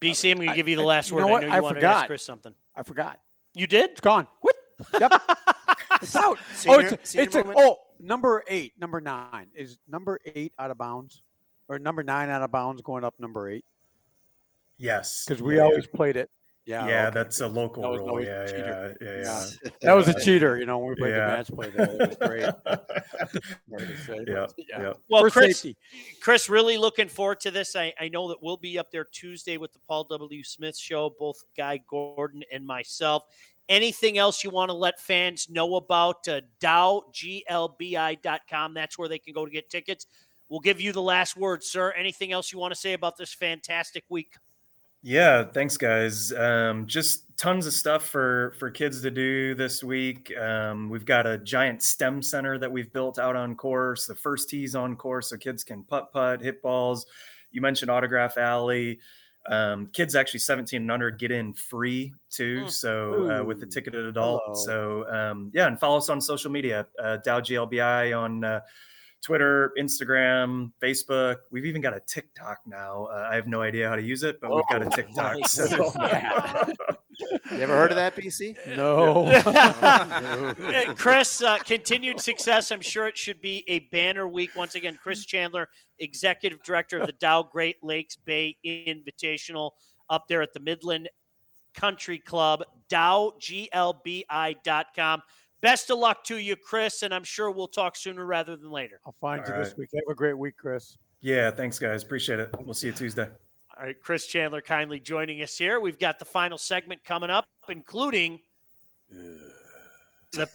BC, 0.00 0.30
I'm 0.30 0.36
going 0.36 0.48
to 0.48 0.54
give 0.54 0.68
you 0.68 0.76
the 0.76 0.82
last 0.82 1.10
I, 1.10 1.16
word. 1.16 1.20
You 1.20 1.26
know 1.26 1.32
what? 1.32 1.44
I, 1.44 1.46
know 1.48 1.56
you 1.56 1.66
I 1.66 1.68
forgot. 1.68 1.80
To 1.80 1.96
ask 1.96 2.06
chris 2.06 2.22
something. 2.24 2.54
I 2.76 2.82
forgot. 2.84 3.20
You 3.54 3.66
did? 3.66 3.90
It's 3.90 4.00
gone. 4.00 4.28
What? 4.40 4.54
Yep. 5.00 5.12
it's 6.02 6.14
out. 6.14 6.38
Senior, 6.54 6.76
oh, 6.76 6.80
it's, 6.80 7.14
a, 7.14 7.20
it's 7.20 7.34
a, 7.34 7.44
oh, 7.56 7.78
number 7.98 8.44
eight, 8.46 8.74
number 8.78 9.00
nine. 9.00 9.48
Is 9.54 9.78
number 9.88 10.20
eight 10.24 10.52
out 10.58 10.70
of 10.70 10.78
bounds? 10.78 11.22
Or 11.68 11.78
number 11.78 12.02
nine 12.02 12.30
out 12.30 12.42
of 12.42 12.52
bounds 12.52 12.80
going 12.80 13.04
up 13.04 13.14
number 13.18 13.50
eight? 13.50 13.64
Yes. 14.78 15.24
Because 15.26 15.42
we 15.42 15.56
yeah. 15.56 15.62
always 15.62 15.86
played 15.86 16.16
it 16.16 16.30
yeah, 16.68 16.86
yeah, 16.86 17.06
okay. 17.06 17.14
that's 17.14 17.40
a 17.40 17.48
local 17.48 17.82
that 17.82 17.98
rule. 17.98 18.22
Yeah, 18.22 18.46
yeah, 18.46 18.58
yeah, 18.58 18.92
yeah, 19.00 19.46
yeah. 19.64 19.70
That 19.80 19.94
was 19.94 20.06
a 20.08 20.20
cheater, 20.20 20.58
you 20.58 20.66
know. 20.66 20.76
When 20.78 20.90
we 20.90 20.96
played 20.96 21.14
yeah. 21.14 21.30
the 21.30 21.36
match 21.36 21.48
play, 21.48 21.70
there. 21.70 21.88
it 21.90 21.98
was 21.98 22.14
great. 22.18 22.42
yeah, 24.28 24.46
yeah. 24.68 24.92
Well, 25.08 25.22
First 25.22 25.32
Chris, 25.32 25.60
safety. 25.60 25.78
Chris, 26.20 26.50
really 26.50 26.76
looking 26.76 27.08
forward 27.08 27.40
to 27.40 27.50
this. 27.50 27.74
I, 27.74 27.94
I 27.98 28.10
know 28.10 28.28
that 28.28 28.42
we'll 28.42 28.58
be 28.58 28.78
up 28.78 28.90
there 28.90 29.04
Tuesday 29.04 29.56
with 29.56 29.72
the 29.72 29.78
Paul 29.88 30.04
W. 30.04 30.44
Smith 30.44 30.76
show, 30.76 31.14
both 31.18 31.42
Guy 31.56 31.80
Gordon 31.88 32.42
and 32.52 32.66
myself. 32.66 33.22
Anything 33.70 34.18
else 34.18 34.44
you 34.44 34.50
want 34.50 34.68
to 34.68 34.74
let 34.74 35.00
fans 35.00 35.48
know 35.48 35.76
about 35.76 36.28
uh, 36.28 36.42
dowglbi.com? 36.60 38.74
That's 38.74 38.98
where 38.98 39.08
they 39.08 39.18
can 39.18 39.32
go 39.32 39.46
to 39.46 39.50
get 39.50 39.70
tickets. 39.70 40.06
We'll 40.50 40.60
give 40.60 40.82
you 40.82 40.92
the 40.92 41.00
last 41.00 41.34
word, 41.34 41.64
sir. 41.64 41.92
Anything 41.92 42.32
else 42.32 42.52
you 42.52 42.58
want 42.58 42.74
to 42.74 42.78
say 42.78 42.92
about 42.92 43.16
this 43.16 43.32
fantastic 43.32 44.04
week? 44.10 44.34
Yeah, 45.02 45.44
thanks, 45.44 45.76
guys. 45.76 46.32
Um, 46.32 46.86
just 46.86 47.24
tons 47.36 47.66
of 47.66 47.72
stuff 47.72 48.06
for 48.06 48.54
for 48.58 48.70
kids 48.70 49.00
to 49.02 49.10
do 49.10 49.54
this 49.54 49.84
week. 49.84 50.36
Um, 50.36 50.90
we've 50.90 51.04
got 51.04 51.26
a 51.26 51.38
giant 51.38 51.82
STEM 51.82 52.20
center 52.20 52.58
that 52.58 52.70
we've 52.70 52.92
built 52.92 53.18
out 53.18 53.36
on 53.36 53.54
course. 53.54 54.06
The 54.06 54.14
first 54.14 54.48
tees 54.48 54.74
on 54.74 54.96
course, 54.96 55.30
so 55.30 55.36
kids 55.36 55.62
can 55.62 55.84
putt 55.84 56.12
putt, 56.12 56.42
hit 56.42 56.60
balls. 56.62 57.06
You 57.52 57.60
mentioned 57.60 57.90
Autograph 57.90 58.36
Alley. 58.36 58.98
Um, 59.48 59.86
kids 59.86 60.14
actually 60.14 60.40
17 60.40 60.82
and 60.82 60.90
under 60.90 61.10
get 61.10 61.30
in 61.30 61.54
free 61.54 62.12
too. 62.28 62.64
Mm. 62.64 62.70
So 62.70 63.30
uh, 63.30 63.44
with 63.44 63.60
the 63.60 63.66
ticketed 63.66 64.04
adult. 64.04 64.42
hello. 64.44 65.04
So 65.06 65.08
um, 65.10 65.50
yeah, 65.54 65.68
and 65.68 65.78
follow 65.78 65.98
us 65.98 66.08
on 66.10 66.20
social 66.20 66.50
media, 66.50 66.86
uh, 67.02 67.18
Dow 67.18 67.40
GLBI 67.40 68.18
on 68.18 68.44
uh, 68.44 68.60
Twitter, 69.22 69.72
Instagram, 69.78 70.70
Facebook. 70.82 71.36
We've 71.50 71.64
even 71.66 71.80
got 71.82 71.94
a 71.94 72.00
TikTok 72.00 72.58
now. 72.66 73.06
Uh, 73.12 73.28
I 73.30 73.34
have 73.34 73.46
no 73.46 73.60
idea 73.62 73.88
how 73.88 73.96
to 73.96 74.02
use 74.02 74.22
it, 74.22 74.40
but 74.40 74.54
we've 74.54 74.64
got 74.70 74.82
a 74.82 74.86
Oh, 74.86 74.90
TikTok. 74.90 75.36
nice. 75.40 75.50
So 75.52 75.92
You 77.50 77.58
ever 77.58 77.76
heard 77.76 77.90
of 77.90 77.96
that, 77.96 78.14
BC? 78.14 78.76
No. 78.76 79.26
Uh, 79.26 80.54
Chris, 80.96 81.42
uh, 81.42 81.58
continued 81.58 82.20
success. 82.20 82.70
I'm 82.70 82.80
sure 82.80 83.08
it 83.08 83.18
should 83.18 83.40
be 83.40 83.64
a 83.66 83.80
banner 83.90 84.28
week. 84.28 84.50
Once 84.54 84.76
again, 84.76 84.96
Chris 85.02 85.24
Chandler, 85.26 85.68
executive 85.98 86.62
director 86.62 86.98
of 86.98 87.06
the 87.06 87.12
Dow 87.14 87.42
Great 87.42 87.76
Lakes 87.82 88.16
Bay 88.16 88.56
Invitational, 88.64 89.72
up 90.08 90.28
there 90.28 90.42
at 90.42 90.52
the 90.54 90.60
Midland 90.60 91.08
Country 91.74 92.18
Club, 92.20 92.62
dowglbi.com. 93.98 95.22
Best 95.60 95.90
of 95.90 95.98
luck 95.98 96.22
to 96.24 96.36
you, 96.36 96.54
Chris, 96.56 97.02
and 97.02 97.12
I'm 97.12 97.24
sure 97.24 97.50
we'll 97.50 97.68
talk 97.68 97.96
sooner 97.96 98.24
rather 98.24 98.56
than 98.56 98.70
later. 98.70 99.00
I'll 99.04 99.14
find 99.20 99.42
All 99.44 99.56
you 99.58 99.64
this 99.64 99.76
week. 99.76 99.88
Have 99.94 100.02
a 100.10 100.14
great 100.14 100.38
week, 100.38 100.56
Chris. 100.56 100.96
yeah, 101.20 101.50
thanks 101.50 101.78
guys. 101.78 102.02
Appreciate 102.02 102.38
it. 102.38 102.54
We'll 102.60 102.74
see 102.74 102.88
you 102.88 102.92
Tuesday. 102.92 103.28
All 103.76 103.84
right, 103.84 104.00
Chris 104.00 104.26
Chandler 104.26 104.60
kindly 104.60 105.00
joining 105.00 105.42
us 105.42 105.56
here. 105.56 105.80
We've 105.80 105.98
got 105.98 106.18
the 106.18 106.24
final 106.24 106.58
segment 106.58 107.04
coming 107.04 107.30
up, 107.30 107.44
including 107.68 108.40
the 110.32 110.46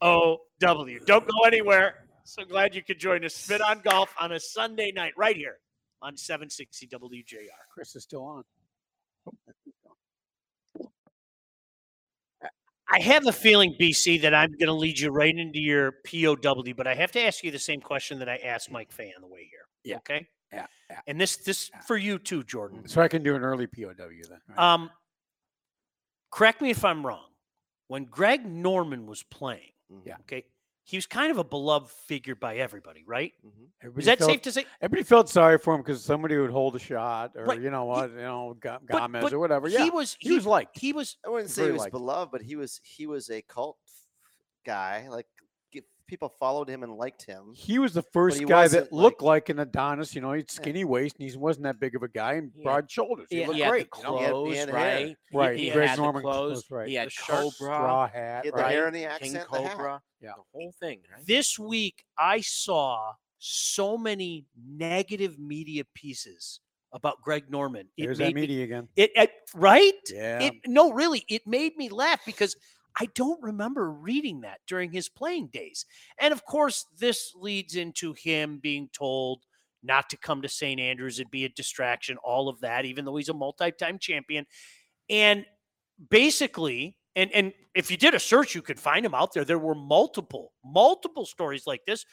POW. 0.00 0.38
Don't 0.58 1.26
go 1.26 1.40
anywhere. 1.44 2.06
So 2.24 2.44
glad 2.44 2.74
you 2.74 2.82
could 2.82 2.98
join 2.98 3.24
us. 3.24 3.34
Spit 3.34 3.60
on 3.60 3.80
golf 3.80 4.14
on 4.20 4.32
a 4.32 4.40
Sunday 4.40 4.92
night 4.92 5.12
right 5.16 5.36
here 5.36 5.58
on 6.00 6.16
760 6.16 6.86
WJR. 6.86 7.48
Chris 7.72 7.96
is 7.96 8.04
still 8.04 8.24
on. 8.24 8.44
I 12.92 13.00
have 13.00 13.26
a 13.26 13.32
feeling, 13.32 13.74
BC, 13.80 14.20
that 14.22 14.34
I'm 14.34 14.50
going 14.52 14.66
to 14.66 14.72
lead 14.74 14.98
you 14.98 15.10
right 15.10 15.34
into 15.36 15.58
your 15.58 15.92
POW, 16.06 16.72
but 16.76 16.86
I 16.86 16.94
have 16.94 17.10
to 17.12 17.20
ask 17.22 17.42
you 17.42 17.50
the 17.50 17.58
same 17.58 17.80
question 17.80 18.18
that 18.18 18.28
I 18.28 18.36
asked 18.36 18.70
Mike 18.70 18.92
Fay 18.92 19.12
on 19.16 19.22
the 19.22 19.28
way 19.28 19.48
here. 19.50 19.60
Yeah. 19.84 19.96
Okay. 19.96 20.26
Yeah, 20.52 20.66
yeah. 20.90 21.00
And 21.06 21.18
this, 21.20 21.36
this 21.38 21.70
Yeah. 21.72 21.80
for 21.80 21.96
you 21.96 22.18
too, 22.18 22.42
Jordan. 22.44 22.86
So 22.86 23.00
I 23.00 23.08
can 23.08 23.22
do 23.22 23.34
an 23.34 23.42
early 23.42 23.66
POW 23.66 23.92
then. 23.96 24.38
right? 24.50 24.58
Um, 24.74 24.90
correct 26.30 26.60
me 26.60 26.70
if 26.70 26.84
I'm 26.84 27.04
wrong. 27.06 27.24
When 27.88 28.04
Greg 28.04 28.44
Norman 28.46 29.06
was 29.06 29.22
playing. 29.22 29.70
Yeah. 30.06 30.16
okay, 30.20 30.44
he 30.84 30.96
was 30.96 31.06
kind 31.06 31.30
of 31.30 31.38
a 31.38 31.44
beloved 31.44 31.90
figure 31.90 32.34
by 32.34 32.56
everybody, 32.56 33.04
right? 33.06 33.32
Mhm. 33.46 33.98
Is 33.98 34.04
that 34.06 34.18
felt, 34.18 34.30
safe 34.30 34.42
to 34.42 34.52
say? 34.52 34.66
Everybody 34.80 35.04
felt 35.04 35.28
sorry 35.28 35.58
for 35.58 35.74
him 35.74 35.80
because 35.82 36.04
somebody 36.04 36.36
would 36.36 36.50
hold 36.50 36.74
a 36.76 36.78
shot, 36.78 37.32
or 37.36 37.44
Right. 37.44 37.60
you 37.60 37.70
know 37.70 37.84
what, 37.84 38.10
you 38.10 38.16
know, 38.16 38.56
Ga- 38.60 38.78
But- 38.86 38.98
Gomez 38.98 39.22
but 39.22 39.32
or 39.32 39.38
whatever. 39.38 39.68
Yeah, 39.68 39.84
He 39.84 39.90
was. 39.90 40.16
he 40.18 40.32
was 40.32 40.46
like 40.46 40.68
He 40.74 40.92
was. 40.92 41.16
I 41.24 41.28
wouldn't 41.30 41.50
say 41.50 41.66
he 41.66 41.70
was 41.72 41.80
liked. 41.80 41.92
beloved, 41.92 42.32
but 42.32 42.42
he 42.42 42.56
was 42.56 42.80
he 42.84 43.06
was 43.06 43.30
a 43.30 43.42
cult 43.42 43.78
guy. 44.64 45.08
Like 45.08 45.26
ge- 45.26 45.42
people 46.12 46.28
followed 46.38 46.68
him 46.68 46.82
and 46.82 46.94
liked 46.98 47.24
him. 47.24 47.54
He 47.54 47.78
was 47.78 47.94
the 47.94 48.02
first 48.02 48.46
guy 48.46 48.68
that 48.68 48.92
looked 48.92 49.22
like 49.22 49.48
an 49.48 49.58
Adonis. 49.60 50.14
You 50.14 50.20
know, 50.20 50.32
he 50.32 50.40
had 50.40 50.50
Yeah. 50.50 50.54
skinny 50.60 50.84
waist 50.84 51.16
and 51.18 51.30
he 51.30 51.34
wasn't 51.38 51.64
that 51.64 51.80
big 51.80 51.96
of 51.96 52.02
a 52.02 52.08
guy 52.08 52.34
and 52.34 52.52
Yeah. 52.54 52.64
broad 52.64 52.90
shoulders. 52.90 53.28
He, 53.30 53.36
He, 53.38 53.46
looked 53.46 53.56
he 53.56 53.62
had 53.62 53.70
great. 53.70 53.90
the 53.90 53.96
you 53.96 54.02
know? 54.04 54.18
He 54.18 54.20
had- 54.20 54.26
he 54.26 54.30
clothes, 54.32 54.56
had 54.58 54.68
hair. 54.68 54.76
right? 54.76 55.06
He- 55.06 55.16
Right, 55.38 55.58
He, 55.58 55.70
Greg 55.70 55.88
had 55.88 55.98
Norman 55.98 56.22
the 56.22 56.28
clothes. 56.28 56.52
clothes, 56.64 56.70
right. 56.70 56.88
He 56.88 56.94
had 56.96 57.06
The 57.06 57.10
shirt, 57.12 57.26
Cobra, 57.36 57.50
straw 57.50 58.08
hat. 58.08 58.44
He 58.44 58.48
had 58.48 58.58
the 58.58 58.62
right? 58.62 58.72
hair 58.72 58.86
and 58.88 58.94
the 58.94 58.98
King 59.00 59.08
accent. 59.08 59.36
and 59.36 59.46
the 59.64 59.68
hat. 59.68 59.76
Cobra. 59.78 60.02
Yeah. 60.20 60.32
The 60.36 60.42
whole 60.52 60.72
thing, 60.78 61.00
right? 61.10 61.26
This 61.26 61.58
week, 61.58 62.04
I 62.18 62.42
saw 62.42 63.14
so 63.38 63.96
many 63.96 64.44
negative 64.54 65.38
media 65.38 65.84
pieces 65.94 66.60
about 66.92 67.22
Greg 67.22 67.50
Norman. 67.50 67.88
It 67.96 68.04
There's 68.04 68.18
made 68.18 68.26
that 68.26 68.34
me- 68.34 68.40
media 68.42 68.64
again. 68.64 68.88
It, 68.96 69.12
it 69.16 69.30
right? 69.54 69.94
Yeah. 70.12 70.40
It 70.42 70.54
no, 70.66 70.92
really, 70.92 71.24
it 71.30 71.46
made 71.46 71.74
me 71.78 71.88
laugh 71.88 72.20
because 72.26 72.54
I 72.98 73.06
don't 73.14 73.42
remember 73.42 73.90
reading 73.90 74.42
that 74.42 74.60
during 74.66 74.92
his 74.92 75.08
playing 75.08 75.48
days. 75.48 75.86
And 76.20 76.32
of 76.32 76.44
course, 76.44 76.86
this 76.98 77.32
leads 77.34 77.76
into 77.76 78.12
him 78.12 78.58
being 78.62 78.88
told 78.92 79.44
not 79.82 80.10
to 80.10 80.16
come 80.16 80.42
to 80.42 80.48
St. 80.48 80.80
Andrews, 80.80 81.18
it'd 81.18 81.30
be 81.30 81.44
a 81.44 81.48
distraction, 81.48 82.16
all 82.18 82.48
of 82.48 82.60
that, 82.60 82.84
even 82.84 83.04
though 83.04 83.16
he's 83.16 83.28
a 83.28 83.34
multi-time 83.34 83.98
champion. 83.98 84.46
And 85.10 85.44
basically, 86.10 86.96
and 87.16 87.30
and 87.32 87.52
if 87.74 87.90
you 87.90 87.96
did 87.96 88.14
a 88.14 88.20
search, 88.20 88.54
you 88.54 88.62
could 88.62 88.78
find 88.78 89.04
him 89.04 89.14
out 89.14 89.32
there. 89.32 89.44
There 89.44 89.58
were 89.58 89.74
multiple, 89.74 90.52
multiple 90.64 91.26
stories 91.26 91.66
like 91.66 91.84
this. 91.86 92.04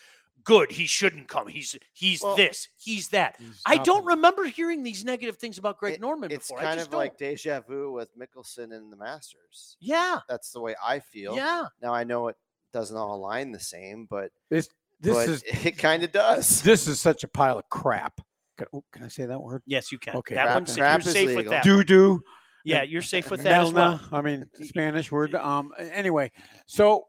Good, 0.44 0.72
he 0.72 0.86
shouldn't 0.88 1.28
come. 1.28 1.48
He's 1.48 1.76
he's 1.94 2.22
Well, 2.22 2.36
this, 2.36 2.70
he's 2.78 3.10
that. 3.10 3.36
He's 3.40 3.62
I 3.66 3.78
don't 3.78 4.06
remember 4.06 4.46
hearing 4.46 4.84
these 4.84 5.04
negative 5.04 5.38
things 5.38 5.58
about 5.58 5.78
Greg 5.80 5.96
It- 5.96 6.02
Norman 6.02 6.32
It's 6.32 6.48
before. 6.48 6.60
I 6.60 6.64
kind 6.64 6.80
of 6.80 6.94
like 6.94 7.18
don't. 7.18 7.30
deja 7.32 7.62
vu 7.62 7.92
with 7.92 8.10
Mickelson 8.18 8.72
in 8.76 8.90
the 8.90 8.96
Masters. 8.96 9.76
yeah, 9.80 10.20
That's 10.30 10.52
the 10.52 10.62
way 10.62 10.76
I 10.84 11.00
feel. 11.00 11.36
yeah. 11.36 11.66
Now 11.82 11.94
I 11.94 12.04
know 12.04 12.28
it 12.30 12.38
doesn't 12.74 12.96
all 12.96 13.16
align 13.16 13.52
the 13.52 13.60
same, 13.60 14.06
but 14.10 14.32
This 14.50 14.70
this 15.02 15.14
but 15.16 15.30
is 15.30 15.44
it 15.66 15.78
kind 15.78 16.04
of 16.04 16.12
does. 16.12 16.62
this 16.62 16.88
is 16.88 17.00
such 17.00 17.24
a 17.24 17.28
pile 17.28 17.58
of 17.60 17.68
crap. 17.70 18.22
Can, 18.58 18.68
oh, 18.74 18.84
can 18.92 19.04
I 19.04 19.08
say 19.08 19.26
that 19.26 19.42
word? 19.42 19.62
Yes, 19.66 19.92
you 19.92 19.98
can. 20.00 20.16
Okay, 20.18 20.36
that 20.36 20.46
crap- 20.46 20.56
one's 20.56 20.76
crap 20.76 21.02
you're 21.02 21.08
is 21.10 21.14
safe 21.14 21.36
with 21.36 21.50
that. 21.50 21.64
Doo 21.64 21.84
doo. 21.84 22.22
Yeah, 22.66 22.84
you're 22.84 23.02
safe 23.02 23.32
with 23.32 23.42
that 23.44 23.62
as 23.62 23.74
well. 23.74 24.00
I 24.12 24.22
mean 24.22 24.46
Spanish 24.62 25.12
word. 25.12 25.34
Um. 25.36 25.72
Anyway, 25.80 26.32
so 26.66 27.06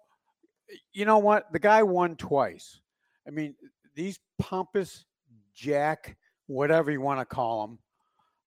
you 0.93 1.05
know 1.05 1.19
what? 1.19 1.53
The 1.53 1.59
guy 1.59 1.83
won 1.83 2.17
twice. 2.17 2.80
I 3.31 3.33
mean, 3.33 3.55
these 3.95 4.19
pompous 4.41 5.05
jack, 5.55 6.17
whatever 6.49 6.91
you 6.91 7.01
want 7.01 7.21
to 7.21 7.25
call 7.25 7.79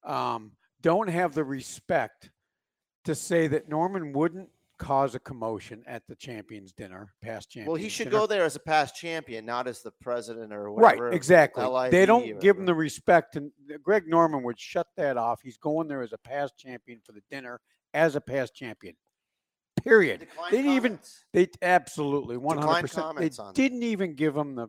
them, 0.03 0.13
um, 0.13 0.51
don't 0.81 1.07
have 1.07 1.33
the 1.33 1.43
respect 1.45 2.31
to 3.05 3.15
say 3.15 3.47
that 3.47 3.69
Norman 3.69 4.11
wouldn't 4.11 4.49
cause 4.79 5.15
a 5.15 5.19
commotion 5.19 5.83
at 5.87 6.03
the 6.09 6.15
champions 6.17 6.73
dinner, 6.73 7.13
past 7.21 7.49
champions. 7.49 7.67
Well, 7.67 7.77
he 7.77 7.87
should 7.87 8.09
dinner. 8.09 8.19
go 8.19 8.27
there 8.27 8.43
as 8.43 8.57
a 8.57 8.59
past 8.59 8.93
champion, 8.93 9.45
not 9.45 9.67
as 9.67 9.81
the 9.81 9.91
president 10.01 10.51
or 10.51 10.69
whatever. 10.69 11.05
Right, 11.05 11.13
exactly. 11.13 11.63
LIV 11.63 11.91
They 11.91 12.05
don't 12.05 12.41
give 12.41 12.57
him 12.57 12.65
the 12.65 12.75
respect, 12.75 13.37
and 13.37 13.51
Greg 13.81 14.05
Norman 14.05 14.43
would 14.43 14.59
shut 14.59 14.87
that 14.97 15.15
off. 15.15 15.39
He's 15.41 15.57
going 15.57 15.87
there 15.87 16.01
as 16.01 16.11
a 16.11 16.17
past 16.17 16.57
champion 16.57 16.99
for 17.05 17.13
the 17.13 17.21
dinner 17.31 17.61
as 17.93 18.17
a 18.17 18.21
past 18.21 18.53
champion. 18.53 18.95
Period. 19.83 20.21
Decline 20.21 20.51
They 20.51 20.57
didn't 20.57 20.75
even. 20.75 20.99
They 21.33 21.47
absolutely 21.61 22.37
one 22.37 22.57
hundred 22.57 22.81
percent. 22.81 23.07
They 23.09 23.13
comments 23.13 23.39
on 23.39 23.49
it. 23.49 23.55
didn't 23.55 23.83
even 23.83 24.15
give 24.15 24.33
them 24.33 24.55
the 24.55 24.67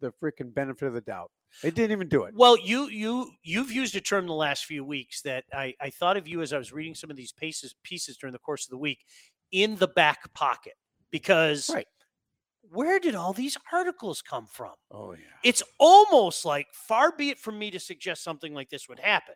the 0.00 0.12
freaking 0.22 0.52
benefit 0.52 0.88
of 0.88 0.94
the 0.94 1.00
doubt. 1.00 1.30
They 1.62 1.70
didn't 1.70 1.92
even 1.92 2.08
do 2.08 2.24
it. 2.24 2.34
Well, 2.34 2.56
you 2.58 2.88
you 2.88 3.30
you've 3.42 3.72
used 3.72 3.96
a 3.96 4.00
term 4.00 4.26
the 4.26 4.32
last 4.34 4.64
few 4.66 4.84
weeks 4.84 5.22
that 5.22 5.44
I 5.52 5.74
I 5.80 5.90
thought 5.90 6.16
of 6.16 6.28
you 6.28 6.42
as 6.42 6.52
I 6.52 6.58
was 6.58 6.72
reading 6.72 6.94
some 6.94 7.10
of 7.10 7.16
these 7.16 7.32
pieces 7.32 7.74
pieces 7.82 8.16
during 8.16 8.32
the 8.32 8.38
course 8.38 8.66
of 8.66 8.70
the 8.70 8.78
week 8.78 8.98
in 9.50 9.76
the 9.76 9.88
back 9.88 10.32
pocket 10.34 10.74
because 11.10 11.70
Right. 11.72 11.86
where 12.62 13.00
did 13.00 13.14
all 13.14 13.32
these 13.32 13.56
articles 13.72 14.22
come 14.22 14.46
from? 14.46 14.74
Oh 14.90 15.12
yeah. 15.12 15.18
It's 15.42 15.62
almost 15.78 16.44
like 16.44 16.66
far 16.72 17.12
be 17.12 17.30
it 17.30 17.38
from 17.38 17.58
me 17.58 17.70
to 17.72 17.80
suggest 17.80 18.22
something 18.22 18.54
like 18.54 18.68
this 18.70 18.88
would 18.88 19.00
happen, 19.00 19.34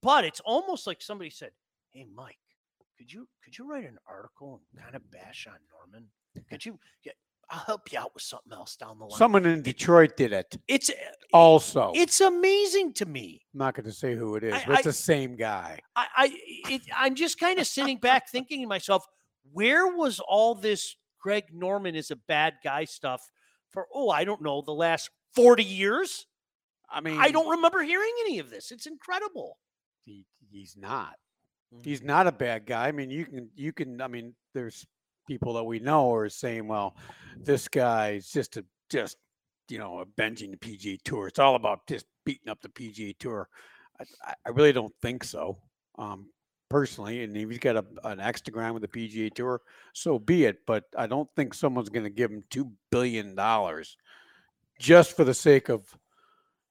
but 0.00 0.24
it's 0.24 0.40
almost 0.40 0.86
like 0.86 1.02
somebody 1.02 1.30
said, 1.30 1.50
"Hey, 1.90 2.06
Mike, 2.14 2.38
could 2.98 3.12
you 3.12 3.28
could 3.44 3.56
you 3.56 3.70
write 3.70 3.84
an 3.84 3.98
article 4.08 4.60
and 4.72 4.82
kind 4.82 4.96
of 4.96 5.02
mm. 5.02 5.12
bash 5.12 5.46
on 5.48 5.58
Norman? 5.72 6.08
Could 6.50 6.64
you? 6.64 6.78
Yeah, 7.04 7.12
I'll 7.50 7.60
help 7.60 7.92
you 7.92 7.98
out 7.98 8.12
with 8.12 8.22
something 8.22 8.52
else 8.52 8.76
down 8.76 8.98
the 8.98 9.04
line." 9.04 9.18
Someone 9.18 9.46
in 9.46 9.62
Detroit 9.62 10.16
did 10.16 10.32
it 10.32 10.56
it's 10.66 10.90
also. 11.32 11.92
it's 11.94 12.20
amazing 12.20 12.92
to 12.94 13.06
me. 13.06 13.42
I'm 13.54 13.58
not 13.58 13.74
going 13.74 13.86
to 13.86 13.92
say 13.92 14.16
who 14.16 14.34
it 14.34 14.44
is, 14.44 14.54
I- 14.54 14.64
but 14.66 14.78
it's 14.78 14.86
I- 14.86 14.90
the 14.90 14.92
same 14.92 15.36
guy. 15.36 15.78
I, 15.94 16.06
I 16.16 16.30
it, 16.70 16.82
I'm 16.94 17.14
just 17.14 17.38
kind 17.38 17.58
of 17.58 17.66
sitting 17.66 17.98
back 17.98 18.28
thinking 18.30 18.62
to 18.62 18.66
myself, 18.66 19.04
where 19.52 19.86
was 19.86 20.20
all 20.20 20.54
this 20.54 20.96
Greg 21.20 21.44
Norman 21.52 21.94
is 21.94 22.10
a 22.10 22.16
bad 22.16 22.54
guy 22.64 22.84
stuff 22.84 23.22
for? 23.70 23.86
Oh, 23.94 24.10
I 24.10 24.24
don't 24.24 24.42
know, 24.42 24.62
the 24.62 24.72
last 24.72 25.10
40 25.34 25.62
years. 25.62 26.26
I 26.90 27.00
mean, 27.00 27.18
I 27.20 27.30
don't 27.30 27.50
remember 27.50 27.82
hearing 27.82 28.12
any 28.22 28.38
of 28.38 28.48
this. 28.48 28.70
It's 28.70 28.86
incredible. 28.86 29.58
He, 30.04 30.24
he's 30.50 30.74
not. 30.76 31.16
He's 31.82 32.02
not 32.02 32.26
a 32.26 32.32
bad 32.32 32.66
guy. 32.66 32.88
I 32.88 32.92
mean, 32.92 33.10
you 33.10 33.26
can 33.26 33.50
you 33.54 33.72
can. 33.72 34.00
I 34.00 34.08
mean, 34.08 34.34
there's 34.54 34.86
people 35.26 35.52
that 35.54 35.64
we 35.64 35.78
know 35.78 36.12
are 36.14 36.28
saying, 36.28 36.66
well, 36.66 36.96
this 37.36 37.68
guy's 37.68 38.30
just 38.30 38.56
a 38.56 38.64
just 38.90 39.16
you 39.68 39.78
know 39.78 39.98
a 40.00 40.06
binging 40.06 40.50
the 40.50 40.56
PGA 40.56 40.98
Tour. 41.04 41.28
It's 41.28 41.38
all 41.38 41.54
about 41.56 41.86
just 41.86 42.06
beating 42.24 42.48
up 42.48 42.60
the 42.62 42.68
PGA 42.70 43.16
Tour. 43.18 43.48
I, 44.00 44.04
I- 44.26 44.34
I 44.46 44.48
really 44.50 44.72
don't 44.72 44.94
think 45.02 45.24
so. 45.24 45.58
Um, 45.98 46.30
personally, 46.70 47.22
and 47.22 47.36
if 47.36 47.48
he's 47.50 47.58
got 47.58 47.76
a, 47.76 47.84
an 48.04 48.18
Instagram 48.18 48.72
with 48.74 48.82
the 48.82 48.88
PGA 48.88 49.32
Tour, 49.34 49.60
so 49.92 50.18
be 50.18 50.44
it. 50.44 50.58
But 50.66 50.84
I 50.96 51.06
don't 51.06 51.28
think 51.36 51.52
someone's 51.54 51.88
going 51.90 52.04
to 52.04 52.10
give 52.10 52.30
him 52.30 52.44
two 52.50 52.72
billion 52.90 53.34
dollars 53.34 53.96
just 54.78 55.16
for 55.16 55.24
the 55.24 55.34
sake 55.34 55.68
of, 55.68 55.82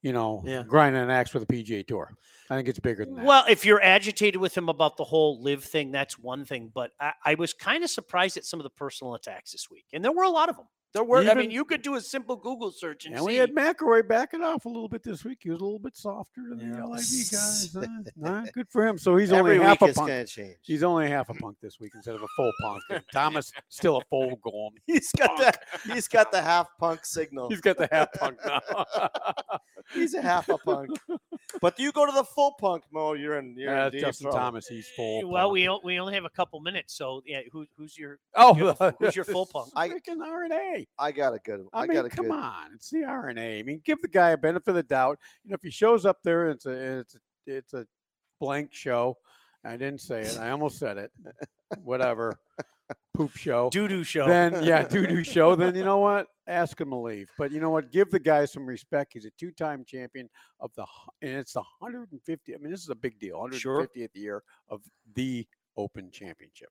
you 0.02 0.14
know, 0.14 0.44
Yeah. 0.46 0.64
grinding 0.64 1.02
an 1.02 1.10
axe 1.10 1.34
with 1.34 1.48
the 1.48 1.54
PGA 1.64 1.86
Tour. 1.86 2.14
I 2.50 2.56
think 2.56 2.70
it's 2.70 2.80
bigger 2.80 3.04
than 3.06 3.16
that. 3.16 3.26
Well, 3.26 3.46
if 3.50 3.66
you're 3.66 3.82
agitated 3.84 4.40
with 4.40 4.56
him 4.58 4.70
about 4.70 4.96
the 4.96 5.04
whole 5.04 5.42
LIV 5.44 5.64
thing, 5.66 5.92
that's 5.92 6.18
one 6.18 6.46
thing. 6.46 6.72
But 6.74 6.92
I, 7.00 7.12
I 7.26 7.36
was 7.36 7.54
kind 7.54 7.84
of 7.84 7.90
surprised 7.90 8.38
at 8.38 8.46
some 8.46 8.60
of 8.60 8.64
the 8.64 8.70
personal 8.70 9.16
attacks 9.16 9.52
this 9.52 9.68
week, 9.70 9.86
and 9.94 10.04
there 10.04 10.12
were 10.14 10.24
a 10.24 10.30
lot 10.30 10.48
of 10.50 10.56
them. 10.56 10.68
There 10.94 11.04
were. 11.04 11.20
I 11.30 11.34
mean, 11.34 11.52
you 11.52 11.64
could 11.66 11.82
do 11.82 11.96
a 11.96 12.02
simple 12.02 12.36
Google 12.38 12.72
search 12.72 13.06
and, 13.06 13.14
And 13.16 13.22
see. 13.24 13.28
we 13.28 13.36
had 13.36 13.52
McIlroy 13.54 14.08
backing 14.08 14.42
off 14.42 14.66
a 14.66 14.70
little 14.70 14.88
bit 14.90 15.04
this 15.04 15.24
week. 15.24 15.40
He 15.42 15.50
was 15.50 15.60
a 15.60 15.64
little 15.64 15.80
bit 15.80 15.96
softer 15.96 16.42
than 16.50 16.60
Yeah. 16.60 16.78
the 16.78 16.88
LIV 16.88 17.32
guys. 17.32 17.76
huh? 17.76 17.86
Nah, 18.16 18.46
good 18.54 18.68
for 18.70 18.88
him. 18.88 18.98
So 18.98 19.16
he's 19.18 19.32
Every 19.32 19.56
only 19.56 19.64
half 19.66 19.82
week 19.82 19.88
a 19.88 19.90
it's 19.90 19.98
punk. 19.98 20.08
going 20.10 20.26
to 20.26 20.32
change. 20.32 20.56
He's 20.64 20.84
only 20.84 21.10
half 21.10 21.30
a 21.30 21.34
punk 21.36 21.58
this 21.62 21.80
week 21.80 21.92
instead 21.96 22.16
of 22.16 22.24
a 22.24 22.28
full 22.36 22.52
punk. 22.62 22.82
And 22.90 23.04
Thomas 23.14 23.52
still 23.70 23.98
a 23.98 24.02
full 24.10 24.38
golem. 24.46 24.72
he's 24.88 25.12
got 25.12 25.38
that. 25.40 25.60
He's 25.86 26.08
got 26.08 26.32
the 26.32 26.42
half 26.42 26.68
punk 26.80 27.06
signal. 27.06 27.50
He's 27.50 27.62
got 27.62 27.78
the 27.78 27.90
half 27.92 28.12
punk 28.14 28.38
now. 28.46 28.62
He's 29.94 30.14
a 30.16 30.22
half 30.22 30.50
a 30.50 30.58
punk. 30.58 30.90
But 31.62 31.80
you 31.80 31.92
go 31.92 32.06
to 32.06 32.12
the 32.12 32.24
full 32.24 32.56
punk 32.60 32.84
Mo. 32.92 33.14
you're 33.14 33.38
in. 33.38 33.56
You're 33.58 33.74
Yeah, 33.74 33.86
in 33.86 33.92
deep 33.94 34.02
Justin 34.02 34.26
trouble. 34.26 34.40
Thomas, 34.40 34.68
he's 34.68 34.88
full. 34.96 35.30
well, 35.30 35.44
punk. 35.46 35.54
we 35.54 35.70
o- 35.70 35.80
we 35.84 36.00
only 36.00 36.14
have 36.14 36.26
a 36.26 36.30
couple 36.30 36.60
minutes, 36.60 36.96
so 36.96 37.22
yeah. 37.26 37.42
Who, 37.52 37.66
who's 37.78 37.98
your 37.98 38.20
oh, 38.36 38.54
who's 39.00 39.16
your 39.16 39.26
full 39.26 39.46
punk? 39.46 39.68
is 39.68 39.74
I- 39.76 39.90
freaking 39.90 40.20
R&A. 40.26 40.87
I 41.00 41.12
got 41.12 41.34
a 41.34 41.40
good. 41.40 41.66
I, 41.74 41.84
I, 41.84 41.88
mean, 41.88 41.96
got 41.96 42.06
a 42.06 42.10
come 42.10 42.26
good. 42.26 42.34
on, 42.34 42.72
it's 42.74 42.90
the 42.90 43.04
R&A. 43.04 43.60
I 43.60 43.64
mean, 43.64 43.82
give 43.86 44.02
the 44.02 44.08
guy 44.08 44.32
a 44.32 44.38
benefit 44.38 44.70
of 44.70 44.76
the 44.76 44.84
doubt. 44.84 45.20
You 45.44 45.52
know, 45.52 45.56
if 45.56 45.62
he 45.62 45.70
shows 45.70 46.06
up 46.06 46.18
there, 46.24 46.50
it's 46.50 46.66
a 46.66 47.00
it's 47.00 47.16
a 47.16 47.20
it's 47.46 47.74
a 47.74 47.86
blank 48.40 48.74
show. 48.74 49.18
I 49.64 49.72
didn't 49.72 50.02
say 50.02 50.22
it. 50.22 50.38
I 50.40 50.52
almost 50.52 50.80
said 50.80 50.98
it. 50.98 51.12
Whatever, 51.84 52.40
poop 53.14 53.36
show. 53.36 53.70
doo 53.70 53.88
doo 53.88 54.04
show? 54.04 54.28
Then 54.28 54.64
yeah, 54.64 54.84
doo 54.88 55.06
doo 55.06 55.24
show. 55.24 55.56
Then 55.56 55.76
you 55.76 55.84
know 55.84 55.98
what? 55.98 56.28
Ask 56.48 56.80
him 56.80 56.92
to 56.92 56.96
leave. 56.96 57.28
But 57.38 57.52
you 57.52 57.60
know 57.60 57.70
what? 57.70 57.92
Give 57.92 58.10
the 58.10 58.20
guy 58.20 58.46
some 58.46 58.66
respect. 58.66 59.14
He's 59.14 59.26
a 59.26 59.32
two-time 59.38 59.84
champion 59.86 60.30
of 60.62 60.72
the, 60.76 60.86
and 61.22 61.32
it's 61.34 61.54
the 61.54 61.64
150. 61.80 62.56
I 62.56 62.58
mean, 62.58 62.72
this 62.72 62.82
is 62.82 62.90
a 62.90 62.96
big 62.96 63.20
deal. 63.20 63.38
150th 63.40 63.60
Sure. 63.60 63.90
year 64.14 64.44
of 64.70 64.82
the 65.14 65.46
Open 65.76 66.10
Championship. 66.10 66.70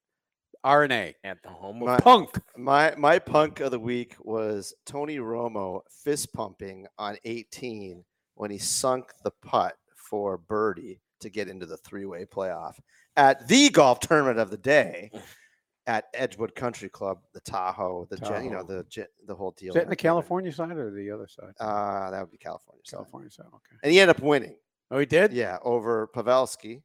R&A 0.67 1.15
At 1.23 1.43
the 1.43 1.49
home 1.49 1.77
of 1.83 1.87
My- 1.89 2.01
punk. 2.01 2.41
My 2.57 2.93
my 2.99 3.19
punk 3.21 3.61
of 3.61 3.71
the 3.71 3.79
week 3.79 4.17
was 4.19 4.75
Tony 4.85 5.19
Romo 5.19 5.81
fist 5.91 6.33
pumping 6.33 6.87
on 6.99 7.17
18 7.25 8.05
when 8.35 8.51
he 8.51 8.59
sunk 8.59 9.13
the 9.23 9.31
putt 9.43 9.77
for 9.95 10.37
birdie 10.39 11.01
to 11.21 11.31
get 11.31 11.49
into 11.49 11.67
the 11.67 11.77
three 11.79 12.05
way 12.05 12.25
playoff 12.25 12.75
at 13.17 13.47
the 13.49 13.71
golf 13.71 14.01
tournament 14.01 14.39
of 14.41 14.51
the 14.51 14.57
day 14.59 15.11
at 15.87 16.07
Edgewood 16.15 16.55
Country 16.57 16.89
Club, 16.89 17.19
the 17.33 17.41
Tahoe, 17.41 18.07
the 18.11 18.17
gen, 18.19 18.45
you 18.45 18.51
know 18.51 18.63
Tahoe. 18.63 18.79
the 18.79 18.85
gen- 18.89 19.07
the 19.27 19.35
whole 19.37 19.53
deal. 19.53 19.69
Is 19.69 19.75
that 19.75 19.81
in 19.83 19.85
down 19.85 19.91
the 19.91 19.97
there. 19.97 19.97
California 20.11 20.53
side 20.53 20.73
or 20.77 20.91
the 20.91 21.11
other 21.13 21.29
side? 21.29 21.53
Uh, 21.61 22.11
that 22.11 22.21
would 22.21 22.31
be 22.33 22.39
California. 22.39 22.83
side. 22.85 22.97
California 22.97 23.31
side. 23.31 23.47
Okay. 23.47 23.77
And 23.85 23.93
he 23.93 24.01
ended 24.01 24.17
up 24.17 24.23
winning. 24.23 24.57
Oh, 24.91 24.99
he 24.99 25.07
did. 25.07 25.33
Yeah, 25.33 25.59
over 25.63 26.09
Pavelski 26.15 26.83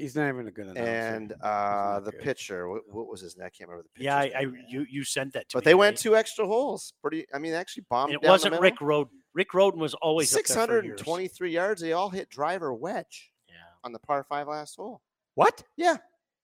He's 0.00 0.16
not 0.16 0.28
even 0.28 0.46
a 0.48 0.50
good 0.50 0.66
announcer. 0.66 0.90
and 0.90 1.32
uh, 1.42 2.00
the 2.00 2.10
good. 2.12 2.20
pitcher. 2.20 2.68
What, 2.68 2.82
what 2.90 3.08
was 3.08 3.20
his 3.20 3.36
name? 3.36 3.46
I 3.46 3.50
can't 3.50 3.68
remember 3.68 3.84
the 3.84 3.88
pitcher. 3.90 4.04
yeah, 4.04 4.16
I, 4.16 4.32
I 4.36 4.46
you 4.68 4.86
you 4.90 5.04
sent 5.04 5.32
that 5.34 5.48
to 5.50 5.56
But 5.58 5.64
me. 5.64 5.70
they 5.70 5.74
went 5.74 5.92
right? 5.96 6.00
two 6.00 6.16
extra 6.16 6.46
holes. 6.46 6.92
Pretty. 7.02 7.26
I 7.34 7.38
mean, 7.38 7.52
they 7.52 7.58
actually 7.58 7.84
bombed. 7.90 8.12
And 8.12 8.20
it 8.20 8.24
down 8.24 8.30
wasn't 8.32 8.52
middle. 8.52 8.62
Rick 8.62 8.78
Rhoden. 8.78 9.08
Rick 9.34 9.50
Rhoden 9.52 9.76
was 9.76 9.94
always 9.94 10.34
up 10.34 10.44
there 10.44 10.56
for 10.66 10.72
years. 10.82 10.98
623 10.98 11.50
yards. 11.52 11.80
They 11.82 11.92
all 11.92 12.10
hit 12.10 12.28
driver 12.30 12.74
wedge 12.74 13.30
Yeah. 13.48 13.54
on 13.84 13.92
the 13.92 13.98
par 14.00 14.24
five 14.28 14.48
last 14.48 14.76
hole. 14.76 15.02
What? 15.34 15.62
Yeah, 15.76 15.98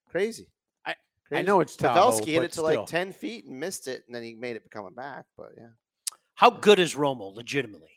crazy. 0.09 0.47
I- 0.85 0.91
I 0.91 0.95
Crazy. 1.27 1.43
know 1.43 1.59
it's 1.59 1.75
Tahoe, 1.75 2.11
Pavelski 2.11 2.25
hit 2.27 2.43
it 2.43 2.47
to 2.47 2.53
still. 2.53 2.63
like 2.63 2.85
10 2.85 3.11
feet 3.11 3.43
and 3.45 3.59
missed 3.59 3.89
it, 3.89 4.03
and 4.07 4.15
then 4.15 4.23
he 4.23 4.33
made 4.35 4.55
it 4.55 4.63
coming 4.71 4.93
back. 4.93 5.25
But 5.35 5.51
yeah, 5.57 5.67
How 6.35 6.49
good 6.49 6.79
is 6.79 6.95
Romo? 6.95 7.35
Legitimately. 7.35 7.96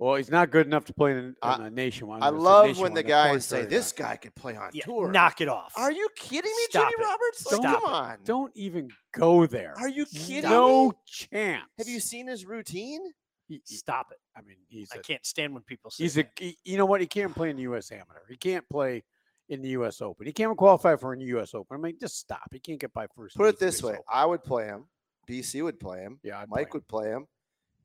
Well, 0.00 0.14
he's 0.14 0.30
not 0.30 0.50
good 0.50 0.66
enough 0.66 0.86
to 0.86 0.94
play 0.94 1.12
in, 1.12 1.36
I- 1.42 1.52
on 1.56 1.62
a 1.66 1.70
nationwide. 1.70 2.22
I 2.22 2.30
love 2.30 2.78
when 2.78 2.94
the 2.94 3.02
the 3.02 3.08
guys 3.08 3.44
say 3.44 3.66
this 3.66 3.92
guy. 3.92 4.12
guy 4.12 4.16
could 4.16 4.34
play 4.34 4.56
on 4.56 4.70
Yeah, 4.72 4.84
tour. 4.84 5.10
knock 5.12 5.42
it 5.42 5.48
off. 5.48 5.74
Are 5.76 5.92
you 5.92 6.08
kidding 6.16 6.50
me, 6.50 6.62
Stop 6.70 6.90
Jimmy 6.90 7.02
it. 7.02 7.06
Roberts? 7.06 7.46
Like, 7.52 7.60
Stop 7.60 7.82
come 7.82 7.92
it. 7.92 7.94
on. 7.94 8.18
Don't 8.24 8.56
even 8.56 8.88
go 9.12 9.44
there. 9.46 9.74
Are 9.78 9.90
you 9.90 10.06
kidding 10.06 10.48
no 10.48 10.88
me? 10.88 10.94
chance. 11.06 11.68
Have 11.76 11.86
you 11.86 12.00
seen 12.00 12.26
his 12.28 12.46
routine? 12.46 13.02
He- 13.46 13.62
he- 13.66 13.76
Stop 13.76 14.10
it. 14.10 14.18
I 14.34 14.40
mean, 14.40 14.56
he's 14.68 14.90
I 14.90 14.96
a, 14.96 15.02
can't 15.02 15.26
stand 15.26 15.52
when 15.52 15.64
people 15.64 15.90
say 15.90 16.04
he's 16.04 16.16
a 16.16 16.22
that. 16.22 16.30
he- 16.38 16.56
you 16.64 16.78
know 16.78 16.86
what? 16.86 17.02
He 17.02 17.06
can't 17.06 17.34
play 17.34 17.50
in 17.50 17.56
the 17.56 17.62
U.S. 17.64 17.92
Amateur. 17.92 18.20
He 18.28 18.38
can't 18.38 18.66
play 18.70 19.04
in 19.50 19.60
the 19.60 19.68
U.S. 19.70 20.00
Open. 20.00 20.24
He 20.24 20.32
can't 20.32 20.56
qualify 20.56 20.96
for 20.96 21.12
a 21.12 21.20
U.S. 21.20 21.52
Open. 21.54 21.76
I 21.76 21.78
mean, 21.80 21.98
just 22.00 22.16
stop. 22.18 22.48
He 22.52 22.58
can't 22.58 22.80
get 22.80 22.94
by 22.94 23.06
first. 23.14 23.36
in 23.36 23.40
Put 23.40 23.48
it 23.50 23.58
the 23.58 23.66
this 23.66 23.80
US 23.80 23.84
way: 23.84 23.92
Open. 23.94 24.04
I 24.08 24.24
would 24.24 24.44
play 24.44 24.64
him. 24.64 24.86
BC 25.28 25.62
would 25.62 25.78
play 25.78 26.00
him. 26.00 26.20
Yeah, 26.22 26.38
I'd 26.38 26.48
play 26.48 26.60
Mike 26.62 26.68
him. 26.68 26.70
would 26.74 26.88
play 26.88 27.08
him, 27.08 27.26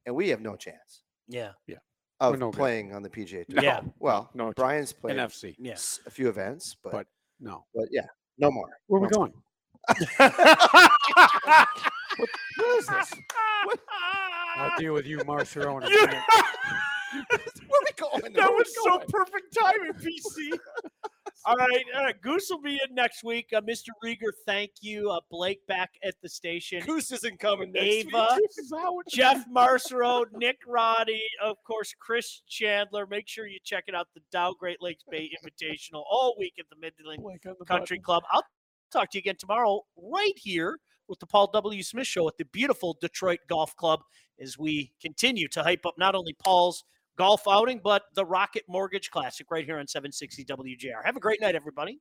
and 0.06 0.16
we 0.16 0.30
have 0.30 0.40
no 0.40 0.56
chance 0.56 1.02
Yeah. 1.28 1.52
Yeah. 1.68 1.78
Of 2.20 2.40
no 2.40 2.50
good. 2.52 2.58
playing 2.58 2.94
on 2.94 3.02
the 3.04 3.10
PGA 3.10 3.46
Tour. 3.46 3.64
Yeah. 3.64 3.82
Well, 4.00 4.30
no 4.34 4.46
chance. 4.46 4.54
Brian's 4.56 4.94
played 4.94 5.18
NFC. 5.18 5.56
Yeah. 5.60 5.74
s- 5.74 6.00
a 6.06 6.10
few 6.10 6.30
events, 6.30 6.76
but 6.84 6.92
But- 6.92 7.08
No. 7.40 7.66
but 7.76 7.86
yeah, 7.92 8.06
no 8.38 8.50
more. 8.52 8.70
Where 8.88 9.00
are 9.00 9.04
we 9.04 9.08
No. 9.12 9.18
going? 9.18 9.34
What 12.58 12.80
is 12.80 12.88
this? 12.88 13.14
I'll 14.58 14.78
deal 14.78 14.94
with 14.94 15.06
you, 15.06 15.18
Marciano. 15.20 15.78
in 15.78 15.84
a 15.84 15.90
minute. 15.90 16.16
Where 17.68 17.80
are 17.80 17.86
we 17.86 17.92
going? 17.98 18.34
That 18.34 18.42
Where 18.42 18.50
we 18.52 18.56
was 18.56 18.74
so 18.84 19.00
perfect 19.10 19.58
timing, 19.58 19.94
PC. 19.94 20.58
All 21.46 21.56
right, 21.56 21.86
all 21.96 22.04
right. 22.04 22.22
Goose 22.22 22.48
will 22.50 22.62
be 22.62 22.80
in 22.88 22.96
next 22.96 23.24
week. 23.24 23.50
Uh, 23.56 23.62
Mr. 23.62 23.90
Rieger, 24.04 24.32
thank 24.46 24.72
you. 24.82 25.12
Uh, 25.12 25.20
Blake 25.30 25.66
back 25.68 25.92
at 26.04 26.16
the 26.22 26.30
station. 26.30 26.84
Goose 26.86 27.12
isn't 27.12 27.40
coming 27.40 27.72
next 27.72 27.86
Ava, 27.86 28.38
week. 28.38 29.06
Jeff 29.10 29.46
Marcero, 29.50 30.26
Nick 30.34 30.58
Roddy, 30.68 31.24
of 31.44 31.64
course, 31.64 31.94
Chris 32.00 32.42
Chandler. 32.48 33.06
Make 33.06 33.28
sure 33.28 33.48
you 33.48 33.60
check 33.64 33.86
it 33.88 33.96
out. 33.96 34.08
The 34.16 34.22
Dow 34.32 34.56
Great 34.60 34.82
Lakes 34.82 35.04
Bay 35.10 35.30
Invitational 35.44 36.04
all 36.10 36.36
week 36.40 36.54
at 36.60 36.66
the 36.70 36.76
Midland 36.76 37.24
the 37.44 37.66
Country 37.66 37.98
button. 37.98 38.04
Club. 38.04 38.24
I'll 38.32 38.44
talk 38.92 39.12
to 39.12 39.18
you 39.18 39.22
again 39.22 39.38
tomorrow, 39.38 39.82
right 39.98 40.38
here 40.38 40.80
with 41.08 41.20
the 41.20 41.28
Paul 41.28 41.50
W. 41.54 41.84
Smith 41.84 42.08
Show 42.08 42.28
at 42.28 42.38
the 42.38 42.46
beautiful 42.46 42.98
Detroit 43.00 43.40
Golf 43.48 43.76
Club 43.76 44.00
as 44.40 44.58
we 44.58 44.92
continue 45.02 45.48
to 45.50 45.64
hype 45.64 45.86
up 45.86 45.96
not 45.98 46.16
only 46.16 46.36
Paul's 46.44 46.84
golf 47.18 47.44
outing, 47.48 47.82
but 47.84 48.04
the 48.14 48.26
Rocket 48.26 48.64
Mortgage 48.68 49.10
Classic 49.12 49.48
right 49.50 49.66
here 49.66 49.80
on 49.80 49.88
760 49.88 50.46
WJR. 50.46 51.04
Have 51.04 51.18
a 51.18 51.20
great 51.20 51.42
night, 51.42 51.56
everybody. 51.56 52.00